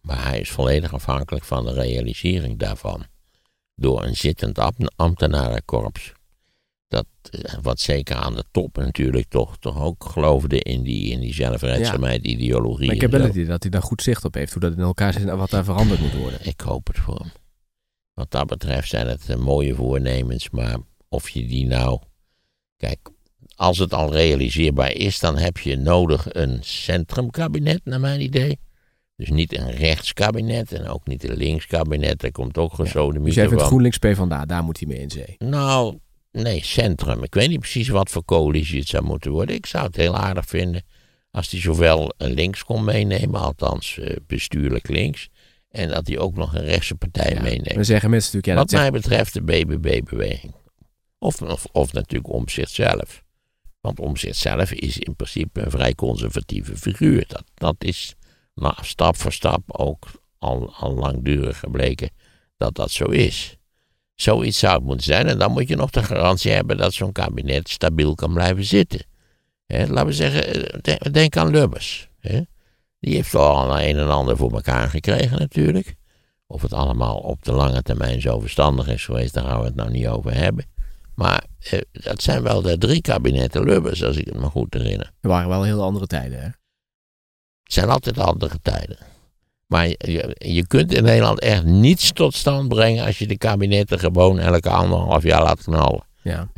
Maar 0.00 0.24
hij 0.24 0.40
is 0.40 0.50
volledig 0.50 0.94
afhankelijk 0.94 1.44
van 1.44 1.64
de 1.64 1.72
realisering 1.72 2.58
daarvan. 2.58 3.04
Door 3.74 4.04
een 4.04 4.16
zittend 4.16 4.58
am- 4.58 4.72
ambtenarenkorps. 4.96 6.12
Dat, 6.88 7.06
eh, 7.30 7.54
wat 7.62 7.80
zeker 7.80 8.16
aan 8.16 8.34
de 8.34 8.44
top 8.50 8.76
natuurlijk 8.76 9.28
toch, 9.28 9.58
toch 9.58 9.82
ook 9.82 10.04
geloofde 10.04 10.60
in 10.60 10.82
die, 10.82 11.10
in 11.10 11.20
die 11.20 11.34
zelfredzaamheid, 11.34 12.24
ideologie. 12.26 12.86
Maar 12.86 12.94
ik 12.94 13.00
heb 13.00 13.10
wel 13.10 13.20
het 13.20 13.30
idee 13.30 13.46
dat 13.46 13.62
hij 13.62 13.70
daar 13.70 13.82
goed 13.82 14.02
zicht 14.02 14.24
op 14.24 14.34
heeft. 14.34 14.52
Hoe 14.52 14.60
dat 14.60 14.72
in 14.72 14.78
elkaar 14.78 15.12
zit 15.12 15.28
en 15.28 15.38
wat 15.38 15.50
daar 15.50 15.64
veranderd 15.64 16.00
moet 16.00 16.14
worden. 16.14 16.38
Ik 16.42 16.60
hoop 16.60 16.86
het 16.86 16.98
voor 16.98 17.18
hem. 17.18 17.30
Wat 18.14 18.30
dat 18.30 18.46
betreft 18.46 18.88
zijn 18.88 19.06
het 19.06 19.28
eh, 19.28 19.36
mooie 19.36 19.74
voornemens, 19.74 20.50
maar 20.50 20.76
of 21.08 21.28
je 21.28 21.46
die 21.46 21.66
nou. 21.66 22.00
Kijk, 22.76 22.98
als 23.54 23.78
het 23.78 23.94
al 23.94 24.12
realiseerbaar 24.12 24.92
is, 24.92 25.18
dan 25.18 25.36
heb 25.36 25.58
je 25.58 25.76
nodig 25.76 26.34
een 26.34 26.58
centrumkabinet, 26.60 27.80
naar 27.84 28.00
mijn 28.00 28.20
idee. 28.20 28.58
Dus 29.16 29.30
niet 29.30 29.56
een 29.56 29.70
rechtskabinet 29.70 30.72
en 30.72 30.88
ook 30.88 31.06
niet 31.06 31.28
een 31.28 31.36
linkskabinet. 31.36 32.20
Daar 32.20 32.30
komt 32.30 32.58
ook 32.58 32.74
gesodemieten 32.74 33.24
Dus 33.24 33.34
jij 33.34 33.44
vindt 33.44 33.60
van. 33.60 33.68
GroenLinks 33.68 33.98
PvdA, 33.98 34.44
daar 34.44 34.64
moet 34.64 34.78
hij 34.78 34.88
mee 34.88 34.98
in 34.98 35.10
zee. 35.10 35.34
Nou, 35.38 35.98
nee, 36.42 36.64
centrum. 36.64 37.22
Ik 37.22 37.34
weet 37.34 37.48
niet 37.48 37.60
precies 37.60 37.88
wat 37.88 38.10
voor 38.10 38.24
coalitie 38.24 38.78
het 38.78 38.88
zou 38.88 39.04
moeten 39.04 39.30
worden. 39.30 39.54
Ik 39.54 39.66
zou 39.66 39.86
het 39.86 39.96
heel 39.96 40.16
aardig 40.16 40.46
vinden 40.46 40.82
als 41.30 41.50
hij 41.50 41.60
zowel 41.60 42.14
een 42.16 42.32
links 42.32 42.64
kon 42.64 42.84
meenemen, 42.84 43.40
althans 43.40 43.98
eh, 43.98 44.16
bestuurlijk 44.26 44.88
links, 44.88 45.28
en 45.70 45.88
dat 45.88 46.06
hij 46.06 46.18
ook 46.18 46.36
nog 46.36 46.54
een 46.54 46.64
rechtse 46.64 46.94
partij 46.94 47.34
Ja, 47.34 47.42
meeneemt. 47.42 47.74
Dan 47.74 47.84
zeggen 47.84 48.10
mensen 48.10 48.36
natuurlijk, 48.36 48.46
ja, 48.46 48.54
Wat 48.54 48.70
zegt, 48.70 48.82
mij 48.82 49.00
betreft 49.00 49.34
de 49.34 49.42
BBB-beweging. 49.42 50.54
Of, 51.18 51.42
of, 51.42 51.66
of 51.72 51.92
natuurlijk 51.92 52.32
Omzicht 52.32 52.70
zelf. 52.70 53.24
Want 53.80 54.00
Omzicht 54.00 54.36
zelf 54.36 54.72
is 54.72 54.98
in 54.98 55.16
principe 55.16 55.60
een 55.60 55.70
vrij 55.70 55.94
conservatieve 55.94 56.76
figuur. 56.76 57.24
Dat, 57.26 57.44
dat 57.54 57.76
is 57.78 58.14
nou, 58.54 58.74
stap 58.80 59.16
voor 59.16 59.32
stap 59.32 59.62
ook 59.66 60.06
al, 60.38 60.74
al 60.74 60.94
langdurig 60.94 61.58
gebleken 61.58 62.10
dat 62.56 62.74
dat 62.74 62.90
zo 62.90 63.04
is. 63.04 63.57
Zoiets 64.20 64.58
zou 64.58 64.74
het 64.74 64.84
moeten 64.84 65.04
zijn. 65.06 65.26
En 65.26 65.38
dan 65.38 65.52
moet 65.52 65.68
je 65.68 65.76
nog 65.76 65.90
de 65.90 66.02
garantie 66.02 66.50
hebben 66.52 66.76
dat 66.76 66.92
zo'n 66.94 67.12
kabinet 67.12 67.68
stabiel 67.68 68.14
kan 68.14 68.32
blijven 68.32 68.64
zitten. 68.64 69.00
Hè, 69.66 69.86
laten 69.86 70.06
we 70.06 70.12
zeggen, 70.12 70.54
eh, 70.54 70.78
de- 70.82 71.10
denk 71.10 71.36
aan 71.36 71.50
Lubbers. 71.50 72.08
Die 73.00 73.14
heeft 73.14 73.34
al 73.34 73.80
een 73.80 73.98
en 73.98 74.08
ander 74.08 74.36
voor 74.36 74.52
elkaar 74.52 74.88
gekregen 74.88 75.38
natuurlijk. 75.38 75.94
Of 76.46 76.62
het 76.62 76.72
allemaal 76.72 77.16
op 77.16 77.44
de 77.44 77.52
lange 77.52 77.82
termijn 77.82 78.20
zo 78.20 78.40
verstandig 78.40 78.88
is 78.88 79.04
geweest, 79.04 79.34
daar 79.34 79.44
gaan 79.44 79.58
we 79.60 79.64
het 79.66 79.74
nou 79.74 79.90
niet 79.90 80.06
over 80.08 80.34
hebben. 80.34 80.64
Maar 81.14 81.44
eh, 81.58 81.80
dat 81.92 82.22
zijn 82.22 82.42
wel 82.42 82.62
de 82.62 82.78
drie 82.78 83.00
kabinetten 83.00 83.64
Lubbers, 83.64 84.04
als 84.04 84.16
ik 84.16 84.24
het 84.26 84.36
me 84.40 84.46
goed 84.46 84.74
herinner. 84.74 85.12
er 85.20 85.28
waren 85.28 85.48
wel 85.48 85.62
heel 85.62 85.82
andere 85.82 86.06
tijden. 86.06 86.38
Hè? 86.38 86.44
Het 87.62 87.72
zijn 87.72 87.88
altijd 87.88 88.18
andere 88.18 88.58
tijden. 88.62 88.98
Maar 89.68 89.86
je, 89.88 90.36
je 90.38 90.66
kunt 90.66 90.92
in 90.92 91.02
Nederland 91.02 91.40
echt 91.40 91.64
niets 91.64 92.12
tot 92.12 92.34
stand 92.34 92.68
brengen 92.68 93.04
als 93.04 93.18
je 93.18 93.26
de 93.26 93.38
kabinetten 93.38 93.98
gewoon 93.98 94.38
elke 94.38 94.68
anderhalf 94.68 95.22
jaar 95.22 95.42
laat 95.42 95.62
knallen. 95.62 96.04
Ja. 96.22 96.48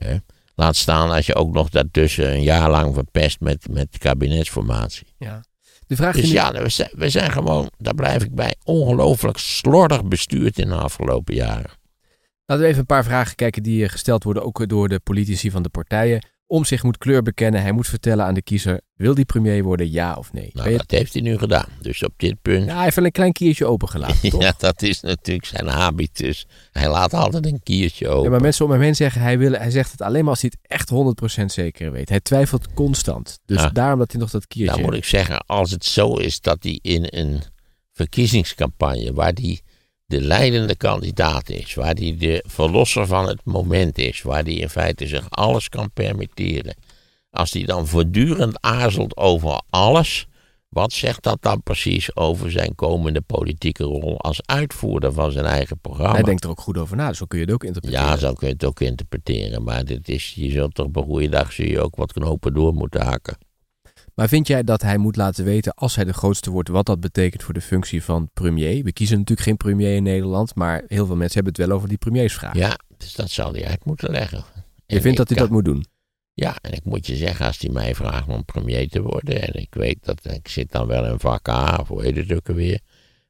Laat 0.55 0.77
staan 0.77 1.11
als 1.11 1.27
je 1.27 1.35
ook 1.35 1.53
nog 1.53 1.69
daartussen 1.69 2.33
een 2.33 2.43
jaar 2.43 2.71
lang 2.71 2.95
verpest 2.95 3.41
met, 3.41 3.69
met 3.71 3.99
kabinetsformatie. 3.99 5.07
Ja. 5.19 5.45
De 5.87 5.97
vraag 5.97 6.15
Dus 6.15 6.25
die 6.25 6.33
ja, 6.33 6.53
we 6.53 6.69
zijn, 6.69 6.91
we 6.93 7.09
zijn 7.09 7.31
gewoon, 7.31 7.71
daar 7.79 7.95
blijf 7.95 8.23
ik 8.23 8.35
bij, 8.35 8.55
ongelooflijk 8.65 9.39
slordig 9.39 10.05
bestuurd 10.05 10.59
in 10.59 10.69
de 10.69 10.75
afgelopen 10.75 11.35
jaren. 11.35 11.71
Laten 12.47 12.65
we 12.65 12.71
even 12.71 12.81
een 12.81 12.87
paar 12.87 13.05
vragen 13.05 13.35
kijken 13.35 13.63
die 13.63 13.89
gesteld 13.89 14.25
worden, 14.25 14.45
ook 14.45 14.69
door 14.69 14.89
de 14.89 15.01
politici 15.01 15.51
van 15.51 15.63
de 15.63 15.69
partijen. 15.69 16.27
Om 16.51 16.65
zich 16.65 16.83
moet 16.83 16.99
kleur 16.99 17.23
bekennen. 17.23 17.63
Hij 17.63 17.73
moet 17.73 17.87
vertellen 17.89 18.25
aan 18.25 18.35
de 18.35 18.43
kiezer: 18.43 18.81
wil 18.95 19.15
die 19.15 19.25
premier 19.25 19.63
worden, 19.63 19.91
ja 19.91 20.15
of 20.15 20.33
nee? 20.33 20.51
Nou, 20.53 20.71
je- 20.71 20.77
dat 20.77 20.91
heeft 20.91 21.13
hij 21.13 21.23
nu 21.23 21.39
gedaan. 21.39 21.65
Dus 21.81 22.03
op 22.05 22.13
dit 22.17 22.43
punt, 22.43 22.67
Ja, 22.67 22.75
hij 22.75 22.83
heeft 22.85 22.97
wel 22.97 23.05
een 23.05 23.13
klein 23.13 23.33
kiertje 23.33 23.67
opengelaten, 23.67 24.31
toch? 24.31 24.43
ja, 24.43 24.53
dat 24.59 24.83
is 24.83 25.01
natuurlijk 25.01 25.47
zijn 25.47 25.67
habitus. 25.67 26.47
Hij 26.73 26.89
laat 26.91 27.15
altijd 27.15 27.47
een 27.47 27.61
kiertje 27.63 28.09
open. 28.09 28.23
Ja, 28.25 28.31
maar 28.31 28.41
mensen 28.41 28.65
om 28.65 28.71
hem 28.71 28.81
heen 28.81 28.97
zeggen, 28.97 29.21
hij, 29.21 29.39
wil, 29.39 29.53
hij 29.53 29.71
zegt 29.71 29.91
het 29.93 30.03
alleen 30.03 30.21
maar 30.25 30.31
als 30.31 30.41
hij 30.41 30.53
het 30.61 30.71
echt 30.71 30.91
100% 31.43 31.45
zeker 31.53 31.93
weet. 31.93 32.09
Hij 32.09 32.21
twijfelt 32.21 32.73
constant. 32.75 33.39
Dus 33.47 33.69
daarom 33.73 33.99
dat 33.99 34.13
hij 34.13 34.21
nog 34.21 34.31
dat 34.31 34.47
kiertje... 34.47 34.75
Dan 34.77 34.85
moet 34.85 34.95
ik 34.95 35.05
zeggen, 35.05 35.39
als 35.47 35.71
het 35.71 35.85
zo 35.85 36.15
is 36.15 36.41
dat 36.41 36.59
hij 36.63 36.79
in 36.83 37.07
een 37.11 37.41
verkiezingscampagne, 37.93 39.13
waar 39.13 39.33
hij 39.35 39.61
de 40.11 40.21
leidende 40.21 40.77
kandidaat 40.77 41.49
is, 41.49 41.75
waar 41.75 41.95
hij 41.95 42.17
de 42.19 42.45
verlosser 42.47 43.07
van 43.07 43.29
het 43.29 43.41
moment 43.45 43.99
is, 43.99 44.23
waar 44.23 44.43
hij 44.43 44.53
in 44.53 44.69
feite 44.69 45.07
zich 45.07 45.31
alles 45.31 45.69
kan 45.69 45.91
permitteren, 45.93 46.77
als 47.31 47.53
hij 47.53 47.65
dan 47.65 47.87
voortdurend 47.87 48.61
aarzelt 48.61 49.17
over 49.17 49.63
alles, 49.71 50.27
wat 50.69 50.93
zegt 50.93 51.23
dat 51.23 51.43
dan 51.43 51.63
precies 51.63 52.17
over 52.17 52.51
zijn 52.51 52.75
komende 52.75 53.21
politieke 53.21 53.85
rol 53.85 54.21
als 54.21 54.41
uitvoerder 54.47 55.13
van 55.13 55.33
zijn 55.33 55.45
eigen 55.45 55.79
programma? 55.79 56.15
Hij 56.15 56.23
denkt 56.23 56.45
er 56.45 56.51
ook 56.51 56.61
goed 56.61 56.79
over 56.79 56.97
na, 56.97 57.13
zo 57.13 57.27
kun 57.27 57.39
je 57.39 57.45
het 57.45 57.55
ook 57.55 57.65
interpreteren. 57.65 58.07
Ja, 58.07 58.17
zo 58.17 58.33
kun 58.33 58.47
je 58.47 58.53
het 58.53 58.65
ook 58.65 58.81
interpreteren. 58.81 59.63
Maar 59.63 59.85
dit 59.85 60.09
is, 60.09 60.33
je 60.35 60.51
zult 60.51 60.75
toch 60.75 60.87
op 60.87 60.97
een 60.97 61.05
goede 61.05 61.29
dag 61.29 61.53
zul 61.53 61.67
je 61.67 61.81
ook 61.81 61.97
wat 61.97 62.13
knopen 62.13 62.55
door 62.55 62.75
moeten 62.75 63.03
haken. 63.03 63.37
Maar 64.15 64.29
vind 64.29 64.47
jij 64.47 64.63
dat 64.63 64.83
hij 64.83 64.99
moet 64.99 65.17
laten 65.17 65.45
weten, 65.45 65.75
als 65.75 65.97
hij 65.97 66.05
de 66.05 66.13
grootste 66.13 66.51
wordt, 66.51 66.69
wat 66.69 66.87
dat 66.87 67.01
betekent 67.01 67.43
voor 67.43 67.55
de 67.55 67.61
functie 67.61 68.05
van 68.05 68.31
premier? 68.33 68.85
We 68.85 68.93
kiezen 68.93 69.19
natuurlijk 69.19 69.47
geen 69.47 69.57
premier 69.57 69.95
in 69.95 70.03
Nederland, 70.03 70.55
maar 70.55 70.83
heel 70.87 71.07
veel 71.07 71.17
mensen 71.17 71.35
hebben 71.35 71.53
het 71.53 71.67
wel 71.67 71.77
over 71.77 71.89
die 71.89 71.99
premiersvraag. 71.99 72.55
Ja, 72.55 72.79
dus 72.97 73.15
dat 73.15 73.31
zal 73.31 73.53
hij 73.53 73.67
uit 73.67 73.85
moeten 73.85 74.11
leggen. 74.11 74.45
je 74.87 74.97
En 74.97 75.03
vindt 75.03 75.17
dat 75.17 75.29
hij 75.29 75.39
dat 75.39 75.51
moet 75.51 75.65
doen? 75.65 75.85
Ja, 76.35 76.57
en 76.61 76.73
ik 76.73 76.85
moet 76.85 77.07
je 77.07 77.17
zeggen, 77.17 77.47
als 77.47 77.59
hij 77.59 77.71
mij 77.71 77.95
vraagt 77.95 78.29
om 78.29 78.45
premier 78.45 78.89
te 78.89 79.03
worden, 79.03 79.43
en 79.43 79.55
ik 79.55 79.75
weet 79.75 79.99
dat 80.01 80.33
ik 80.33 80.49
zit 80.49 80.73
dan 80.73 80.87
wel 80.87 81.07
in 81.07 81.19
vak 81.19 81.49
A, 81.49 81.77
of 81.77 81.89
hoe 81.89 82.03
heet 82.03 82.17
het 82.17 82.33
ook 82.33 82.49
alweer, 82.49 82.81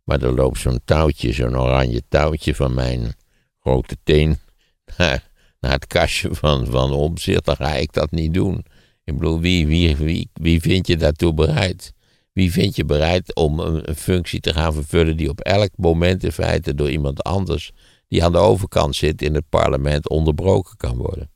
maar 0.04 0.22
er 0.22 0.34
loopt 0.34 0.58
zo'n 0.58 0.80
touwtje, 0.84 1.32
zo'n 1.32 1.58
oranje 1.58 2.02
touwtje 2.08 2.54
van 2.54 2.74
mijn 2.74 3.14
grote 3.60 3.96
teen 4.04 4.38
naar, 4.96 5.30
naar 5.60 5.72
het 5.72 5.86
kastje 5.86 6.34
van, 6.34 6.66
van 6.66 6.92
omzicht, 6.92 7.44
dan 7.44 7.56
ga 7.56 7.74
ik 7.74 7.92
dat 7.92 8.10
niet 8.10 8.34
doen. 8.34 8.64
Ik 9.10 9.18
bedoel, 9.18 9.40
wie, 9.40 9.66
wie, 9.66 9.96
wie, 9.96 10.30
wie 10.32 10.60
vind 10.60 10.86
je 10.86 10.96
daartoe 10.96 11.34
bereid? 11.34 11.92
Wie 12.32 12.52
vind 12.52 12.76
je 12.76 12.84
bereid 12.84 13.34
om 13.34 13.58
een, 13.58 13.96
functie 13.96 14.40
te 14.40 14.52
gaan 14.52 14.72
vervullen 14.72 15.16
die 15.16 15.28
op 15.28 15.40
elk 15.40 15.70
moment 15.76 16.24
in 16.24 16.32
feite 16.32 16.74
door 16.74 16.90
iemand 16.90 17.22
anders, 17.22 17.72
die 18.08 18.24
aan 18.24 18.32
de 18.32 18.38
overkant 18.38 18.96
zit 18.96 19.22
in 19.22 19.34
het 19.34 19.48
parlement, 19.48 20.08
onderbroken 20.08 20.76
kan 20.76 20.96
worden? 20.96 21.30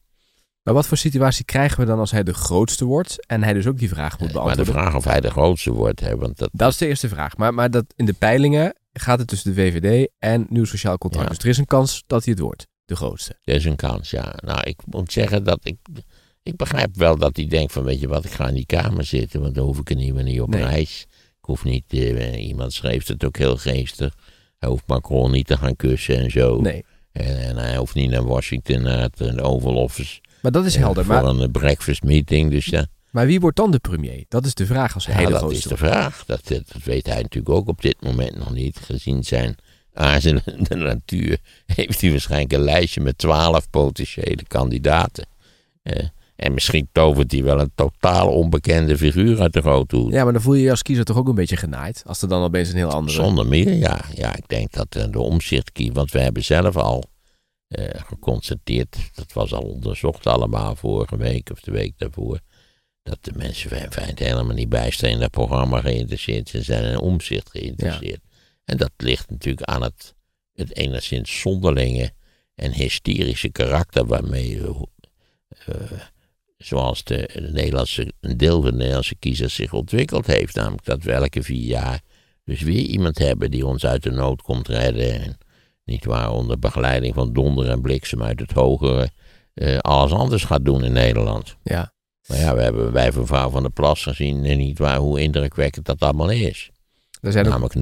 Maar 0.62 0.74
wat 0.74 0.86
voor 0.86 0.96
situatie 0.96 1.44
krijgen 1.44 1.80
we 1.80 1.86
dan 1.86 1.98
als 1.98 2.10
hij 2.10 2.22
de 2.22 2.34
grootste 2.34 2.84
wordt 2.84 3.26
en 3.26 3.42
hij 3.42 3.52
dus 3.52 3.66
ook 3.66 3.78
die 3.78 3.88
vraag 3.88 4.18
moet 4.18 4.18
Maar 4.20 4.28
de 4.28 4.34
beantwoorden? 4.34 4.74
vraag 4.74 4.94
of 4.94 5.04
hij 5.04 5.20
de 5.20 5.30
grootste 5.30 5.72
wordt, 5.72 6.00
hè, 6.00 6.16
want 6.16 6.38
dat, 6.38 6.48
Dat 6.52 6.70
is 6.70 6.76
de 6.76 6.86
eerste 6.86 7.08
vraag. 7.08 7.36
Maar, 7.36 7.54
maar 7.54 7.70
dat 7.70 7.84
in 7.96 8.04
de 8.04 8.12
peilingen 8.12 8.74
gaat 8.92 9.18
het 9.18 9.28
tussen 9.28 9.54
de 9.54 9.60
VVD 9.60 10.10
en 10.18 10.46
Nieuw 10.48 10.64
Sociaal 10.64 10.98
Contract. 10.98 11.28
Ja. 11.28 11.34
Dus 11.34 11.44
er 11.44 11.50
is 11.50 11.58
een 11.58 11.66
kans 11.66 12.04
dat 12.06 12.24
hij 12.24 12.32
het 12.32 12.42
wordt, 12.42 12.66
de 12.84 12.96
grootste. 12.96 13.38
dat 13.42 13.56
is 13.56 13.64
een 13.64 13.76
kans, 13.76 14.10
ja. 14.10 14.34
Nou, 14.44 14.60
ik 14.62 14.80
moet 14.86 15.12
zeggen 15.12 15.44
dat 15.44 15.58
ik, 15.62 15.76
ik 16.44 16.56
begrijp 16.56 16.96
wel 16.96 17.16
dat 17.16 17.36
hij 17.36 17.46
denkt 17.46 17.72
van, 17.72 17.84
weet 17.84 18.00
je 18.00 18.08
wat, 18.08 18.24
ik 18.24 18.30
ga 18.30 18.48
in 18.48 18.54
die 18.54 18.66
kamer 18.66 19.04
zitten, 19.04 19.40
want 19.40 19.54
dan 19.54 19.64
hoef 19.64 19.78
ik 19.78 19.90
er 19.90 19.96
niet 19.96 20.14
meer 20.14 20.22
niet 20.24 20.40
op 20.40 20.48
Nee. 20.48 20.62
reis. 20.62 21.06
Ik 21.10 21.50
hoef 21.50 21.64
niet, 21.64 21.84
eh, 21.88 22.46
iemand 22.46 22.72
schreef 22.72 23.06
het 23.06 23.24
ook 23.24 23.36
heel 23.36 23.56
geestig. 23.56 24.14
Hij 24.58 24.68
hoeft 24.68 24.86
Macron 24.86 25.30
niet 25.30 25.46
te 25.46 25.56
gaan 25.56 25.76
kussen 25.76 26.16
en 26.18 26.30
zo. 26.30 26.60
Nee. 26.60 26.84
En, 27.12 27.38
en 27.42 27.56
hij 27.56 27.76
hoeft 27.76 27.94
niet 27.94 28.10
naar 28.10 28.24
Washington, 28.24 28.82
naar 28.82 29.00
het 29.16 29.40
Oval 29.40 29.74
Office. 29.74 30.20
Maar 30.42 30.52
dat 30.52 30.64
is 30.64 30.74
eh, 30.74 30.80
helder. 30.80 31.04
Voor 31.04 31.14
Maar, 31.14 31.24
een 31.24 31.50
breakfast 31.50 32.02
meeting, 32.02 32.50
dus 32.50 32.64
ja. 32.64 32.86
maar 33.10 33.26
wie 33.26 33.40
wordt 33.40 33.56
dan 33.56 33.70
de 33.70 33.78
premier? 33.78 34.24
Dat 34.28 34.46
is 34.46 34.54
de 34.54 34.66
vraag 34.66 34.94
als 34.94 35.06
hij 35.06 35.20
Ja, 35.22 35.26
de 35.26 35.32
dat 35.32 35.50
is 35.52 35.62
de 35.62 35.76
vraag. 35.76 36.24
Dat, 36.26 36.40
dat, 36.48 36.62
dat 36.72 36.82
weet 36.82 37.06
hij 37.06 37.22
natuurlijk 37.22 37.54
ook 37.54 37.68
op 37.68 37.82
dit 37.82 37.96
moment 38.00 38.36
nog 38.36 38.52
niet. 38.52 38.78
Gezien 38.78 39.24
zijn 39.24 39.56
aarzelende 39.92 40.74
natuur 40.92 41.38
heeft 41.66 42.00
hij 42.00 42.10
waarschijnlijk 42.10 42.52
een 42.52 42.60
lijstje 42.64 43.00
met 43.00 43.18
twaalf 43.18 43.70
potentiële 43.70 44.42
kandidaten. 44.48 45.26
Eh, 45.82 46.04
en 46.36 46.54
misschien 46.54 46.88
tovert 46.92 47.32
hij 47.32 47.42
wel 47.42 47.60
een 47.60 47.72
totaal 47.74 48.32
onbekende 48.32 48.98
figuur 48.98 49.40
uit 49.40 49.52
de 49.52 49.60
grote 49.60 49.96
hoed. 49.96 50.12
Ja, 50.12 50.24
maar 50.24 50.32
dan 50.32 50.42
voel 50.42 50.54
je 50.54 50.62
je 50.62 50.70
als 50.70 50.82
kiezer 50.82 51.04
toch 51.04 51.16
ook 51.16 51.28
een 51.28 51.34
beetje 51.34 51.56
genaaid. 51.56 52.02
Als 52.06 52.22
er 52.22 52.28
dan 52.28 52.42
opeens 52.42 52.68
een 52.68 52.76
heel 52.76 52.90
andere... 52.90 53.16
Zonder 53.16 53.46
meer, 53.46 53.72
ja. 53.72 54.04
Ja, 54.14 54.36
ik 54.36 54.48
denk 54.48 54.72
dat 54.72 54.96
eh, 54.96 55.04
de 55.10 55.20
omzicht 55.20 55.92
want 55.92 56.10
we 56.10 56.20
hebben 56.20 56.44
zelf 56.44 56.76
al 56.76 57.04
eh, 57.68 58.00
geconstateerd, 58.06 58.96
dat 59.14 59.32
was 59.32 59.52
al 59.52 59.62
onderzocht 59.62 60.26
allemaal 60.26 60.76
vorige 60.76 61.16
week 61.16 61.50
of 61.50 61.60
de 61.60 61.70
week 61.70 61.98
daarvoor, 61.98 62.40
dat 63.02 63.18
de 63.20 63.32
mensen 63.36 63.82
in 63.82 63.92
feite 63.92 64.24
helemaal 64.24 64.54
niet 64.54 64.68
bijstaan 64.68 65.10
in 65.10 65.18
dat 65.18 65.30
programma 65.30 65.80
geïnteresseerd 65.80 66.48
zijn, 66.48 66.64
zijn 66.64 66.84
in 66.84 66.98
omzicht 66.98 67.50
geïnteresseerd. 67.50 68.20
En 68.64 68.76
dat 68.76 68.90
ligt 68.96 69.30
natuurlijk 69.30 69.68
aan 69.68 69.82
het, 69.82 70.14
het 70.52 70.76
enigszins 70.76 71.40
zonderlinge 71.40 72.12
en 72.54 72.72
hysterische 72.72 73.48
karakter 73.48 74.06
waarmee, 74.06 74.60
eh, 75.66 75.74
zoals 76.64 77.04
de, 77.04 77.30
de 77.34 77.50
Nederlandse, 77.52 78.12
een 78.20 78.36
deel 78.36 78.62
van 78.62 78.70
de 78.70 78.76
Nederlandse 78.76 79.14
kiezers 79.14 79.54
zich 79.54 79.72
ontwikkeld 79.72 80.26
heeft. 80.26 80.54
Namelijk 80.54 80.84
dat 80.84 81.02
we 81.02 81.12
elke 81.12 81.42
vier 81.42 81.66
jaar 81.66 82.00
dus 82.44 82.60
weer 82.60 82.82
iemand 82.82 83.18
hebben 83.18 83.50
die 83.50 83.66
ons 83.66 83.86
uit 83.86 84.02
de 84.02 84.10
nood 84.10 84.42
komt 84.42 84.68
redden. 84.68 85.20
En 85.20 85.38
niet 85.84 86.04
waar, 86.04 86.32
onder 86.32 86.58
begeleiding 86.58 87.14
van 87.14 87.32
donder 87.32 87.68
en 87.68 87.80
bliksem 87.80 88.22
uit 88.22 88.40
het 88.40 88.52
hogere 88.52 89.10
eh, 89.54 89.78
alles 89.78 90.12
anders 90.12 90.44
gaat 90.44 90.64
doen 90.64 90.84
in 90.84 90.92
Nederland. 90.92 91.56
Ja. 91.62 91.92
Maar 92.26 92.38
ja, 92.38 92.54
we 92.54 92.62
hebben 92.62 92.92
bij 92.92 93.12
mevrouw 93.16 93.50
van 93.50 93.62
der 93.62 93.70
Plas 93.70 94.02
gezien 94.02 94.44
en 94.44 94.58
niet 94.58 94.78
waar 94.78 94.98
hoe 94.98 95.20
indrukwekkend 95.20 95.86
dat 95.86 96.00
allemaal 96.00 96.30
is. 96.30 96.70
Er 97.20 97.32
zijn, 97.32 97.48
Namelijk 97.48 97.74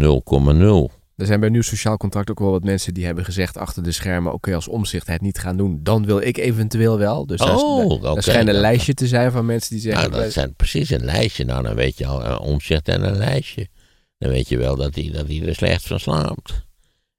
0,0. 0.92 1.01
Er 1.22 1.28
zijn 1.28 1.40
bij 1.40 1.48
Nieuw 1.48 1.62
Sociaal 1.62 1.96
Contract 1.96 2.30
ook 2.30 2.38
wel 2.38 2.50
wat 2.50 2.64
mensen 2.64 2.94
die 2.94 3.04
hebben 3.04 3.24
gezegd 3.24 3.56
achter 3.56 3.82
de 3.82 3.92
schermen... 3.92 4.32
oké, 4.32 4.54
als 4.54 4.68
omzicht 4.68 5.06
het 5.06 5.20
niet 5.20 5.38
gaan 5.38 5.56
doen, 5.56 5.80
dan 5.82 6.06
wil 6.06 6.20
ik 6.20 6.37
eventueel 6.37 6.98
wel. 6.98 7.26
Dus 7.26 7.38
daar, 7.38 7.56
Oh, 7.56 8.02
daar, 8.02 8.14
daar 8.14 8.22
schijnt 8.22 8.46
een 8.48 8.52
dat- 8.52 8.62
lijstje 8.62 8.94
te 8.94 9.06
zijn 9.06 9.32
van 9.32 9.46
mensen 9.46 9.70
die 9.70 9.80
zeggen... 9.80 10.11
Nou, 10.11 10.22
dat 10.22 10.32
zijn 10.32 10.54
precies 10.54 10.90
een 10.90 11.04
lijstje. 11.04 11.44
Nou, 11.44 11.62
dan 11.62 11.74
weet 11.74 11.98
je 11.98 12.06
al, 12.06 12.24
een 12.24 12.38
omzicht 12.38 12.88
en 12.88 13.02
een 13.02 13.16
lijstje. 13.16 13.68
Dan 14.18 14.30
weet 14.30 14.48
je 14.48 14.58
wel 14.58 14.76
dat 14.76 14.94
hij 14.94 15.11
dat 15.12 15.28
er 15.28 15.54
slecht 15.54 15.87
van 15.87 16.00
slaapt. 16.00 16.64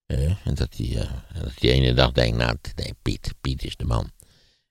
Eh, 0.06 0.24
en 0.44 0.54
dat 0.54 0.74
hij, 0.78 0.88
eh, 0.98 1.42
dat 1.42 1.52
hij 1.60 1.70
ene 1.72 1.94
dag 1.94 2.12
denkt, 2.12 2.38
nou, 2.38 2.58
nee, 2.76 2.94
Piet, 3.02 3.34
Piet 3.42 3.64
is 3.64 3.76
de 3.76 3.86
man. 3.86 4.12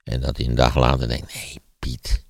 En 0.04 0.20
dat 0.20 0.36
hij 0.36 0.46
een 0.46 0.54
dag 0.54 0.76
later 0.76 1.08
denkt, 1.08 1.34
nee, 1.34 1.56
Piet. 1.78 2.24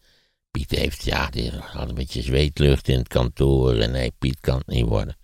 Piet 0.51 0.71
heeft, 0.71 1.05
ja, 1.05 1.31
die 1.31 1.51
had 1.51 1.89
een 1.89 1.95
beetje 1.95 2.23
zweetlucht 2.23 2.89
in 2.89 2.99
het 2.99 3.09
kantoor. 3.09 3.77
En 3.77 3.91
nee, 3.91 4.13
Piet 4.19 4.41
kan 4.41 4.59
het 4.59 4.67
niet 4.67 4.87
worden. 4.87 5.17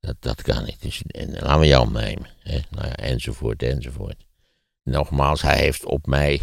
Dat, 0.00 0.16
dat 0.18 0.42
kan 0.42 0.64
niet. 0.64 0.82
Dus 0.82 1.02
en, 1.06 1.32
laten 1.32 1.60
we 1.60 1.66
Jan 1.66 1.92
nemen. 1.92 2.26
Hè? 2.38 2.58
Nou 2.70 2.86
ja, 2.86 2.96
enzovoort, 2.96 3.62
enzovoort. 3.62 4.26
Nogmaals, 4.82 5.42
hij 5.42 5.58
heeft 5.58 5.84
op 5.84 6.06
mij 6.06 6.40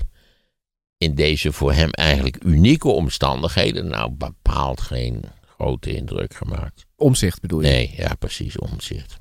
in 0.97 1.15
deze 1.15 1.51
voor 1.51 1.73
hem 1.73 1.89
eigenlijk 1.89 2.43
unieke 2.43 2.87
omstandigheden 2.87 3.87
nou 3.87 4.11
bepaald 4.11 4.81
geen 4.81 5.23
grote 5.45 5.95
indruk 5.95 6.33
gemaakt. 6.33 6.85
Omzicht 6.95 7.41
bedoel 7.41 7.61
je? 7.61 7.67
Nee, 7.67 7.93
ja, 7.97 8.15
precies, 8.15 8.59
omzicht. 8.59 9.19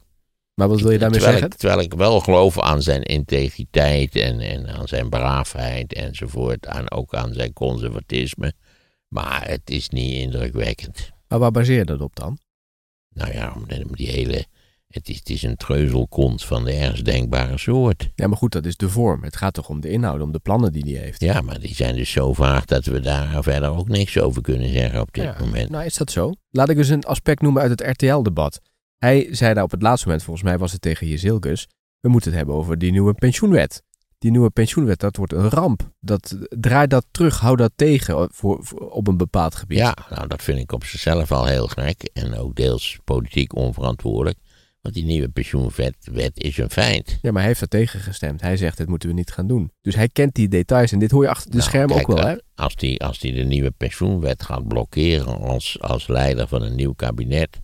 Maar 0.54 0.68
wat 0.68 0.80
wil 0.80 0.90
je 0.90 0.98
daarmee 0.98 1.18
terwijl 1.18 1.38
zeggen? 1.38 1.52
Ik, 1.52 1.60
terwijl 1.60 1.80
ik 1.80 1.94
wel 1.94 2.20
geloof 2.20 2.60
aan 2.60 2.82
zijn 2.82 3.02
integriteit 3.02 4.16
en, 4.16 4.40
en 4.40 4.68
aan 4.68 4.88
zijn 4.88 5.08
braafheid 5.08 5.92
enzovoort. 5.92 6.66
En 6.66 6.90
ook 6.90 7.14
aan 7.14 7.32
zijn 7.32 7.52
conservatisme. 7.52 8.52
Maar 9.08 9.48
het 9.48 9.70
is 9.70 9.88
niet 9.88 10.12
indrukwekkend. 10.12 11.10
Maar 11.28 11.38
waar 11.38 11.50
baseer 11.50 11.76
je 11.76 11.84
dat 11.84 12.00
op 12.00 12.16
dan? 12.16 12.38
Nou 13.14 13.32
ja, 13.32 13.52
om 13.56 13.64
die- 13.96 14.08
hele... 14.10 14.44
Het 14.86 15.08
is, 15.08 15.16
het 15.18 15.30
is 15.30 15.42
een 15.42 15.56
treuzelkont 15.56 16.44
van 16.44 16.64
de 16.64 16.72
ergst 16.72 17.04
denkbare 17.04 17.58
soort. 17.58 18.10
Ja, 18.14 18.26
maar 18.26 18.36
goed, 18.36 18.52
dat 18.52 18.66
is 18.66 18.76
de 18.76 18.88
vorm. 18.88 19.22
Het 19.22 19.36
gaat 19.36 19.54
toch 19.54 19.68
om 19.68 19.80
de 19.80 19.88
inhoud, 19.90 20.20
om 20.20 20.32
de 20.32 20.38
plannen 20.38 20.72
die 20.72 20.82
hij 20.94 21.04
heeft. 21.04 21.20
Ja, 21.20 21.40
maar 21.40 21.60
die 21.60 21.74
zijn 21.74 21.96
dus 21.96 22.10
zo 22.10 22.32
vaag 22.32 22.64
dat 22.64 22.84
we 22.84 23.00
daar 23.00 23.42
verder 23.42 23.70
ook 23.70 23.88
niks 23.88 24.18
over 24.18 24.42
kunnen 24.42 24.68
zeggen 24.72 25.00
op 25.00 25.12
dit 25.12 25.24
Ja, 25.24 25.36
moment. 25.40 25.70
Nou, 25.70 25.84
is 25.84 25.96
dat 25.96 26.10
zo? 26.10 26.32
Laat 26.50 26.68
ik 26.68 26.76
eens 26.76 26.88
een 26.88 27.04
aspect 27.04 27.42
noemen 27.42 27.62
uit 27.62 27.70
het 27.70 27.80
RTL-debat. 28.02 28.60
Hij 28.98 29.28
zei 29.30 29.54
daar 29.54 29.64
op 29.64 29.70
het 29.70 29.82
laatste 29.82 30.06
moment, 30.06 30.24
volgens 30.24 30.46
mij 30.46 30.58
was 30.58 30.72
het 30.72 30.80
tegen 30.80 31.06
Jezilgus, 31.06 31.68
we 32.00 32.08
moeten 32.08 32.30
het 32.30 32.38
hebben 32.38 32.56
over 32.56 32.78
die 32.78 32.90
nieuwe 32.90 33.14
pensioenwet. 33.14 33.82
Die 34.24 34.32
nieuwe 34.32 34.50
pensioenwet, 34.50 35.00
dat 35.00 35.16
wordt 35.16 35.32
een 35.32 35.48
ramp. 35.48 35.90
Dat, 36.00 36.36
draai 36.50 36.86
dat 36.86 37.04
terug, 37.10 37.40
hou 37.40 37.56
dat 37.56 37.72
tegen 37.76 38.28
voor, 38.32 38.58
voor- 38.64 38.90
op 38.90 39.08
een 39.08 39.16
bepaald 39.16 39.54
gebied. 39.54 39.78
Ja, 39.78 39.96
nou 40.10 40.26
dat 40.28 40.42
vind 40.42 40.58
ik 40.58 40.72
op 40.72 40.84
zichzelf 40.84 41.32
al 41.32 41.46
heel 41.46 41.66
gek 41.66 42.02
en 42.12 42.34
ook 42.34 42.54
deels 42.54 42.98
politiek 43.04 43.54
onverantwoordelijk. 43.54 44.38
Want 44.80 44.94
die 44.94 45.04
nieuwe 45.04 45.28
pensioenwet 45.28 45.96
wet 46.12 46.32
is 46.42 46.58
een 46.58 46.70
feit. 46.70 47.18
Ja, 47.22 47.30
maar 47.30 47.38
hij 47.40 47.48
heeft 47.50 47.60
er 47.60 47.68
tegen 47.68 48.00
gestemd. 48.00 48.40
Hij 48.40 48.56
zegt, 48.56 48.76
dit 48.76 48.88
moeten 48.88 49.08
we 49.08 49.14
niet 49.14 49.30
gaan 49.30 49.46
doen. 49.46 49.72
Dus 49.80 49.94
hij 49.94 50.08
kent 50.08 50.34
die 50.34 50.48
details 50.48 50.92
en 50.92 50.98
dit 50.98 51.10
hoor 51.10 51.22
je 51.22 51.28
achter 51.28 51.50
de 51.50 51.56
Nou, 51.56 51.68
schermen 51.68 51.96
kijk, 51.96 52.10
ook 52.10 52.16
wel, 52.16 52.26
hè? 52.26 52.32
eh, 52.32 52.38
Als 52.54 52.76
die, 52.76 53.02
als 53.04 53.18
die 53.18 53.32
de 53.34 53.44
nieuwe 53.44 53.70
pensioenwet 53.70 54.42
gaat 54.42 54.68
blokkeren 54.68 55.38
als, 55.40 55.76
als 55.80 56.06
leider 56.06 56.48
van 56.48 56.62
een 56.62 56.74
nieuw 56.74 56.92
kabinet. 56.92 57.60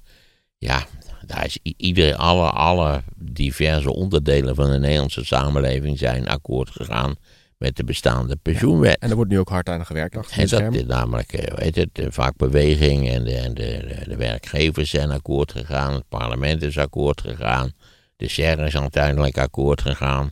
Ja, 0.59 0.87
daar 1.31 1.47
is 1.47 2.16
alle, 2.16 2.51
alle 2.51 3.03
diverse 3.16 3.93
onderdelen 3.93 4.55
van 4.55 4.70
de 4.70 4.78
Nederlandse 4.78 5.24
samenleving 5.24 5.99
zijn 5.99 6.28
akkoord 6.28 6.70
gegaan 6.70 7.16
met 7.59 7.76
de 7.76 7.85
bestaande 7.85 8.37
pensioenwet. 8.37 8.99
En 8.99 9.11
er 9.11 9.16
wordt 9.16 9.31
nu 9.31 9.39
ook 9.39 9.49
hard 9.49 9.68
aan 9.68 9.87
gewerkt 9.87 10.16
achter 10.16 10.49
de 10.49 10.57
En 10.57 10.72
dat 10.72 10.87
namelijk, 10.87 11.33
eh, 11.33 11.57
weet 11.57 11.76
het, 11.76 11.89
de 11.93 12.12
vakbeweging 12.12 13.09
en, 13.09 13.24
de, 13.24 13.37
en 13.37 13.55
de, 13.55 13.85
de, 13.89 14.09
de 14.09 14.16
werkgevers 14.16 14.91
zijn 14.91 15.11
akkoord 15.11 15.53
gegaan. 15.53 15.93
Het 15.93 16.09
parlement 16.09 16.62
is 16.62 16.78
akkoord 16.78 17.20
gegaan. 17.20 17.72
De 18.16 18.28
SER 18.28 18.59
is 18.59 18.76
uiteindelijk 18.76 19.39
akkoord 19.39 19.81
gegaan. 19.81 20.31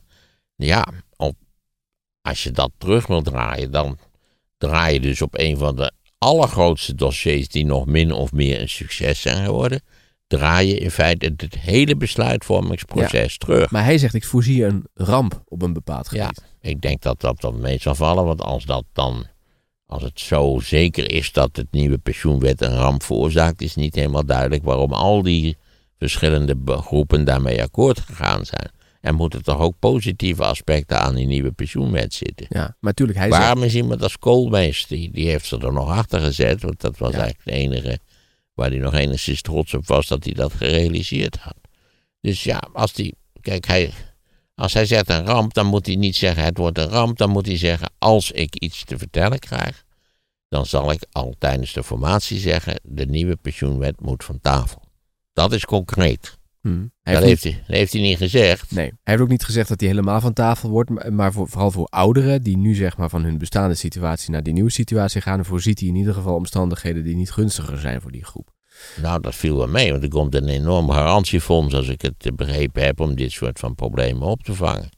Ja, 0.57 0.87
op, 1.17 1.37
als 2.23 2.43
je 2.43 2.51
dat 2.51 2.71
terug 2.79 3.07
wil 3.07 3.23
draaien, 3.23 3.71
dan 3.71 3.99
draai 4.59 4.95
je 4.95 5.01
dus 5.01 5.23
op 5.23 5.39
een 5.39 5.57
van 5.57 5.77
de 5.77 5.93
allergrootste 6.19 6.95
dossiers 6.95 7.49
die 7.49 7.65
nog 7.65 7.87
min 7.87 8.13
of 8.13 8.33
meer 8.33 8.61
een 8.61 8.69
succes 8.69 9.21
zijn 9.21 9.45
geworden. 9.45 9.83
Draai 10.29 10.69
je 10.69 10.79
in 10.79 10.91
feite 10.91 11.27
het, 11.27 11.41
het 11.41 11.59
hele 11.59 11.97
besluitvormingsproces 11.97 13.39
terug. 13.39 13.71
Maar 13.71 13.85
hij 13.85 13.99
zegt, 13.99 14.15
ik 14.15 14.25
voorzie 14.25 14.65
een 14.65 14.85
ramp 14.95 15.43
op 15.49 15.63
een 15.63 15.73
bepaald 15.73 16.09
Ja, 16.13 16.27
gebied. 16.27 16.45
ik 16.61 16.81
denk 16.81 17.03
dat 17.03 17.21
dat 17.21 17.41
dan 17.41 17.61
mee 17.61 17.79
zal 17.81 17.95
vallen. 17.95 18.25
Want 18.25 18.41
als 18.43 18.65
dat 18.65 18.85
dan, 18.93 19.27
als 19.87 20.03
het 20.03 20.21
zo 20.21 20.59
zeker 20.63 21.11
is 21.13 21.33
dat 21.33 21.57
het 21.57 21.67
nieuwe 21.71 21.99
pensioenwet 21.99 22.61
een 22.61 22.75
ramp 22.77 23.03
veroorzaakt, 23.03 23.61
is 23.63 23.75
niet 23.75 23.95
helemaal 23.95 24.25
duidelijk 24.27 24.65
waarom 24.65 24.93
al 24.93 25.23
die 25.23 25.57
verschillende 25.99 26.57
groepen 26.67 27.25
daarmee 27.25 27.63
akkoord 27.63 28.01
gegaan 28.01 28.45
zijn. 28.47 28.71
En 29.01 29.15
moeten 29.15 29.43
toch 29.43 29.59
ook 29.59 29.75
positieve 29.79 30.45
aspecten 30.45 31.01
aan 31.01 31.15
die 31.15 31.27
nieuwe 31.27 31.53
pensioenwet 31.53 32.15
zitten. 32.15 32.47
Ja, 32.49 32.61
maar 32.61 32.77
natuurlijk, 32.81 33.19
hij 33.19 33.29
zegt... 33.31 33.43
Waarom 33.43 33.63
is 33.63 33.75
iemand 33.75 34.03
als 34.03 34.19
Koolmees, 34.19 34.87
die, 34.87 35.11
die 35.13 35.29
heeft 35.29 35.47
ze 35.47 35.59
er 35.59 35.73
nog 35.73 35.89
achter 35.89 36.21
gezet, 36.21 36.63
want 36.63 36.81
dat 36.81 36.99
was 36.99 37.13
Ja. 37.13 37.19
eigenlijk 37.21 37.45
de 37.51 37.53
enige 37.63 37.99
waar 38.59 38.71
hij 38.71 38.79
nog 38.79 38.95
enigszins 38.95 39.43
trots 39.43 39.75
op 39.75 39.87
was 39.87 40.07
dat 40.07 40.25
hij 40.25 40.33
dat 40.33 40.53
gerealiseerd 40.53 41.37
had. 41.37 41.57
Dus 42.21 42.45
ja, 42.45 42.63
als, 42.73 42.93
die, 42.93 43.15
kijk, 43.41 43.67
hij, 43.67 43.93
als 44.55 44.73
hij 44.73 44.87
zegt 44.87 45.09
een 45.09 45.27
ramp, 45.27 45.55
dan 45.55 45.67
moet 45.67 45.87
hij 45.87 45.97
niet 45.97 46.17
zeggen 46.17 46.45
het 46.45 46.59
wordt 46.59 46.79
een 46.79 46.89
ramp, 46.89 47.19
dan 47.19 47.31
moet 47.31 47.47
hij 47.47 47.57
zeggen 47.57 47.91
als 47.99 48.31
ik 48.31 48.55
iets 48.55 48.85
te 48.85 48.99
vertellen 48.99 49.39
krijg, 49.39 49.85
dan 50.49 50.67
zal 50.67 50.91
ik 50.91 51.07
al 51.13 51.35
tijdens 51.39 51.73
de 51.73 51.85
formatie 51.85 52.39
zeggen 52.39 52.81
de 52.83 53.07
nieuwe 53.07 53.37
pensioenwet 53.37 54.01
moet 54.01 54.25
van 54.25 54.41
tafel. 54.41 54.83
Dat 55.33 55.53
is 55.53 55.65
concreet. 55.65 56.38
Hm. 56.61 56.87
Hij 57.03 57.15
Dat 57.15 57.23
heeft 57.23 57.43
hij, 57.43 57.53
dat 57.67 57.77
heeft 57.77 57.93
hij 57.93 58.03
niet 58.03 58.17
gezegd. 58.17 58.71
Nee, 58.71 58.87
hij 58.87 58.95
heeft 59.03 59.21
ook 59.21 59.29
niet 59.29 59.45
gezegd 59.45 59.69
dat 59.69 59.81
hij 59.81 59.89
helemaal 59.89 60.21
van 60.21 60.33
tafel 60.33 60.71
wordt, 60.71 60.91
maar- 60.91 61.13
maar 61.13 61.33
voor, 61.33 61.49
vooral 61.49 61.71
voor 61.71 61.87
ouderen 61.87 62.43
die 62.43 62.57
nu 62.57 62.75
zeg 62.75 62.97
maar 62.97 63.09
van 63.11 63.25
hun 63.25 63.39
bestaande 63.39 63.75
situatie 63.75 64.31
naar 64.31 64.43
die 64.43 64.53
nieuwe 64.53 64.71
situatie 64.71 65.21
gaan, 65.21 65.45
voorziet 65.45 65.79
hij 65.81 65.89
in 65.89 65.95
ieder 65.95 66.15
geval 66.15 66.35
omstandigheden 66.35 67.05
die 67.05 67.17
niet 67.17 67.31
gunstiger 67.31 67.79
zijn 67.79 68.01
voor 68.01 68.11
die 68.13 68.25
groep. 68.25 68.51
Nou, 69.03 69.21
dat 69.21 69.35
viel 69.35 69.57
wel 69.57 69.69
mee, 69.69 69.91
want 69.91 70.03
er 70.03 70.09
komt 70.09 70.35
een 70.35 70.49
enorm 70.49 70.91
garantiefonds, 70.91 71.75
als 71.75 71.89
ik 71.89 72.03
het 72.03 72.37
begrepen 72.37 72.85
heb, 72.85 73.01
om 73.01 73.15
dit 73.15 73.33
soort 73.33 73.59
van 73.59 73.75
problemen 73.75 74.29
op 74.29 74.43
te 74.43 74.55
vangen. 74.55 74.89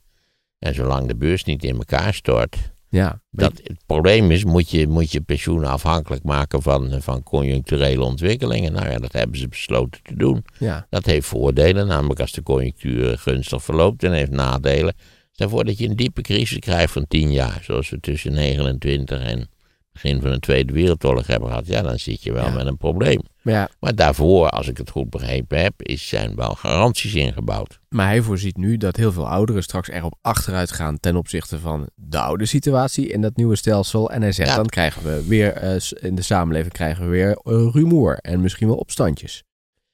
En 0.58 0.74
zolang 0.74 1.08
de 1.08 1.16
beurs 1.16 1.44
niet 1.44 1.64
in 1.64 1.76
elkaar 1.76 2.14
stort, 2.14 2.56
Ja, 2.91 3.20
dat, 3.30 3.53
het 3.64 3.82
probleem 3.86 4.30
is, 4.30 4.45
moet 4.45 4.70
je, 4.70 4.88
moet 4.88 5.12
je 5.12 5.20
pensioenen 5.20 5.68
afhankelijk 5.68 6.22
maken 6.22 6.62
van, 6.62 7.03
van 7.03 7.22
conjuncturele 7.22 8.03
ontwikkelingen. 8.05 8.72
Nou 8.72 8.91
ja, 8.91 8.99
dat 8.99 9.12
hebben 9.12 9.38
ze 9.38 9.49
besloten 9.49 10.03
te 10.03 10.16
doen. 10.16 10.45
ja, 10.59 10.86
Dat 10.91 11.05
heeft 11.05 11.26
voordelen, 11.26 11.86
namelijk 11.86 12.20
als 12.20 12.32
de 12.32 12.43
conjunctuur 12.43 13.18
gunstig 13.18 13.62
verloopt 13.62 14.03
en 14.03 14.12
heeft 14.12 14.30
nadelen. 14.30 14.95
Stel 15.32 15.49
voor 15.49 15.64
dat 15.64 15.78
je 15.78 15.88
een 15.88 15.97
diepe 15.97 16.22
crisis 16.22 16.59
krijgt 16.59 16.93
van 16.93 17.07
10 17.09 17.32
jaar, 17.32 17.61
zoals 17.62 17.91
we 17.91 18.01
tussen 18.01 18.32
29 18.32 19.22
en 19.22 19.49
begin 19.93 20.20
van 20.20 20.30
de 20.30 20.38
Tweede 20.38 20.72
Wereldoorlog 20.72 21.26
hebben 21.26 21.49
gehad. 21.49 21.66
Ja, 21.66 21.82
dan 21.82 21.99
zit 21.99 22.22
je 22.22 22.32
wel 22.32 22.45
Ja. 22.45 22.51
met 22.55 22.66
een 22.66 22.76
probleem. 22.76 23.20
maar 23.43 23.55
ja, 23.55 23.68
Maar 23.80 23.95
daarvoor, 23.95 24.49
als 24.51 24.68
ik 24.68 24.76
het 24.76 24.91
goed 24.91 25.11
begrepen 25.11 25.62
heb, 25.62 25.82
is, 25.82 26.09
zijn 26.09 26.34
wel 26.36 26.55
garanties 26.55 27.14
ingebouwd. 27.14 27.78
maar 27.88 28.07
hij 28.07 28.22
voorziet 28.22 28.57
nu 28.57 28.76
dat 28.76 28.97
heel 28.97 29.12
veel 29.12 29.28
ouderen 29.28 29.62
straks 29.62 29.88
erop 29.88 30.14
achteruit 30.20 30.72
gaan 30.72 31.01
ten 31.01 31.16
opzichte 31.16 31.59
van 31.59 31.88
de 31.95 32.18
oude 32.18 32.47
situatie 32.47 33.07
in 33.09 33.20
dat 33.20 33.36
nieuwe 33.36 33.57
stelsel. 33.57 34.11
En 34.11 34.22
hij 34.22 34.32
zegt 34.32 34.49
Ja. 34.49 34.57
dan 34.57 34.66
krijgen 34.66 35.03
we 35.03 35.24
weer 35.26 35.53
eh, 35.53 35.76
in 36.01 36.14
de 36.14 36.22
samenleving 36.22 36.72
krijgen 36.72 37.05
we 37.05 37.11
weer 37.11 37.30
eh, 37.30 37.68
rumoer 37.72 38.16
en 38.16 38.41
misschien 38.41 38.66
wel 38.68 38.76
opstandjes. 38.76 39.43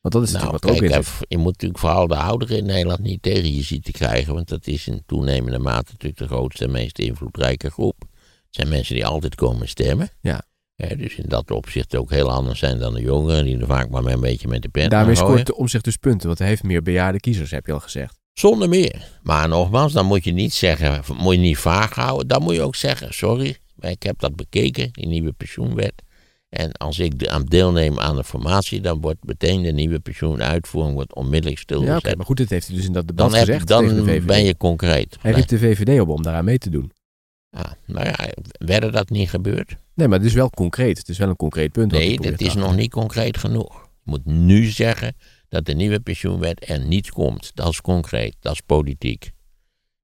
Want 0.00 0.14
dat 0.14 0.22
is 0.26 0.32
Nou, 0.32 0.44
natuurlijk 0.52 0.64
wat 0.80 0.88
kijk, 0.88 0.92
ook 0.92 1.04
in 1.06 1.12
zit. 1.18 1.26
je 1.28 1.36
moet 1.38 1.52
natuurlijk 1.52 1.80
vooral 1.80 2.06
de 2.06 2.16
ouderen 2.16 2.56
in 2.58 2.66
Nederland 2.66 3.00
niet 3.00 3.22
tegen 3.22 3.54
je 3.54 3.62
zien 3.62 3.80
te 3.80 3.92
krijgen, 3.92 4.34
want 4.34 4.48
dat 4.48 4.66
is 4.66 4.86
in 4.88 5.02
toenemende 5.06 5.58
mate 5.58 5.90
natuurlijk 5.92 6.18
de 6.18 6.26
grootste 6.26 6.64
en 6.64 6.70
meest 6.70 6.98
invloedrijke 6.98 7.70
groep. 7.70 8.04
Het 8.56 8.64
zijn 8.66 8.76
mensen 8.76 8.94
die 8.94 9.06
altijd 9.06 9.34
komen 9.34 9.68
stemmen. 9.68 10.08
Ja. 10.20 10.42
Ja, 10.74 10.94
dus 10.94 11.14
in 11.14 11.24
dat 11.28 11.50
opzicht 11.50 11.96
ook 11.96 12.10
heel 12.10 12.30
anders 12.30 12.58
zijn 12.58 12.78
dan 12.78 12.94
de 12.94 13.00
jongeren, 13.00 13.44
die 13.44 13.58
er 13.58 13.66
vaak 13.66 13.88
maar 13.88 14.04
een 14.04 14.20
beetje 14.20 14.48
met 14.48 14.62
de 14.62 14.68
pen 14.68 14.90
Daarmee 14.90 15.14
scoort 15.14 15.46
de 15.46 15.56
omzicht 15.56 15.84
dus 15.84 15.96
punten, 15.96 16.26
want 16.26 16.38
hij 16.38 16.48
heeft 16.48 16.62
meer 16.62 16.82
bejaarde 16.82 17.20
kiezers, 17.20 17.50
heb 17.50 17.66
je 17.66 17.72
al 17.72 17.80
gezegd. 17.80 18.18
Zonder 18.32 18.68
meer. 18.68 19.08
Maar 19.22 19.48
nogmaals, 19.48 19.92
dan 19.92 20.06
moet 20.06 20.24
je 20.24 20.32
niet 20.32 20.54
zeggen, 20.54 21.02
moet 21.16 21.34
je 21.34 21.40
niet 21.40 21.58
vaag 21.58 21.94
houden. 21.94 22.28
Dan 22.28 22.42
moet 22.42 22.54
je 22.54 22.62
ook 22.62 22.74
zeggen, 22.74 23.14
sorry, 23.14 23.56
maar 23.74 23.90
ik 23.90 24.02
heb 24.02 24.18
dat 24.18 24.36
bekeken, 24.36 24.88
die 24.92 25.06
nieuwe 25.06 25.32
pensioenwet. 25.32 26.02
En 26.48 26.72
als 26.72 26.98
ik 26.98 27.26
aan 27.26 27.44
deelneem 27.44 28.00
aan 28.00 28.16
de 28.16 28.24
formatie, 28.24 28.80
dan 28.80 29.00
wordt 29.00 29.24
meteen 29.24 29.62
de 29.62 29.72
nieuwe 29.72 29.98
pensioenuitvoering 29.98 30.94
wordt 30.94 31.14
onmiddellijk 31.14 31.56
Ja, 31.56 31.62
stilgezet. 31.62 31.96
oké, 31.96 32.16
maar 32.16 32.26
goed, 32.26 32.36
dit 32.36 32.50
heeft 32.50 32.66
hij 32.66 32.76
dus 32.76 32.86
in 32.86 32.92
dat 32.92 33.06
debat 33.06 33.30
dan 33.30 33.38
heb, 33.38 33.46
gezegd 33.46 33.66
dan 33.68 33.88
de 33.88 34.04
VVD. 34.04 34.26
ben 34.26 34.44
je 34.44 34.56
concreet. 34.56 35.16
Hij 35.20 35.32
riep 35.32 35.48
de 35.48 35.58
VVD 35.58 36.00
op 36.00 36.08
om 36.08 36.22
daaraan 36.22 36.44
mee 36.44 36.58
te 36.58 36.70
doen. 36.70 36.92
Ja, 37.56 37.76
nou 37.86 38.06
ja, 38.06 38.28
werden 38.58 38.92
dat 38.92 39.10
niet 39.10 39.30
gebeurd? 39.30 39.76
Nee, 39.94 40.08
maar 40.08 40.18
het 40.18 40.26
is 40.26 40.34
wel 40.34 40.50
concreet. 40.50 40.98
Het 40.98 41.08
is 41.08 41.18
wel 41.18 41.28
een 41.28 41.36
concreet 41.36 41.72
punt. 41.72 41.92
Nee, 41.92 42.20
dat 42.20 42.40
is 42.40 42.54
nog 42.54 42.76
niet 42.76 42.90
concreet 42.90 43.38
genoeg. 43.38 43.88
Je 44.04 44.10
moet 44.10 44.24
nu 44.24 44.64
zeggen 44.64 45.16
dat 45.48 45.64
de 45.64 45.72
nieuwe 45.72 46.00
pensioenwet 46.00 46.68
er 46.68 46.80
niet 46.80 47.10
komt. 47.10 47.50
Dat 47.54 47.68
is 47.68 47.80
concreet, 47.80 48.36
dat 48.40 48.52
is 48.52 48.60
politiek. 48.60 49.30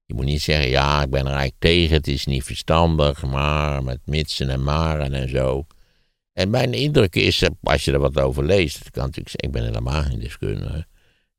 Je 0.05 0.13
moet 0.13 0.25
niet 0.25 0.41
zeggen, 0.41 0.69
ja, 0.69 1.03
ik 1.03 1.09
ben 1.09 1.19
er 1.19 1.25
eigenlijk 1.25 1.59
tegen, 1.59 1.95
het 1.95 2.07
is 2.07 2.25
niet 2.25 2.43
verstandig, 2.43 3.23
maar 3.23 3.83
met 3.83 3.99
mitsen 4.05 4.49
en 4.49 4.63
maren 4.63 5.13
en 5.13 5.29
zo. 5.29 5.65
En 6.33 6.49
mijn 6.49 6.73
indruk 6.73 7.15
is, 7.15 7.43
als 7.63 7.85
je 7.85 7.91
er 7.91 7.99
wat 7.99 8.19
over 8.19 8.45
leest, 8.45 8.79
het 8.79 8.89
kan 8.89 9.03
natuurlijk, 9.03 9.41
ik 9.43 9.51
ben 9.51 9.63
helemaal 9.63 10.01
geen 10.01 10.19
deskundige, 10.19 10.85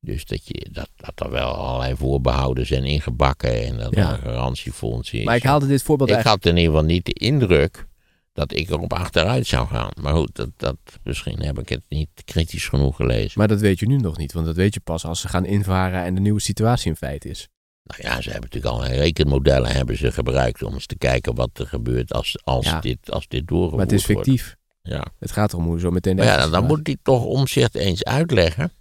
dus 0.05 0.25
dat, 0.25 0.47
je, 0.47 0.67
dat, 0.73 0.89
dat 0.97 1.21
er 1.27 1.31
wel 1.31 1.53
allerlei 1.55 1.97
voorbehouden 1.97 2.67
zijn 2.67 2.85
ingebakken 2.85 3.65
en 3.67 3.77
dat 3.77 3.95
Ja. 3.95 4.09
er 4.09 4.13
een 4.15 4.19
garantiefonds 4.33 5.13
is. 5.13 5.25
Maar 5.25 5.37
ik 5.37 5.43
haalde 5.43 5.67
dit 5.67 5.83
voorbeeld 5.83 6.11
Ik 6.11 6.17
had 6.21 6.47
in 6.47 6.57
ieder 6.57 6.73
geval 6.73 6.87
niet 6.87 7.05
de 7.05 7.13
indruk 7.13 7.87
dat 8.33 8.53
ik 8.53 8.69
erop 8.71 8.93
achteruit 8.93 9.47
zou 9.47 9.67
gaan. 9.69 9.91
Maar 10.01 10.15
goed, 10.15 10.35
dat, 10.37 10.49
dat, 10.57 10.77
misschien 11.03 11.41
heb 11.43 11.59
ik 11.59 11.69
het 11.69 11.83
niet 11.89 12.09
kritisch 12.25 12.69
genoeg 12.69 12.97
gelezen. 12.97 13.33
Maar 13.39 13.49
dat 13.49 13.61
weet 13.61 13.79
je 13.79 13.87
nu 13.87 13.97
nog 13.97 14.17
niet, 14.17 14.33
want 14.33 14.47
dat 14.47 14.57
weet 14.57 14.75
je 14.75 14.81
pas 14.81 15.05
als 15.05 15.21
ze 15.21 15.29
gaan 15.29 15.47
invaren 15.47 16.03
en 16.03 16.15
de 16.15 16.21
nieuwe 16.21 16.41
situatie 16.41 16.91
in 16.91 16.97
feite 16.97 17.29
is. 17.29 17.49
Nou 17.85 18.03
ja, 18.03 18.21
ze 18.21 18.31
hebben 18.31 18.51
natuurlijk 18.53 18.75
al 18.75 18.87
rekenmodellen 18.99 19.71
hebben 19.73 19.97
ze 19.99 20.13
gebruikt 20.13 20.63
om 20.63 20.75
eens 20.75 20.87
te 20.87 20.97
kijken 20.99 21.35
wat 21.35 21.51
er 21.55 21.67
gebeurt 21.67 22.13
als, 22.13 22.39
als, 22.45 22.65
Ja. 22.67 22.81
dit, 22.81 23.11
als 23.11 23.29
dit 23.29 23.47
doorgevoerd 23.49 23.77
Maar 23.77 23.87
het 23.87 24.01
is 24.01 24.07
wordt. 24.07 24.29
fictief. 24.29 24.57
Ja. 24.83 25.05
Het 25.19 25.33
gaat 25.33 25.53
erom 25.53 25.65
hoe 25.65 25.81
zo 25.81 25.91
meteen... 25.91 26.17
de 26.17 26.23
Maar 26.25 26.39
ja, 26.39 26.49
dan 26.49 26.67
moet 26.67 26.87
hij 26.87 26.97
toch 27.03 27.25
omzicht 27.25 27.75
eens 27.75 28.05
uitleggen. 28.05 28.73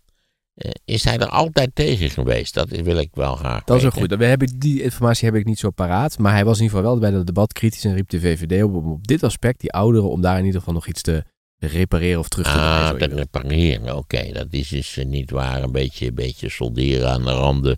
Eh, 0.53 0.71
is 0.85 1.03
hij 1.03 1.17
er 1.17 1.27
altijd 1.27 1.69
tegen 1.73 2.09
geweest? 2.09 2.53
Dat 2.53 2.69
wil 2.69 2.97
ik 2.97 3.09
wel 3.13 3.35
graag 3.35 3.63
Dat 3.63 3.83
is 3.83 3.85
goed. 3.85 4.15
We 4.15 4.25
hebben, 4.25 4.59
die 4.59 4.81
informatie 4.81 5.25
heb 5.25 5.35
ik 5.35 5.45
niet 5.45 5.59
zo 5.59 5.69
paraat. 5.69 6.17
Maar 6.17 6.33
hij 6.33 6.45
was 6.45 6.57
in 6.57 6.63
ieder 6.63 6.77
geval 6.77 6.91
wel 6.91 7.01
bij 7.01 7.11
dat 7.11 7.25
debat 7.25 7.53
kritisch 7.53 7.85
en 7.85 7.93
riep 7.93 8.09
de 8.09 8.19
VVD 8.19 8.63
op 8.63 8.73
om 8.73 8.91
op 8.91 9.07
dit 9.07 9.23
aspect, 9.23 9.59
die 9.59 9.71
ouderen, 9.71 10.09
om 10.09 10.21
daar 10.21 10.37
in 10.37 10.45
ieder 10.45 10.59
geval 10.59 10.73
nog 10.73 10.87
iets 10.87 11.01
te 11.01 11.23
repareren 11.57 12.19
of 12.19 12.27
terug 12.27 12.47
te 12.47 12.53
draaien. 12.53 12.93
Ah, 12.93 12.99
te 12.99 13.15
repareren. 13.15 13.97
Oké, 13.97 14.31
dat 14.31 14.47
is 14.49 14.67
dus 14.67 14.97
eh, 14.97 15.05
niet 15.05 15.31
waar. 15.31 15.63
Een 15.63 15.71
beetje, 15.71 16.07
een 16.07 16.15
beetje 16.15 16.49
solderen 16.49 17.09
aan 17.11 17.23
de 17.23 17.31
randen 17.31 17.77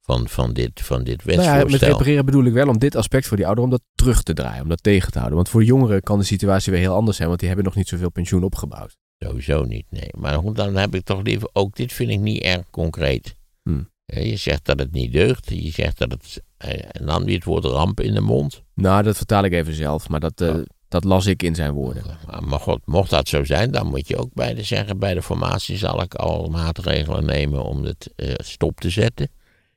van, 0.00 0.28
van, 0.28 0.52
dit, 0.52 0.80
van 0.80 1.04
dit 1.04 1.24
Nou 1.24 1.40
ja, 1.40 1.44
wetsvoorstel. 1.44 1.88
met 1.88 1.98
repareren 1.98 2.24
bedoel 2.24 2.44
ik 2.44 2.52
wel 2.52 2.68
om 2.68 2.78
dit 2.78 2.96
aspect 2.96 3.26
voor 3.26 3.36
die 3.36 3.46
ouderen, 3.46 3.70
om 3.70 3.76
dat 3.76 3.86
terug 3.94 4.22
te 4.22 4.32
draaien, 4.32 4.62
om 4.62 4.68
dat 4.68 4.82
tegen 4.82 5.10
te 5.10 5.18
houden. 5.18 5.36
Want 5.36 5.48
voor 5.48 5.64
jongeren 5.64 6.02
kan 6.02 6.18
de 6.18 6.24
situatie 6.24 6.72
weer 6.72 6.80
heel 6.80 6.94
anders 6.94 7.16
zijn, 7.16 7.28
want 7.28 7.40
die 7.40 7.48
hebben 7.48 7.66
nog 7.66 7.76
niet 7.76 7.88
zoveel 7.88 8.10
pensioen 8.10 8.44
opgebouwd. 8.44 8.96
Sowieso 9.22 9.64
niet, 9.64 9.84
nee. 9.90 10.08
Maar 10.18 10.38
goed, 10.38 10.56
dan 10.56 10.76
heb 10.76 10.94
ik 10.94 11.04
toch 11.04 11.22
liever... 11.22 11.48
Ook 11.52 11.76
dit 11.76 11.92
vind 11.92 12.10
ik 12.10 12.20
niet 12.20 12.42
erg 12.42 12.70
concreet. 12.70 13.36
Hmm. 13.62 13.90
Eh, 14.06 14.30
Je 14.30 14.36
zegt 14.36 14.64
dat 14.64 14.78
het 14.78 14.92
niet 14.92 15.12
deugt. 15.12 15.48
Je 15.50 15.70
zegt 15.70 15.98
dat 15.98 16.10
het... 16.10 16.42
eh, 16.56 16.70
En 16.90 17.06
dan 17.06 17.24
weer 17.24 17.34
het 17.34 17.44
woord 17.44 17.64
ramp 17.64 18.00
in 18.00 18.14
de 18.14 18.20
mond. 18.20 18.62
Nou, 18.74 19.02
dat 19.02 19.16
vertaal 19.16 19.44
ik 19.44 19.52
even 19.52 19.74
zelf, 19.74 20.08
maar 20.08 20.20
dat, 20.20 20.40
eh, 20.40 20.48
Oh. 20.48 20.62
dat 20.88 21.04
las 21.04 21.26
ik 21.26 21.42
in 21.42 21.54
zijn 21.54 21.72
woorden. 21.72 22.02
Maar, 22.40 22.60
god, 22.60 22.80
mocht 22.84 23.10
dat 23.10 23.28
zo 23.28 23.44
zijn, 23.44 23.70
dan 23.70 23.86
moet 23.86 24.08
je 24.08 24.16
ook 24.16 24.34
bij 24.34 24.54
de 24.54 24.62
zeggen... 24.62 24.98
Bij 24.98 25.14
de 25.14 25.22
formatie 25.22 25.76
zal 25.76 26.02
ik 26.02 26.14
al 26.14 26.48
maatregelen 26.48 27.24
nemen 27.24 27.64
om 27.64 27.84
het 27.84 28.12
eh, 28.16 28.34
stop 28.36 28.80
te 28.80 28.90
zetten. 28.90 29.28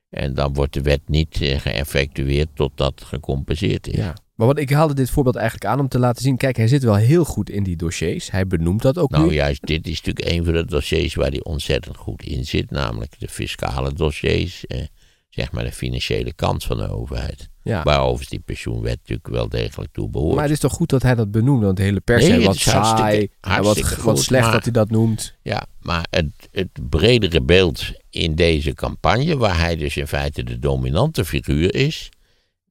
En 0.10 0.34
dan 0.34 0.54
wordt 0.54 0.74
de 0.74 0.82
wet 0.82 1.02
niet 1.06 1.38
geëffectueerd 1.40 2.50
totdat 2.54 3.02
gecompenseerd 3.06 3.88
is. 3.88 3.96
Ja. 3.96 4.14
Maar 4.36 4.48
wat, 4.48 4.60
ik 4.60 4.70
haalde 4.70 4.94
dit 4.94 5.10
voorbeeld 5.10 5.36
eigenlijk 5.36 5.66
aan 5.66 5.80
om 5.80 5.88
te 5.88 6.00
laten 6.00 6.22
zien... 6.22 6.38
Kijk, 6.38 6.58
hij 6.58 6.68
zit 6.68 6.84
wel 6.84 6.96
heel 6.96 7.26
goed 7.26 7.50
in 7.50 7.64
die 7.64 7.76
dossiers. 7.76 8.32
Hij 8.32 8.48
benoemt 8.48 8.82
dat 8.82 8.98
ook 8.98 9.10
Nou 9.10 9.28
nu. 9.28 9.34
juist, 9.34 9.66
dit 9.66 9.88
is 9.88 10.02
natuurlijk 10.02 10.36
een 10.36 10.44
van 10.44 10.54
de 10.54 10.66
dossiers 10.66 11.16
waar 11.16 11.30
hij 11.30 11.44
ontzettend 11.44 11.98
goed 11.98 12.24
in 12.24 12.46
zit. 12.46 12.72
Namelijk 12.72 13.20
de 13.20 13.28
fiscale 13.28 13.94
dossiers. 13.94 14.66
Eh, 14.66 14.82
zeg 15.30 15.52
maar 15.52 15.64
de 15.64 15.72
financiële 15.72 16.34
kant 16.34 16.64
van 16.64 16.78
de 16.78 16.90
overheid. 16.90 17.50
Ja. 17.62 17.84
Waar 17.84 18.00
overigens 18.00 18.30
die 18.30 18.40
pensioenwet 18.40 18.98
natuurlijk 18.98 19.28
wel 19.28 19.50
degelijk 19.50 19.92
toe 19.94 20.10
behoort. 20.10 20.34
Maar 20.36 20.44
het 20.44 20.52
is 20.54 20.60
toch 20.60 20.74
goed 20.74 20.90
dat 20.90 21.02
hij 21.02 21.16
dat 21.16 21.32
benoemt? 21.32 21.64
Want 21.64 21.78
de 21.78 21.84
hele 21.84 22.00
pers 22.00 22.22
Nee, 22.22 22.30
zei 22.32 22.46
wat 22.46 22.64
hartstikke- 22.64 22.86
saai. 22.88 23.30
wat, 23.42 23.52
hartstikke 23.52 23.96
wat 23.96 24.16
goed, 24.16 24.20
slecht 24.20 24.44
maar- 24.44 24.52
dat 24.54 24.64
hij 24.64 24.72
dat 24.72 24.90
noemt. 24.90 25.34
Ja, 25.42 25.66
maar 25.82 26.06
het, 26.10 26.32
het 26.52 26.70
bredere 26.90 27.42
beeld 27.42 27.84
in 28.10 28.36
deze 28.36 28.74
campagne, 28.74 29.38
waar 29.38 29.60
hij 29.60 29.76
dus 29.76 29.98
in 29.98 30.08
feite 30.08 30.44
de 30.44 30.60
dominante 30.60 31.26
figuur 31.26 31.74
is, 31.76 32.10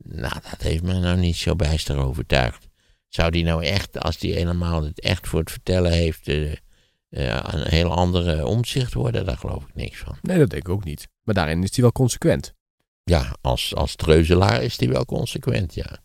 nou, 0.05 0.35
dat 0.51 0.63
heeft 0.63 0.83
mij 0.83 0.99
nou 0.99 1.19
niet 1.19 1.37
zo 1.37 1.57
bijster 1.57 1.97
overtuigd. 1.99 2.67
Zou 3.09 3.31
die 3.31 3.45
nou 3.45 3.65
echt, 3.65 4.01
als 4.01 4.19
die 4.19 4.33
helemaal 4.35 4.83
het 4.85 5.01
echt 5.01 5.29
voor 5.29 5.41
het 5.41 5.51
vertellen 5.51 5.93
heeft, 5.93 6.29
eh, 6.29 6.53
eh, 6.53 7.45
een 7.51 7.69
heel 7.69 7.93
andere 7.93 8.47
omzicht 8.47 8.95
worden? 8.95 9.25
Daar 9.27 9.37
geloof 9.37 9.63
ik 9.63 9.75
niks 9.75 9.99
van. 9.99 10.17
Nee, 10.23 10.39
dat 10.39 10.51
denk 10.51 10.63
ik 10.63 10.73
ook 10.73 10.85
niet. 10.85 11.09
Maar 11.23 11.35
daarin 11.35 11.63
is 11.63 11.71
hij 11.75 11.83
wel 11.83 11.93
consequent. 11.93 12.55
Ja, 13.05 13.37
als, 13.41 13.75
als 13.75 13.97
treuzelaar 13.97 14.63
is 14.63 14.77
die 14.77 14.89
wel 14.89 15.05
consequent, 15.05 15.75
ja. 15.75 15.99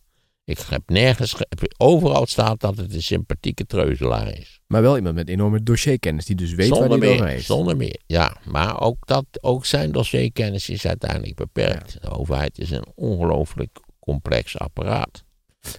Ik 0.44 0.60
heb 0.60 0.82
nergens, 0.86 1.34
ge- 1.34 1.48
overal 1.78 2.26
staat 2.26 2.60
dat 2.60 2.78
het 2.78 2.94
een 2.94 3.04
sympathieke 3.04 3.66
treuzelaar 3.66 4.38
is. 4.38 4.60
Maar 4.68 4.82
wel 4.82 4.96
iemand 4.98 5.16
met 5.16 5.30
enorme 5.30 5.64
dossierkennis 5.64 6.26
die 6.26 6.36
dus 6.36 6.54
weet 6.54 6.68
zonder 6.68 6.90
waar 6.90 7.00
hij 7.00 7.08
meer, 7.18 7.26
heeft. 7.26 7.46
Zonder 7.46 7.78
meer, 7.78 8.00
ja. 8.06 8.38
Maar 8.46 8.82
ook, 8.82 9.08
dat, 9.08 9.26
ook 9.42 9.66
zijn 9.66 9.92
dossierkennis 9.92 10.70
is 10.70 10.88
uiteindelijk 10.88 11.36
beperkt. 11.36 12.02
De 12.02 12.10
overheid 12.10 12.60
is 12.60 12.72
een 12.72 12.86
ongelooflijk 12.96 13.80
complex 14.10 14.58
apparaat. 14.58 15.24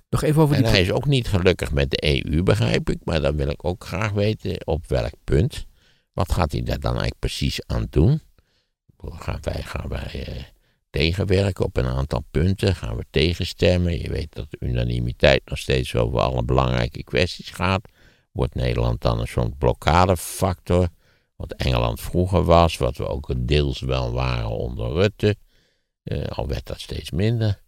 Nog 0.08 0.22
even 0.22 0.42
over 0.42 0.56
En 0.56 0.62
die... 0.62 0.70
hij 0.70 0.80
is 0.80 0.90
ook 0.90 1.06
niet 1.06 1.28
gelukkig 1.28 1.72
met 1.72 1.90
de 1.90 2.24
EU, 2.24 2.42
begrijp 2.42 2.90
ik. 2.90 2.98
Maar 3.04 3.20
dan 3.20 3.36
wil 3.36 3.48
ik 3.48 3.64
ook 3.64 3.84
graag 3.84 4.10
weten 4.12 4.66
op 4.66 4.86
welk 4.86 5.14
punt. 5.24 5.66
Wat 6.12 6.32
gaat 6.32 6.52
hij 6.52 6.62
daar 6.62 6.80
dan 6.80 6.90
eigenlijk 6.90 7.18
precies 7.18 7.66
aan 7.66 7.86
doen? 7.90 8.20
Gaan 8.98 9.38
wij, 9.40 9.62
gaan 9.62 9.88
wij 9.88 10.24
eh, 10.26 10.42
tegenwerken 10.90 11.64
op 11.64 11.76
een 11.76 11.86
aantal 11.86 12.24
punten? 12.30 12.74
Gaan 12.74 12.96
we 12.96 13.04
tegenstemmen? 13.10 14.00
Je 14.00 14.10
weet 14.10 14.34
dat 14.34 14.46
de 14.50 14.56
unanimiteit 14.60 15.42
nog 15.44 15.58
steeds 15.58 15.94
over 15.94 16.20
alle 16.20 16.42
belangrijke 16.42 17.02
kwesties 17.02 17.50
gaat. 17.50 17.88
Wordt 18.32 18.54
Nederland 18.54 19.00
dan 19.00 19.20
een 19.20 19.28
soort 19.28 19.58
blokkadefactor? 19.58 20.88
Wat 21.36 21.52
Engeland 21.52 22.00
vroeger 22.00 22.44
was, 22.44 22.76
wat 22.76 22.96
we 22.96 23.06
ook 23.06 23.32
deels 23.38 23.80
wel 23.80 24.12
waren 24.12 24.50
onder 24.50 24.92
Rutte. 24.92 25.36
Eh, 26.02 26.26
al 26.26 26.46
werd 26.46 26.66
dat 26.66 26.80
steeds 26.80 27.10
minder. 27.10 27.60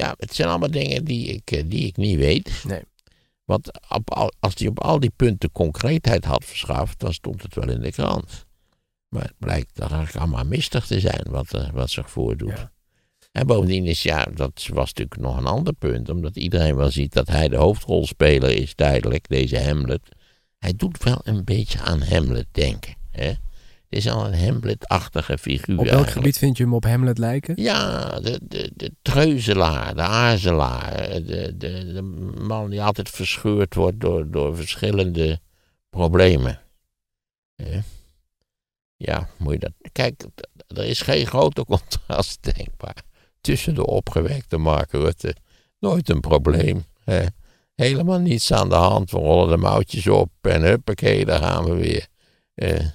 Ja, 0.00 0.14
het 0.18 0.34
zijn 0.34 0.48
allemaal 0.48 0.70
dingen 0.70 1.04
die 1.04 1.26
ik, 1.26 1.50
eh, 1.50 1.62
die 1.66 1.86
ik 1.86 1.96
niet 1.96 2.16
weet. 2.16 2.64
Nee. 2.66 2.82
Want 3.44 3.70
op 3.88 4.32
als 4.40 4.54
hij 4.54 4.68
op 4.68 4.80
al 4.80 5.00
die 5.00 5.12
punten 5.16 5.52
concreetheid 5.52 6.24
had 6.24 6.44
verschaft, 6.44 6.98
dan 7.00 7.12
stond 7.14 7.42
het 7.42 7.54
wel 7.54 7.68
in 7.70 7.80
de 7.80 7.90
krant. 7.92 8.46
Maar 9.08 9.22
het 9.22 9.38
blijkt 9.38 9.70
dat 9.76 9.90
eigenlijk 9.90 10.24
allemaal 10.24 10.44
mistig 10.44 10.86
te 10.86 11.00
zijn 11.00 11.22
wat, 11.28 11.52
er- 11.52 11.70
wat 11.72 11.90
zich 11.90 12.10
voordoet. 12.10 12.48
Ja. 12.56 12.72
En 13.32 13.46
bovendien 13.46 13.86
is, 13.86 14.02
ja, 14.02 14.24
dat 14.34 14.66
was 14.72 14.86
natuurlijk 14.94 15.20
nog 15.20 15.36
een 15.36 15.46
ander 15.46 15.72
punt, 15.72 16.08
omdat 16.08 16.36
iedereen 16.36 16.76
wel 16.76 16.90
ziet 16.90 17.12
dat 17.12 17.28
hij 17.28 17.48
de 17.48 17.56
hoofdrolspeler 17.56 18.50
is 18.50 18.74
tijdelijk, 18.74 19.28
deze 19.28 19.60
Hamlet. 19.62 20.00
Hij 20.58 20.72
doet 20.76 21.02
wel 21.02 21.20
een 21.22 21.44
beetje 21.44 21.80
aan 21.80 22.02
Hamlet 22.02 22.46
denken. 22.50 22.94
Hè? 23.10 23.32
Het 23.90 23.98
is 23.98 24.08
al 24.08 24.26
een 24.26 24.44
Hamlet-achtige 24.44 25.38
figuur. 25.38 25.78
Op 25.78 25.84
welk 25.84 25.88
eigenlijk. 25.88 26.10
gebied 26.10 26.38
vind 26.38 26.56
je 26.56 26.62
hem 26.62 26.74
op 26.74 26.84
Hamlet 26.84 27.18
lijken? 27.18 27.62
Ja, 27.62 28.08
de, 28.20 28.40
de, 28.42 28.70
de 28.74 28.92
treuzelaar, 29.02 29.94
de 29.94 30.02
aarzelaar. 30.02 30.96
De, 31.26 31.54
de, 31.56 31.92
de 31.92 32.02
man 32.42 32.70
die 32.70 32.82
altijd 32.82 33.10
verscheurd 33.10 33.74
wordt 33.74 34.00
door, 34.00 34.30
door 34.30 34.56
verschillende 34.56 35.40
problemen. 35.88 36.60
Ja, 38.96 39.28
moet 39.38 39.52
je 39.52 39.58
dat. 39.58 39.72
Kijk, 39.92 40.24
er 40.66 40.84
is 40.84 41.00
geen 41.00 41.26
groter 41.26 41.64
contrast 41.64 42.42
denkbaar 42.56 43.02
tussen 43.40 43.74
de 43.74 43.86
opgewekte 43.86 44.56
Mark 44.56 44.92
Rutte. 44.92 45.34
Nooit 45.78 46.08
een 46.08 46.20
probleem. 46.20 46.84
Hè? 47.04 47.26
Helemaal 47.74 48.18
niets 48.18 48.52
aan 48.52 48.68
de 48.68 48.74
hand. 48.74 49.10
We 49.10 49.18
rollen 49.18 49.48
de 49.48 49.56
mouwtjes 49.56 50.06
op 50.06 50.30
en 50.40 50.62
huppakee, 50.62 51.24
daar 51.24 51.42
gaan 51.42 51.64
we 51.64 51.74
weer. 51.74 52.06
Eh, 52.54 52.86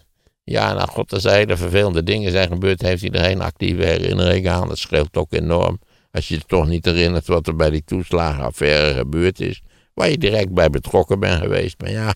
ja, 0.45 0.73
nou 0.73 0.87
god, 0.87 1.13
als 1.13 1.23
hele 1.23 1.57
vervelende 1.57 2.03
dingen 2.03 2.31
zijn 2.31 2.47
gebeurd, 2.47 2.81
heeft 2.81 3.01
hij 3.01 3.11
er 3.11 3.23
geen 3.23 3.41
actieve 3.41 3.85
herinnering 3.85 4.47
aan. 4.47 4.67
Dat 4.67 4.77
scheelt 4.77 5.17
ook 5.17 5.33
enorm. 5.33 5.79
Als 6.11 6.27
je 6.27 6.35
je 6.35 6.41
toch 6.41 6.67
niet 6.67 6.85
herinnert 6.85 7.27
wat 7.27 7.47
er 7.47 7.55
bij 7.55 7.69
die 7.69 7.83
toeslagenaffaire 7.83 8.93
gebeurd 8.93 9.39
is. 9.39 9.61
Waar 9.93 10.09
je 10.09 10.17
direct 10.17 10.53
bij 10.53 10.69
betrokken 10.69 11.19
bent 11.19 11.41
geweest. 11.41 11.81
Maar 11.81 11.91
ja, 11.91 12.13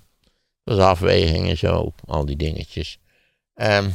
dat 0.63 0.77
was 0.77 0.85
afweging 0.85 1.49
en 1.49 1.57
zo, 1.57 1.93
al 2.05 2.25
die 2.25 2.35
dingetjes. 2.35 2.97
Ehm, 3.53 3.89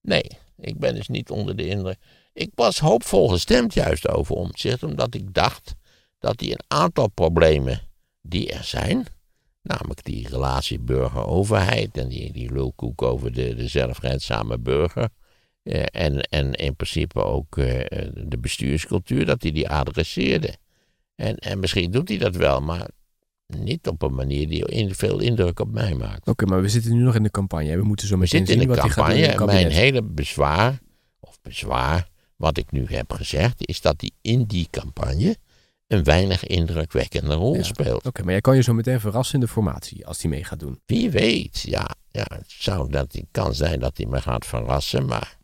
nee, 0.00 0.24
ik 0.58 0.78
ben 0.78 0.94
dus 0.94 1.08
niet 1.08 1.30
onder 1.30 1.56
de 1.56 1.66
indruk. 1.66 1.96
Ik 2.32 2.50
was 2.54 2.78
hoopvol 2.78 3.28
gestemd 3.28 3.74
juist 3.74 4.08
over 4.08 4.34
omzicht, 4.34 4.82
omdat 4.82 5.14
ik 5.14 5.34
dacht 5.34 5.74
dat 6.18 6.40
hij 6.40 6.50
een 6.50 6.64
aantal 6.68 7.08
problemen 7.08 7.80
die 8.22 8.52
er 8.52 8.64
zijn, 8.64 9.06
namelijk 9.62 10.04
die 10.04 10.28
relatie 10.28 10.78
burger-overheid 10.78 11.98
en 11.98 12.08
die, 12.08 12.32
die 12.32 12.52
lulkoek 12.52 13.02
over 13.02 13.32
de, 13.32 13.54
de 13.54 13.68
zelfredzame 13.68 14.58
burger, 14.58 15.08
eh, 15.62 15.82
en, 15.90 16.20
en 16.20 16.52
in 16.52 16.76
principe 16.76 17.24
ook 17.24 17.56
eh, 17.56 18.08
de 18.14 18.38
bestuurscultuur, 18.38 19.26
dat 19.26 19.42
hij 19.42 19.52
die 19.52 19.68
adresseerde. 19.68 20.56
En, 21.14 21.36
en 21.36 21.58
misschien 21.58 21.90
doet 21.90 22.08
hij 22.08 22.18
dat 22.18 22.36
wel, 22.36 22.60
maar 22.60 22.88
niet 23.46 23.88
op 23.88 24.02
een 24.02 24.14
manier 24.14 24.48
die 24.48 24.66
in, 24.66 24.94
veel 24.94 25.20
indruk 25.20 25.60
op 25.60 25.72
mij 25.72 25.94
maakt. 25.94 26.28
Oké, 26.28 26.46
maar 26.46 26.60
we 26.62 26.68
zitten 26.68 26.96
nu 26.96 27.02
nog 27.02 27.14
in 27.14 27.22
de 27.22 27.30
campagne. 27.30 27.76
We 27.76 27.82
moeten 27.82 28.06
zo 28.06 28.16
meteen 28.16 28.46
zitten 28.46 28.54
in 28.54 28.60
zien 28.60 28.68
de 28.68 28.74
wat 28.74 28.84
hij 28.84 28.92
gaat 28.92 29.10
doen 29.10 29.24
in 29.24 29.36
campagne. 29.36 29.60
Mijn 29.60 29.72
hele 29.72 30.02
bezwaar, 30.02 30.78
of 31.20 31.40
bezwaar, 31.42 32.08
wat 32.36 32.58
ik 32.58 32.70
nu 32.70 32.86
heb 32.86 33.12
gezegd, 33.12 33.66
is 33.68 33.80
dat 33.80 33.94
hij 34.00 34.10
in 34.20 34.44
die 34.44 34.68
campagne 34.70 35.36
een 35.92 36.04
weinig 36.04 36.44
indrukwekkende 36.44 37.34
rol 37.34 37.54
Ja. 37.54 37.62
speelt. 37.62 38.06
Oké, 38.06 38.22
maar 38.22 38.32
jij 38.32 38.40
kan 38.40 38.56
je 38.56 38.62
zo 38.62 38.72
meteen 38.72 39.00
verrassen 39.00 39.34
in 39.34 39.40
de 39.40 39.48
formatie 39.48 40.06
als 40.06 40.22
hij 40.22 40.30
mee 40.30 40.44
gaat 40.44 40.58
doen. 40.60 40.80
Wie 40.86 41.10
weet, 41.10 41.60
ja, 41.60 41.88
ja 42.10 42.26
het 42.28 42.44
zou 42.58 42.90
dat 42.90 43.12
hij 43.12 43.24
kan 43.30 43.54
zijn 43.54 43.80
dat 43.80 43.96
hij 43.96 44.06
me 44.06 44.20
gaat 44.20 44.46
verrassen, 44.46 45.06
maar 45.06 45.36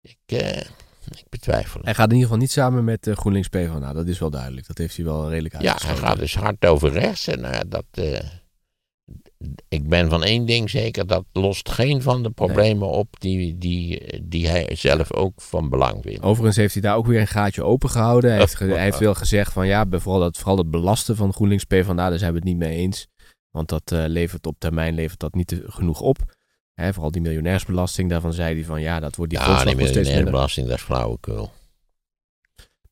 ik, 0.00 0.16
eh, 0.26 0.56
ik 1.10 1.24
betwijfel 1.28 1.76
het. 1.76 1.84
Hij 1.84 1.94
gaat 1.94 2.06
in 2.08 2.12
ieder 2.14 2.26
geval 2.28 2.42
niet 2.42 2.50
samen 2.52 2.84
met 2.84 3.06
eh, 3.06 3.16
GroenLinks 3.16 3.48
PvdA. 3.48 3.92
Dat 3.92 4.06
is 4.06 4.18
wel 4.18 4.30
duidelijk. 4.30 4.66
Dat 4.66 4.78
heeft 4.78 4.96
hij 4.96 5.04
wel 5.04 5.28
redelijk 5.28 5.54
Ja, 5.54 5.60
hij 5.60 5.68
uitgesproken. 5.70 6.06
gaat 6.08 6.18
dus 6.18 6.34
hard 6.34 6.66
over 6.66 6.92
rechts. 6.92 7.26
En 7.26 7.40
nou 7.40 7.54
ja, 7.54 7.62
dat, 7.68 7.84
eh, 7.90 8.20
ik 9.68 9.88
ben 9.88 10.10
van 10.10 10.24
één 10.24 10.46
ding 10.46 10.70
zeker, 10.70 11.06
dat 11.06 11.24
lost 11.32 11.70
geen 11.70 12.02
van 12.02 12.22
de 12.22 12.30
problemen 12.30 12.88
op 12.88 13.20
die, 13.20 13.58
die, 13.58 14.02
die 14.22 14.48
hij 14.48 14.68
zelf 14.74 15.12
ook 15.12 15.40
van 15.42 15.68
belang 15.68 16.02
vindt. 16.02 16.22
Overigens 16.22 16.56
heeft 16.56 16.72
hij 16.72 16.82
daar 16.82 16.96
ook 16.96 17.06
weer 17.06 17.20
een 17.20 17.26
gaatje 17.26 17.62
open 17.62 17.90
gehouden. 17.90 18.30
Hij 18.30 18.38
heeft, 18.38 18.54
ge- 18.54 18.64
hij 18.74 18.82
heeft 18.84 18.98
wel 18.98 19.14
gezegd 19.14 19.52
van 19.52 19.66
ja, 19.66 19.86
vooral 19.90 20.20
dat, 20.20 20.36
vooral 20.36 20.56
het 20.58 20.70
belasten 20.70 21.16
van 21.16 21.32
GroenLinks 21.32 21.64
PvdA, 21.64 21.94
daar 22.08 22.18
zijn 22.18 22.30
we 22.32 22.36
het 22.38 22.46
niet 22.46 22.56
mee 22.56 22.76
eens. 22.76 23.06
Want 23.50 23.68
dat 23.68 23.92
eh, 23.92 24.04
levert 24.06 24.46
op 24.46 24.54
termijn 24.58 24.94
levert 24.94 25.20
dat 25.20 25.34
niet 25.34 25.46
te- 25.46 25.64
genoeg 25.66 26.00
op. 26.00 26.18
Hè, 26.74 26.92
vooral 26.92 27.10
die 27.10 27.22
miljonairsbelasting, 27.22 28.10
daarvan 28.10 28.32
zei 28.32 28.54
hij 28.54 28.64
van 28.64 28.80
ja, 28.80 29.00
dat 29.00 29.16
wordt 29.16 29.32
die 29.32 29.40
ja, 29.40 29.64
die 29.64 29.74
nog 29.76 29.86
steeds 29.88 30.08
minder. 30.08 30.30
belasting, 30.32 30.66
dat 30.68 30.76
is 30.76 30.82
flauwekul. 30.82 31.50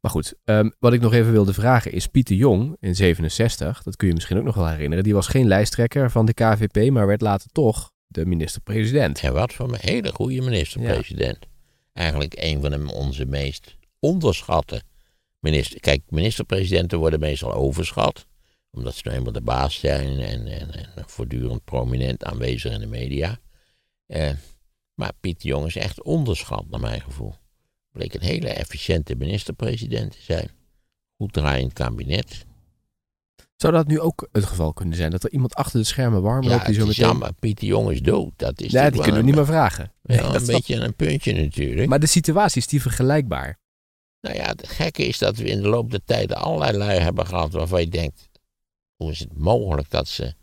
Maar 0.01 0.11
goed, 0.11 0.34
ehm, 0.44 0.70
wat 0.78 0.92
ik 0.92 1.01
nog 1.01 1.12
even 1.12 1.32
wilde 1.32 1.55
vragen 1.55 1.92
is 1.92 2.07
Pieter 2.07 2.36
Jong 2.36 2.76
in 2.80 2.94
67, 2.94 3.82
dat 3.82 3.97
kun 3.97 4.09
je 4.09 4.14
misschien 4.14 4.38
ook 4.38 4.44
nog 4.44 4.55
wel 4.55 4.68
herinneren. 4.68 5.05
Die 5.05 5.14
was 5.14 5.26
geen 5.26 5.47
lijsttrekker 5.47 6.11
van 6.11 6.26
de 6.26 6.34
KVP, 6.34 6.90
maar 6.90 7.07
werd 7.07 7.20
later 7.20 7.51
toch 7.53 7.92
de 8.07 8.26
minister-president. 8.26 9.20
En 9.20 9.32
wat 9.32 9.53
voor 9.53 9.68
een 9.68 9.78
hele 9.80 10.12
goede 10.12 10.40
minister-president. 10.42 11.38
Eigenlijk 11.92 12.34
een 12.36 12.61
van 12.61 12.70
de, 12.70 12.92
onze 12.92 13.24
meest 13.24 13.76
onderschatte 13.99 14.82
minister. 15.38 15.80
Kijk, 15.80 16.03
minister-presidenten 16.09 16.99
worden 16.99 17.20
meestal 17.20 17.53
overschat. 17.53 18.26
Omdat 18.70 18.94
ze 18.94 19.01
nou 19.05 19.16
eenmaal 19.16 19.32
de 19.32 19.40
baas 19.40 19.78
zijn 19.78 20.20
en, 20.20 20.47
en, 20.47 20.74
en 20.74 21.05
voortdurend 21.07 21.64
prominent 21.64 22.24
aanwezig 22.24 22.72
in 22.72 22.80
de 22.80 22.86
media. 22.86 23.38
Eh, 24.07 24.30
maar 24.94 25.12
Pieter 25.20 25.49
Jong 25.49 25.66
is 25.66 25.76
echt 25.76 26.03
onderschat, 26.03 26.68
naar 26.68 26.80
mijn 26.80 27.01
gevoel. 27.01 27.34
Bleek 27.97 28.14
een 28.14 28.20
hele 28.20 28.49
efficiënte 28.49 29.14
minister-president 29.14 30.12
te 30.12 30.22
zijn. 30.22 30.51
Goed 31.16 31.32
draaiend 31.32 31.72
kabinet. 31.72 32.47
Zou 33.57 33.72
dat 33.72 33.86
nu 33.86 34.01
ook 34.01 34.28
het 34.32 34.44
geval 34.44 34.72
kunnen 34.72 34.97
zijn? 34.97 35.11
Dat 35.11 35.24
er 35.24 35.30
iemand 35.30 35.55
achter 35.55 35.80
de 35.80 35.86
schermen 35.86 36.22
warm 36.22 36.42
Ja, 36.42 36.49
loopt 36.49 36.66
die 36.66 36.74
het 36.74 36.82
zo 36.82 36.86
meteen... 36.86 37.07
jammer, 37.07 37.32
Pieter 37.32 37.66
Jong 37.66 37.90
is 37.90 38.03
dood. 38.03 38.32
Dat 38.36 38.61
is 38.61 38.72
natuurlijk 38.72 38.92
die 38.92 39.03
kunnen 39.03 39.20
we 39.20 39.26
niet 39.26 39.36
meer 39.36 39.47
vragen. 39.47 39.92
dat 40.03 40.34
een 40.34 40.47
beetje 40.47 40.74
een 40.74 40.94
puntje 40.94 41.32
natuurlijk. 41.32 41.88
Maar 41.88 42.01
de 42.01 42.07
situatie 42.07 42.61
is 42.61 42.66
die 42.66 42.82
vergelijkbaar. 42.82 43.59
Nou 44.20 44.36
ja, 44.36 44.47
het 44.47 44.68
gekke 44.68 45.07
is 45.07 45.18
dat 45.18 45.36
we 45.36 45.44
in 45.44 45.62
de 45.62 45.68
loop 45.68 45.90
der 45.90 46.05
tijden 46.05 46.36
allerlei 46.36 46.76
lui 46.76 46.99
hebben 46.99 47.26
gehad 47.26 47.53
waarvan 47.53 47.80
je 47.80 47.88
denkt, 47.88 48.28
hoe 48.97 49.11
is 49.11 49.18
het 49.18 49.38
mogelijk 49.38 49.90
dat 49.90 50.09
ze, 50.09 50.34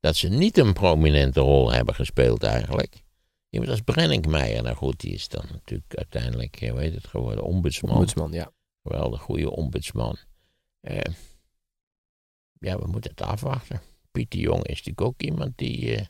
dat 0.00 0.16
ze 0.16 0.28
niet 0.28 0.58
een 0.58 0.72
prominente 0.72 1.40
rol 1.40 1.72
hebben 1.72 1.94
gespeeld 1.94 2.42
eigenlijk? 2.42 3.02
Iemand 3.50 3.70
als 3.70 3.80
Brenninkmeijer, 3.80 4.62
nou 4.62 4.76
goed, 4.76 5.00
die 5.00 5.12
is 5.12 5.28
dan 5.28 5.44
natuurlijk 5.52 5.94
uiteindelijk, 5.94 6.60
eh, 6.60 6.70
hoe 6.70 6.80
heet 6.80 6.94
het 6.94 7.06
geworden, 7.06 7.44
ombudsman. 7.44 7.92
Ombudsman, 7.94 8.32
ja. 8.32 8.52
Geweldig 8.82 9.20
goede 9.20 9.50
ombudsman. 9.50 10.16
Eh, 10.80 11.00
ja, 12.58 12.78
we 12.78 12.86
moeten 12.86 13.10
het 13.10 13.22
afwachten. 13.22 13.80
Piet 14.10 14.30
de 14.30 14.38
Jong 14.38 14.62
is 14.62 14.76
natuurlijk 14.76 15.00
ook 15.00 15.22
iemand 15.22 15.52
die... 15.58 15.96
eh, 15.96 16.06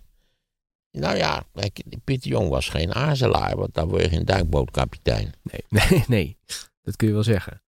nou 0.90 1.16
ja, 1.16 1.44
kijk, 1.52 1.82
Piet 2.04 2.22
de 2.22 2.28
Jong 2.28 2.48
was 2.48 2.68
geen 2.68 2.94
azelaar, 2.94 3.56
want 3.56 3.74
dan 3.74 3.88
word 3.88 4.02
je 4.02 4.08
geen 4.08 4.24
duikbootkapitein. 4.24 5.32
Nee, 5.42 5.64
nee, 5.90 6.04
nee. 6.08 6.36
Dat 6.82 6.96
kun 6.96 7.06
je 7.08 7.14
wel 7.14 7.22
zeggen. 7.22 7.62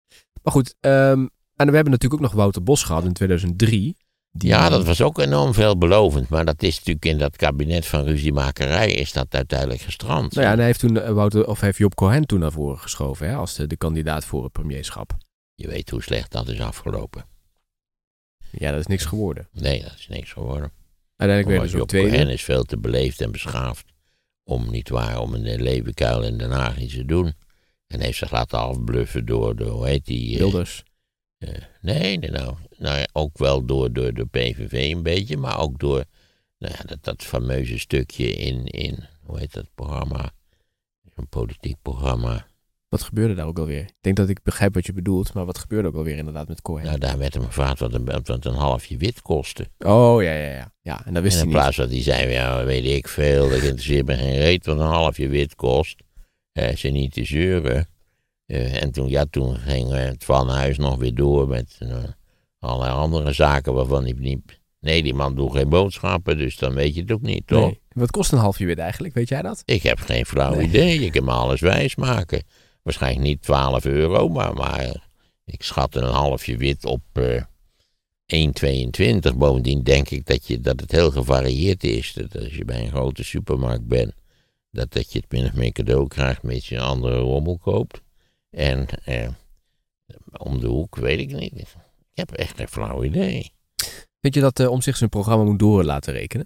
Maar 0.43 0.53
goed, 0.53 0.75
ehm, 0.79 1.27
en 1.55 1.67
we 1.67 1.75
hebben 1.75 1.91
natuurlijk 1.91 2.13
ook 2.13 2.19
nog 2.27 2.31
Wouter 2.33 2.63
Bos 2.63 2.83
gehad 2.83 3.03
in 3.03 3.13
2003. 3.13 3.97
Ja, 4.31 4.69
dat 4.69 4.85
was 4.85 5.01
ook 5.01 5.19
enorm 5.19 5.53
veelbelovend. 5.53 6.29
Maar 6.29 6.45
dat 6.45 6.63
is 6.63 6.77
natuurlijk 6.77 7.05
in 7.05 7.17
dat 7.17 7.35
kabinet 7.35 7.85
van 7.85 8.03
ruziemakerij 8.03 8.91
is 8.91 9.11
dat 9.11 9.27
uiteindelijk 9.29 9.81
gestrand. 9.81 10.33
Nou 10.33 10.45
ja, 10.45 10.51
en 10.51 10.57
hij 10.57 10.65
heeft 10.67 10.79
toen 10.79 10.99
eh, 10.99 11.11
Wouter, 11.11 11.47
of 11.47 11.59
heeft 11.59 11.77
Job 11.77 11.95
Cohen 11.95 12.25
toen 12.25 12.39
naar 12.39 12.51
voren 12.51 12.79
geschoven, 12.79 13.27
hè, 13.27 13.35
als 13.35 13.55
de, 13.55 13.67
de 13.67 13.77
kandidaat 13.77 14.25
voor 14.25 14.43
het 14.43 14.51
premierschap. 14.51 15.17
Je 15.55 15.67
weet 15.67 15.89
hoe 15.89 16.01
slecht 16.03 16.31
dat 16.31 16.47
is 16.47 16.59
afgelopen. 16.59 17.25
Ja, 18.51 18.71
dat 18.71 18.79
is 18.79 18.85
niks 18.87 19.05
geworden. 19.05 19.47
Nee, 19.51 19.81
dat 19.81 19.93
is 19.97 20.07
niks 20.07 20.31
geworden. 20.31 20.71
Uiteindelijk 21.15 21.63
ook 21.63 21.69
Job 21.69 21.87
tweede. 21.87 22.09
Cohen 22.09 22.29
is 22.29 22.43
veel 22.43 22.63
te 22.63 22.77
beleefd 22.77 23.21
en 23.21 23.31
beschaafd 23.31 23.85
om 24.43 24.69
niet 24.71 24.89
waar 24.89 25.19
om 25.19 25.35
in 25.35 25.43
de 25.43 25.59
levenkuil 25.59 26.23
in 26.23 26.37
Den 26.37 26.51
Haag 26.51 26.79
iets 26.79 26.93
te 26.93 27.05
doen. 27.05 27.33
En 27.87 27.99
heeft 27.99 28.17
zich 28.17 28.31
laten 28.31 28.59
afbluffen 28.59 29.25
door, 29.25 29.55
de, 29.55 29.63
hoe 29.63 29.87
heet 29.87 30.05
die? 30.05 30.33
eh, 30.33 30.39
Wilders. 30.39 30.83
Eh, 31.39 31.49
nee, 31.81 32.17
nee, 32.17 32.31
nou, 32.31 32.55
nou 32.77 33.05
ook 33.13 33.37
wel 33.37 33.65
door, 33.65 33.93
door 33.93 34.13
de 34.13 34.25
PVV 34.25 34.91
een 34.95 35.03
beetje, 35.03 35.37
maar 35.37 35.59
ook 35.59 35.79
door 35.79 36.03
nou 36.57 36.73
ja, 36.77 36.83
dat, 36.85 37.03
dat 37.03 37.23
fameuze 37.23 37.79
stukje 37.79 38.31
in, 38.31 38.65
in, 38.65 39.07
hoe 39.23 39.39
heet 39.39 39.53
dat 39.53 39.65
programma? 39.75 40.31
Een 41.15 41.27
politiek 41.27 41.75
programma. 41.81 42.47
Wat 42.89 43.01
gebeurde 43.03 43.33
daar 43.33 43.45
ook 43.45 43.59
alweer? 43.59 43.81
Ik 43.81 43.93
denk 44.01 44.15
dat 44.15 44.29
ik 44.29 44.43
begrijp 44.43 44.73
wat 44.73 44.85
je 44.85 44.93
bedoelt, 44.93 45.33
maar 45.33 45.45
wat 45.45 45.57
gebeurde 45.57 45.87
ook 45.87 45.95
alweer 45.95 46.17
inderdaad 46.17 46.47
met 46.47 46.61
Cohen? 46.61 46.83
Nou, 46.85 46.97
daar 46.97 47.17
werd 47.17 47.33
hem 47.33 47.43
gevraagd 47.45 47.79
wat 47.79 47.93
een, 47.93 48.05
wat 48.05 48.45
een 48.45 48.53
halfje 48.53 48.97
wit 48.97 49.21
kostte. 49.21 49.67
Oh, 49.79 50.23
ja, 50.23 50.33
ja, 50.33 50.51
ja. 50.51 50.73
Ja, 50.81 51.05
en 51.05 51.13
dat 51.13 51.23
wist 51.23 51.35
En 51.35 51.39
hij 51.41 51.47
in 51.49 51.53
niet. 51.53 51.63
plaats 51.63 51.75
van 51.75 51.87
die 51.87 52.01
zei, 52.03 52.31
ja, 52.31 52.65
weet 52.65 52.85
ik 52.85 53.07
veel, 53.07 53.49
dat 53.49 53.61
interesseert 53.61 54.05
me 54.05 54.15
geen 54.15 54.37
reet 54.37 54.65
wat 54.65 54.79
een 54.79 54.85
halfje 54.85 55.27
wit 55.27 55.55
kost. 55.55 56.01
Eh, 56.51 56.75
ze 56.75 56.87
niet 56.87 57.13
te 57.13 57.23
zeuren. 57.23 57.87
Eh, 58.49 58.81
en 58.81 58.91
toen, 58.91 59.09
ja, 59.09 59.25
toen 59.29 59.55
ging 59.55 59.91
eh, 59.93 60.03
het 60.03 60.23
Van 60.23 60.49
Huis 60.49 60.77
nog 60.77 60.97
weer 60.97 61.15
door 61.15 61.47
met 61.47 61.75
eh, 61.79 61.97
allerlei 62.59 62.91
andere 62.91 63.33
zaken 63.33 63.73
waarvan 63.73 64.03
hij 64.03 64.15
niet... 64.17 64.59
Nee, 64.79 65.03
die 65.03 65.13
man 65.13 65.35
doet 65.35 65.51
geen 65.51 65.69
boodschappen, 65.69 66.37
dus 66.37 66.57
dan 66.57 66.73
weet 66.73 66.95
je 66.95 67.01
het 67.01 67.11
ook 67.11 67.21
niet, 67.21 67.47
toch? 67.47 67.65
Nee. 67.65 67.81
Wat 67.91 68.11
kost 68.11 68.31
een 68.31 68.37
halfje 68.37 68.65
wit 68.65 68.77
eigenlijk? 68.77 69.13
Weet 69.13 69.29
jij 69.29 69.41
dat? 69.41 69.61
Ik 69.65 69.83
heb 69.83 69.99
geen 69.99 70.25
flauw 70.25 70.53
Nee. 70.55 70.67
idee. 70.67 70.99
Ik 70.99 71.11
kan 71.11 71.23
me 71.23 71.31
alles 71.31 71.61
wijs 71.61 71.95
maken. 71.95 72.43
Waarschijnlijk 72.83 73.23
niet 73.23 73.41
12 73.41 73.85
euro, 73.85 74.29
maar, 74.29 74.53
maar 74.53 75.09
ik 75.45 75.63
schat 75.63 75.95
een 75.95 76.03
halfje 76.03 76.57
wit 76.57 76.85
op 76.85 77.01
eh 77.13 77.41
1,22. 78.25 79.37
Bovendien 79.37 79.83
denk 79.83 80.09
ik 80.09 80.25
dat, 80.25 80.47
je, 80.47 80.59
dat 80.59 80.79
het 80.79 80.91
heel 80.91 81.11
gevarieerd 81.11 81.83
is. 81.83 82.13
Dat 82.13 82.37
als 82.41 82.55
je 82.55 82.65
bij 82.65 82.81
een 82.83 82.89
grote 82.89 83.23
supermarkt 83.23 83.87
bent, 83.87 84.13
dat, 84.71 84.93
dat 84.93 85.11
je 85.11 85.19
het 85.19 85.31
min 85.31 85.45
of 85.45 85.53
meer 85.53 85.71
cadeau 85.71 86.07
krijgt, 86.07 86.43
mits 86.43 86.69
je 86.69 86.75
een 86.75 86.81
andere 86.81 87.17
rommel 87.17 87.57
koopt. 87.57 88.01
En 88.49 88.87
eh, 89.03 89.27
om 90.37 90.59
de 90.59 90.67
hoek 90.67 90.95
weet 90.95 91.19
ik 91.19 91.31
niet. 91.31 91.53
Ik 91.53 91.67
heb 92.13 92.31
echt 92.31 92.57
geen 92.57 92.67
flauw 92.67 93.03
idee. 93.03 93.51
Vind 94.21 94.33
je 94.33 94.41
dat 94.41 94.59
uh, 94.59 94.69
om 94.71 94.81
zich 94.81 94.97
zijn 94.97 95.09
programma 95.09 95.43
moet 95.43 95.59
door 95.59 95.83
laten 95.83 96.13
rekenen? 96.13 96.45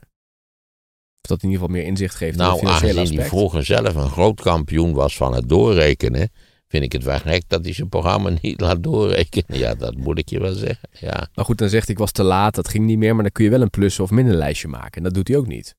Of 1.22 1.30
dat 1.30 1.44
in 1.44 1.50
ieder 1.50 1.62
geval 1.64 1.76
meer 1.80 1.86
inzicht 1.88 2.16
geeft 2.16 2.34
in 2.34 2.40
het 2.40 2.48
Nou, 2.48 2.60
financiële 2.60 2.90
aangezien 2.92 3.16
hij 3.18 3.26
aspect? 3.26 3.40
vroeger 3.40 3.66
zelf 3.66 3.96
een 3.96 4.10
groot 4.10 4.42
kampioen 4.42 4.94
was 4.94 5.16
van 5.18 5.34
het 5.34 5.50
doorrekenen, 5.50 6.32
vind 6.68 6.84
ik 6.84 6.92
het 6.92 7.04
wel 7.04 7.20
gek 7.20 7.44
dat 7.48 7.64
hij 7.64 7.74
zijn 7.74 7.90
programma 7.90 8.30
niet 8.42 8.62
laat 8.62 8.84
doorrekenen. 8.84 9.60
Ja, 9.60 9.76
dat 9.76 9.96
moet 9.98 10.18
ik 10.20 10.30
je 10.30 10.40
wel 10.40 10.54
zeggen. 10.54 10.90
Ja. 11.00 11.28
Maar 11.34 11.46
goed, 11.46 11.58
dan 11.58 11.70
zegt 11.70 11.86
hij, 11.86 11.94
ik 11.94 12.02
was 12.02 12.12
te 12.12 12.24
laat, 12.24 12.56
dat 12.56 12.68
ging 12.68 12.86
niet 12.86 12.98
meer. 12.98 13.14
Maar 13.14 13.24
dan 13.24 13.32
kun 13.32 13.44
je 13.44 13.50
wel 13.50 13.62
een 13.62 13.70
plus- 13.70 14.00
of 14.00 14.10
minderlijstje 14.12 14.68
maken. 14.68 14.92
En 14.98 15.04
dat 15.04 15.14
doet 15.14 15.28
hij 15.28 15.38
ook 15.38 15.48
niet. 15.48 15.76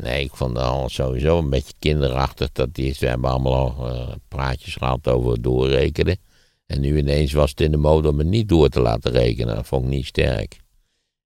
Nee, 0.00 0.24
ik 0.24 0.34
vond 0.36 0.56
het 0.56 0.66
al 0.66 0.88
sowieso 0.88 1.38
een 1.38 1.50
beetje 1.50 1.72
kinderachtig 1.78 2.52
dat 2.52 2.74
die, 2.74 2.96
we 2.98 3.06
hebben 3.06 3.30
allemaal 3.30 3.76
al 3.76 3.88
eh, 3.88 4.14
praatjes 4.28 4.74
gehad 4.74 5.08
over 5.08 5.42
doorrekenen. 5.42 6.18
En 6.66 6.80
nu 6.80 6.98
ineens 6.98 7.32
was 7.32 7.50
het 7.50 7.60
in 7.60 7.70
de 7.70 7.76
mode 7.76 8.08
om 8.08 8.18
het 8.18 8.26
niet 8.26 8.48
door 8.48 8.68
te 8.68 8.80
laten 8.80 9.12
rekenen. 9.12 9.54
Dat 9.54 9.66
vond 9.66 9.84
ik 9.84 9.90
niet 9.90 10.06
sterk. 10.06 10.60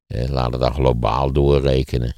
Eh, 0.07 0.29
laat 0.29 0.53
het 0.53 0.61
dan 0.61 0.75
globaal 0.75 1.33
doorrekenen. 1.33 2.15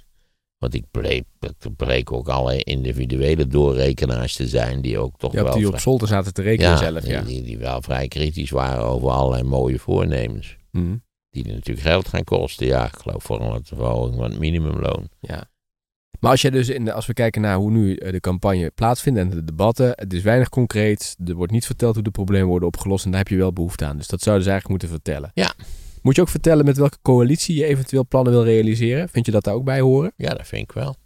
Want 0.59 0.75
ik 0.75 0.85
bleek, 0.91 1.25
het 1.39 1.77
bleek 1.77 2.13
ook 2.13 2.29
alle 2.29 2.63
individuele 2.65 3.47
doorrekenaars 3.47 4.35
te 4.35 4.49
zijn 4.49 4.81
die 4.81 4.99
ook 4.99 5.19
toch 5.19 5.33
Ja, 5.33 5.43
wel... 5.43 5.55
die 5.55 5.69
op 5.69 5.79
zolder 5.79 6.09
zaten 6.09 6.35
te 6.35 6.43
rekenen 6.43 6.71
ja, 6.71 6.77
zelf. 6.77 7.01
die, 7.01 7.13
Ja. 7.13 7.23
Die, 7.23 7.43
die 7.43 7.59
wel 7.59 7.83
vrij 7.83 8.09
kritisch 8.09 8.51
waren 8.51 8.85
over 8.85 9.11
allerlei 9.11 9.43
mooie 9.43 9.79
voornemens. 9.79 10.57
Mhm. 10.71 10.97
Die 11.31 11.47
natuurlijk 11.47 11.87
geld 11.87 12.09
gaan 12.09 12.25
kosten. 12.25 12.67
Ja, 12.67 12.87
ik 12.87 12.97
geloof 12.97 13.23
vooral 13.23 13.55
het 13.55 13.69
verhoging 13.69 14.15
van 14.17 14.31
het 14.31 14.39
minimumloon. 14.39 15.09
ja. 15.21 15.51
Maar 16.21 16.31
als, 16.31 16.41
je 16.43 16.51
dus 16.51 16.69
in 16.69 16.85
de, 16.85 16.93
als 16.93 17.07
we 17.07 17.13
kijken 17.13 17.41
naar 17.41 17.57
hoe 17.57 17.71
nu 17.71 17.97
eh, 17.97 18.13
de 18.13 18.21
campagne 18.21 18.71
plaatsvindt 18.71 19.19
en 19.19 19.31
de 19.31 19.45
debatten, 19.45 19.93
het 19.95 20.13
is 20.13 20.23
weinig 20.23 20.49
concreet. 20.49 21.17
Er 21.27 21.35
wordt 21.35 21.53
niet 21.53 21.67
verteld 21.67 21.95
hoe 21.95 22.05
de 22.05 22.11
problemen 22.11 22.49
worden 22.49 22.69
opgelost 22.69 23.05
en 23.05 23.11
daar 23.11 23.21
heb 23.21 23.29
je 23.29 23.37
wel 23.37 23.53
behoefte 23.53 23.85
aan. 23.85 23.97
Dus 23.97 24.07
dat 24.07 24.23
zouden 24.23 24.45
ze 24.45 24.51
eigenlijk 24.51 24.83
moeten 24.83 25.01
vertellen. 25.01 25.31
Ja. 25.35 25.55
Moet 26.03 26.15
je 26.17 26.21
ook 26.21 26.29
vertellen 26.29 26.65
met 26.65 26.77
welke 26.77 26.99
coalitie 27.03 27.57
je 27.57 27.65
eventueel 27.65 28.07
plannen 28.07 28.33
wil 28.33 28.45
realiseren? 28.45 29.09
Vind 29.09 29.27
je 29.27 29.33
dat 29.33 29.45
daar 29.45 29.55
ook 29.55 29.65
bij 29.65 29.81
horen? 29.81 30.13
Ja, 30.17 30.35
dat 30.35 30.47
vind 30.47 30.63
ik 30.63 30.73
wel. 30.73 30.97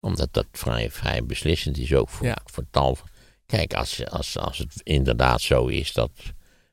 Omdat 0.00 0.28
dat 0.32 0.46
vrij, 0.52 0.90
vrij 0.90 1.24
beslissend 1.24 1.78
is 1.78 1.94
ook 1.94 2.08
voor, 2.08 2.26
Ja. 2.26 2.38
voor 2.44 2.64
tal 2.70 2.94
van... 2.94 3.08
Kijk, 3.46 3.74
als, 3.74 4.08
als, 4.10 4.38
als 4.38 4.58
het 4.58 4.80
inderdaad 4.82 5.40
zo 5.40 5.66
is 5.66 5.92
dat, 5.92 6.10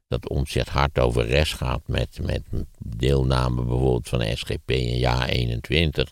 dat 0.07 0.29
omzet 0.29 0.67
hard 0.69 0.99
over 0.99 1.25
rest 1.25 1.53
gaat 1.53 1.81
met, 1.85 2.19
met 2.21 2.41
deelname 2.79 3.55
bijvoorbeeld 3.55 4.09
van 4.09 4.19
de 4.19 4.35
SGP 4.35 4.71
in 4.71 4.97
jaar 4.97 5.29
21, 5.29 6.11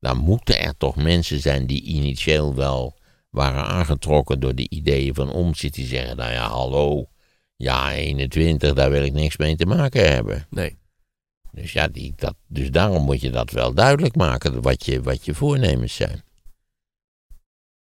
dan 0.00 0.16
moeten 0.16 0.60
er 0.60 0.76
toch 0.76 0.96
mensen 0.96 1.40
zijn 1.40 1.66
die 1.66 1.82
initieel 1.82 2.54
wel 2.54 2.98
waren 3.30 3.64
aangetrokken 3.64 4.40
door 4.40 4.54
de 4.54 4.68
ideeën 4.68 5.14
van 5.14 5.30
omzet. 5.30 5.74
Die 5.74 5.86
zeggen, 5.86 6.16
nou 6.16 6.32
ja, 6.32 6.48
hallo, 6.48 7.08
jaar 7.56 7.92
21, 7.92 8.74
daar 8.74 8.90
wil 8.90 9.02
ik 9.02 9.12
niks 9.12 9.36
mee 9.36 9.56
te 9.56 9.66
maken 9.66 10.12
hebben. 10.12 10.46
Nee. 10.50 10.78
Dus 11.52 11.72
ja, 11.72 11.88
die, 11.88 12.12
dat, 12.16 12.34
dus 12.46 12.70
daarom 12.70 13.02
moet 13.02 13.20
je 13.20 13.30
dat 13.30 13.50
wel 13.50 13.74
duidelijk 13.74 14.16
maken, 14.16 14.62
wat 14.62 14.84
je, 14.84 15.02
wat 15.02 15.24
je 15.24 15.34
voornemens 15.34 15.94
zijn. 15.94 16.22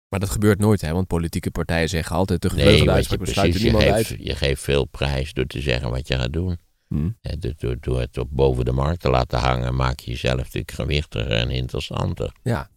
Maar 0.08 0.20
dat 0.20 0.30
gebeurt 0.30 0.58
nooit, 0.58 0.80
hè? 0.80 0.92
Want 0.92 1.06
politieke 1.06 1.50
partijen 1.50 1.88
zeggen 1.88 2.16
altijd 2.16 2.42
de 2.42 2.48
Nee, 2.48 2.56
gevleugelde 2.56 2.92
uitspraak 2.92 3.18
besluit 3.18 3.62
niemand 3.62 3.84
uit. 3.84 4.14
je 4.18 4.34
geeft 4.34 4.62
veel 4.62 4.84
prijs 4.84 5.32
door 5.32 5.46
te 5.46 5.60
zeggen 5.60 5.90
wat 5.90 6.08
je 6.08 6.14
gaat 6.14 6.32
doen. 6.32 6.58
Hm. 6.89 7.11
Hè, 7.20 7.55
door, 7.80 8.01
het 8.01 8.18
op 8.18 8.28
boven 8.30 8.64
de 8.64 8.72
markt 8.72 9.01
te 9.01 9.11
laten 9.11 9.39
hangen, 9.39 9.74
maak 9.74 10.01
je 10.01 10.11
jezelf 10.11 10.36
natuurlijk 10.36 10.70
gewichtiger 10.70 11.30
en 11.30 11.51
interessanter. 11.51 12.32
Ja. 12.43 12.68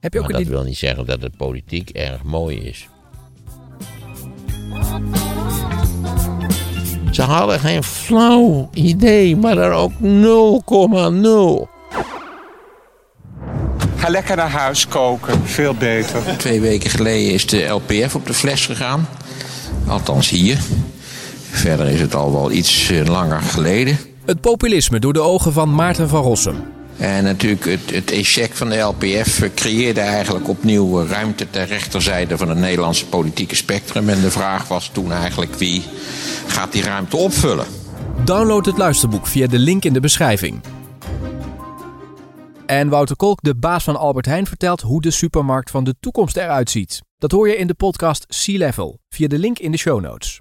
Heb 0.00 0.12
je 0.12 0.18
ook 0.18 0.28
Maar 0.30 0.40
een 0.40 0.44
dat 0.44 0.54
wil 0.54 0.64
niet 0.64 0.78
zeggen 0.78 1.06
dat 1.06 1.22
het 1.22 1.36
politiek 1.36 1.90
erg 1.90 2.22
mooi 2.22 2.56
is. 2.56 2.88
Ze 7.10 7.22
hadden 7.22 7.60
geen 7.60 7.82
flauw 7.82 8.70
idee, 8.72 9.36
maar 9.36 9.54
dan 9.54 9.72
ook 9.72 9.92
0,0. 9.92 11.68
Ga 13.96 14.08
lekker 14.08 14.36
naar 14.36 14.50
huis 14.50 14.88
koken, 14.88 15.46
veel 15.46 15.74
beter. 15.74 16.36
Twee 16.36 16.60
weken 16.60 16.90
geleden 16.90 17.32
is 17.32 17.46
de 17.46 17.66
LPF 17.66 18.14
op 18.14 18.26
de 18.26 18.34
fles 18.34 18.66
gegaan. 18.66 19.08
Althans 19.86 20.28
hier. 20.28 20.58
Verder 21.50 21.86
is 21.86 22.00
het 22.00 22.14
al 22.14 22.32
wel 22.32 22.50
iets 22.50 22.90
eh, 22.90 23.04
langer 23.04 23.40
geleden. 23.40 23.98
Het 24.24 24.40
populisme 24.40 24.98
door 24.98 25.12
de 25.12 25.20
ogen 25.20 25.52
van 25.52 25.74
Maarten 25.74 26.08
van 26.08 26.22
Rossum. 26.22 26.56
En 26.96 27.24
natuurlijk 27.24 27.64
het, 27.64 27.90
het 27.90 28.10
echec 28.10 28.54
van 28.54 28.68
de 28.68 28.78
LPF 28.78 29.54
creëerde 29.54 30.00
eigenlijk 30.00 30.48
opnieuw 30.48 31.06
ruimte 31.06 31.50
ter 31.50 31.66
rechterzijde 31.66 32.36
van 32.36 32.48
het 32.48 32.58
Nederlandse 32.58 33.06
politieke 33.06 33.56
spectrum. 33.56 34.08
En 34.08 34.20
de 34.20 34.30
vraag 34.30 34.68
was 34.68 34.90
toen 34.92 35.12
eigenlijk 35.12 35.54
wie 35.54 35.82
gaat 36.46 36.72
die 36.72 36.82
ruimte 36.82 37.16
opvullen? 37.16 37.66
Download 38.24 38.66
het 38.66 38.78
luisterboek 38.78 39.26
via 39.26 39.46
de 39.46 39.58
link 39.58 39.84
in 39.84 39.92
de 39.92 40.00
beschrijving. 40.00 40.60
En 42.66 42.88
Wouter 42.88 43.16
Kolk, 43.16 43.42
de 43.42 43.54
baas 43.54 43.84
van 43.84 43.96
Albert 43.96 44.26
Heijn, 44.26 44.46
vertelt 44.46 44.80
hoe 44.80 45.00
de 45.00 45.10
supermarkt 45.10 45.70
van 45.70 45.84
de 45.84 45.94
toekomst 46.00 46.36
eruit 46.36 46.70
ziet. 46.70 47.02
Dat 47.18 47.30
hoor 47.30 47.48
je 47.48 47.56
in 47.56 47.66
de 47.66 47.74
podcast 47.74 48.24
Sea 48.28 48.58
Level 48.58 48.98
via 49.08 49.28
de 49.28 49.38
link 49.38 49.58
in 49.58 49.70
de 49.70 49.78
show 49.78 50.00
notes. 50.00 50.40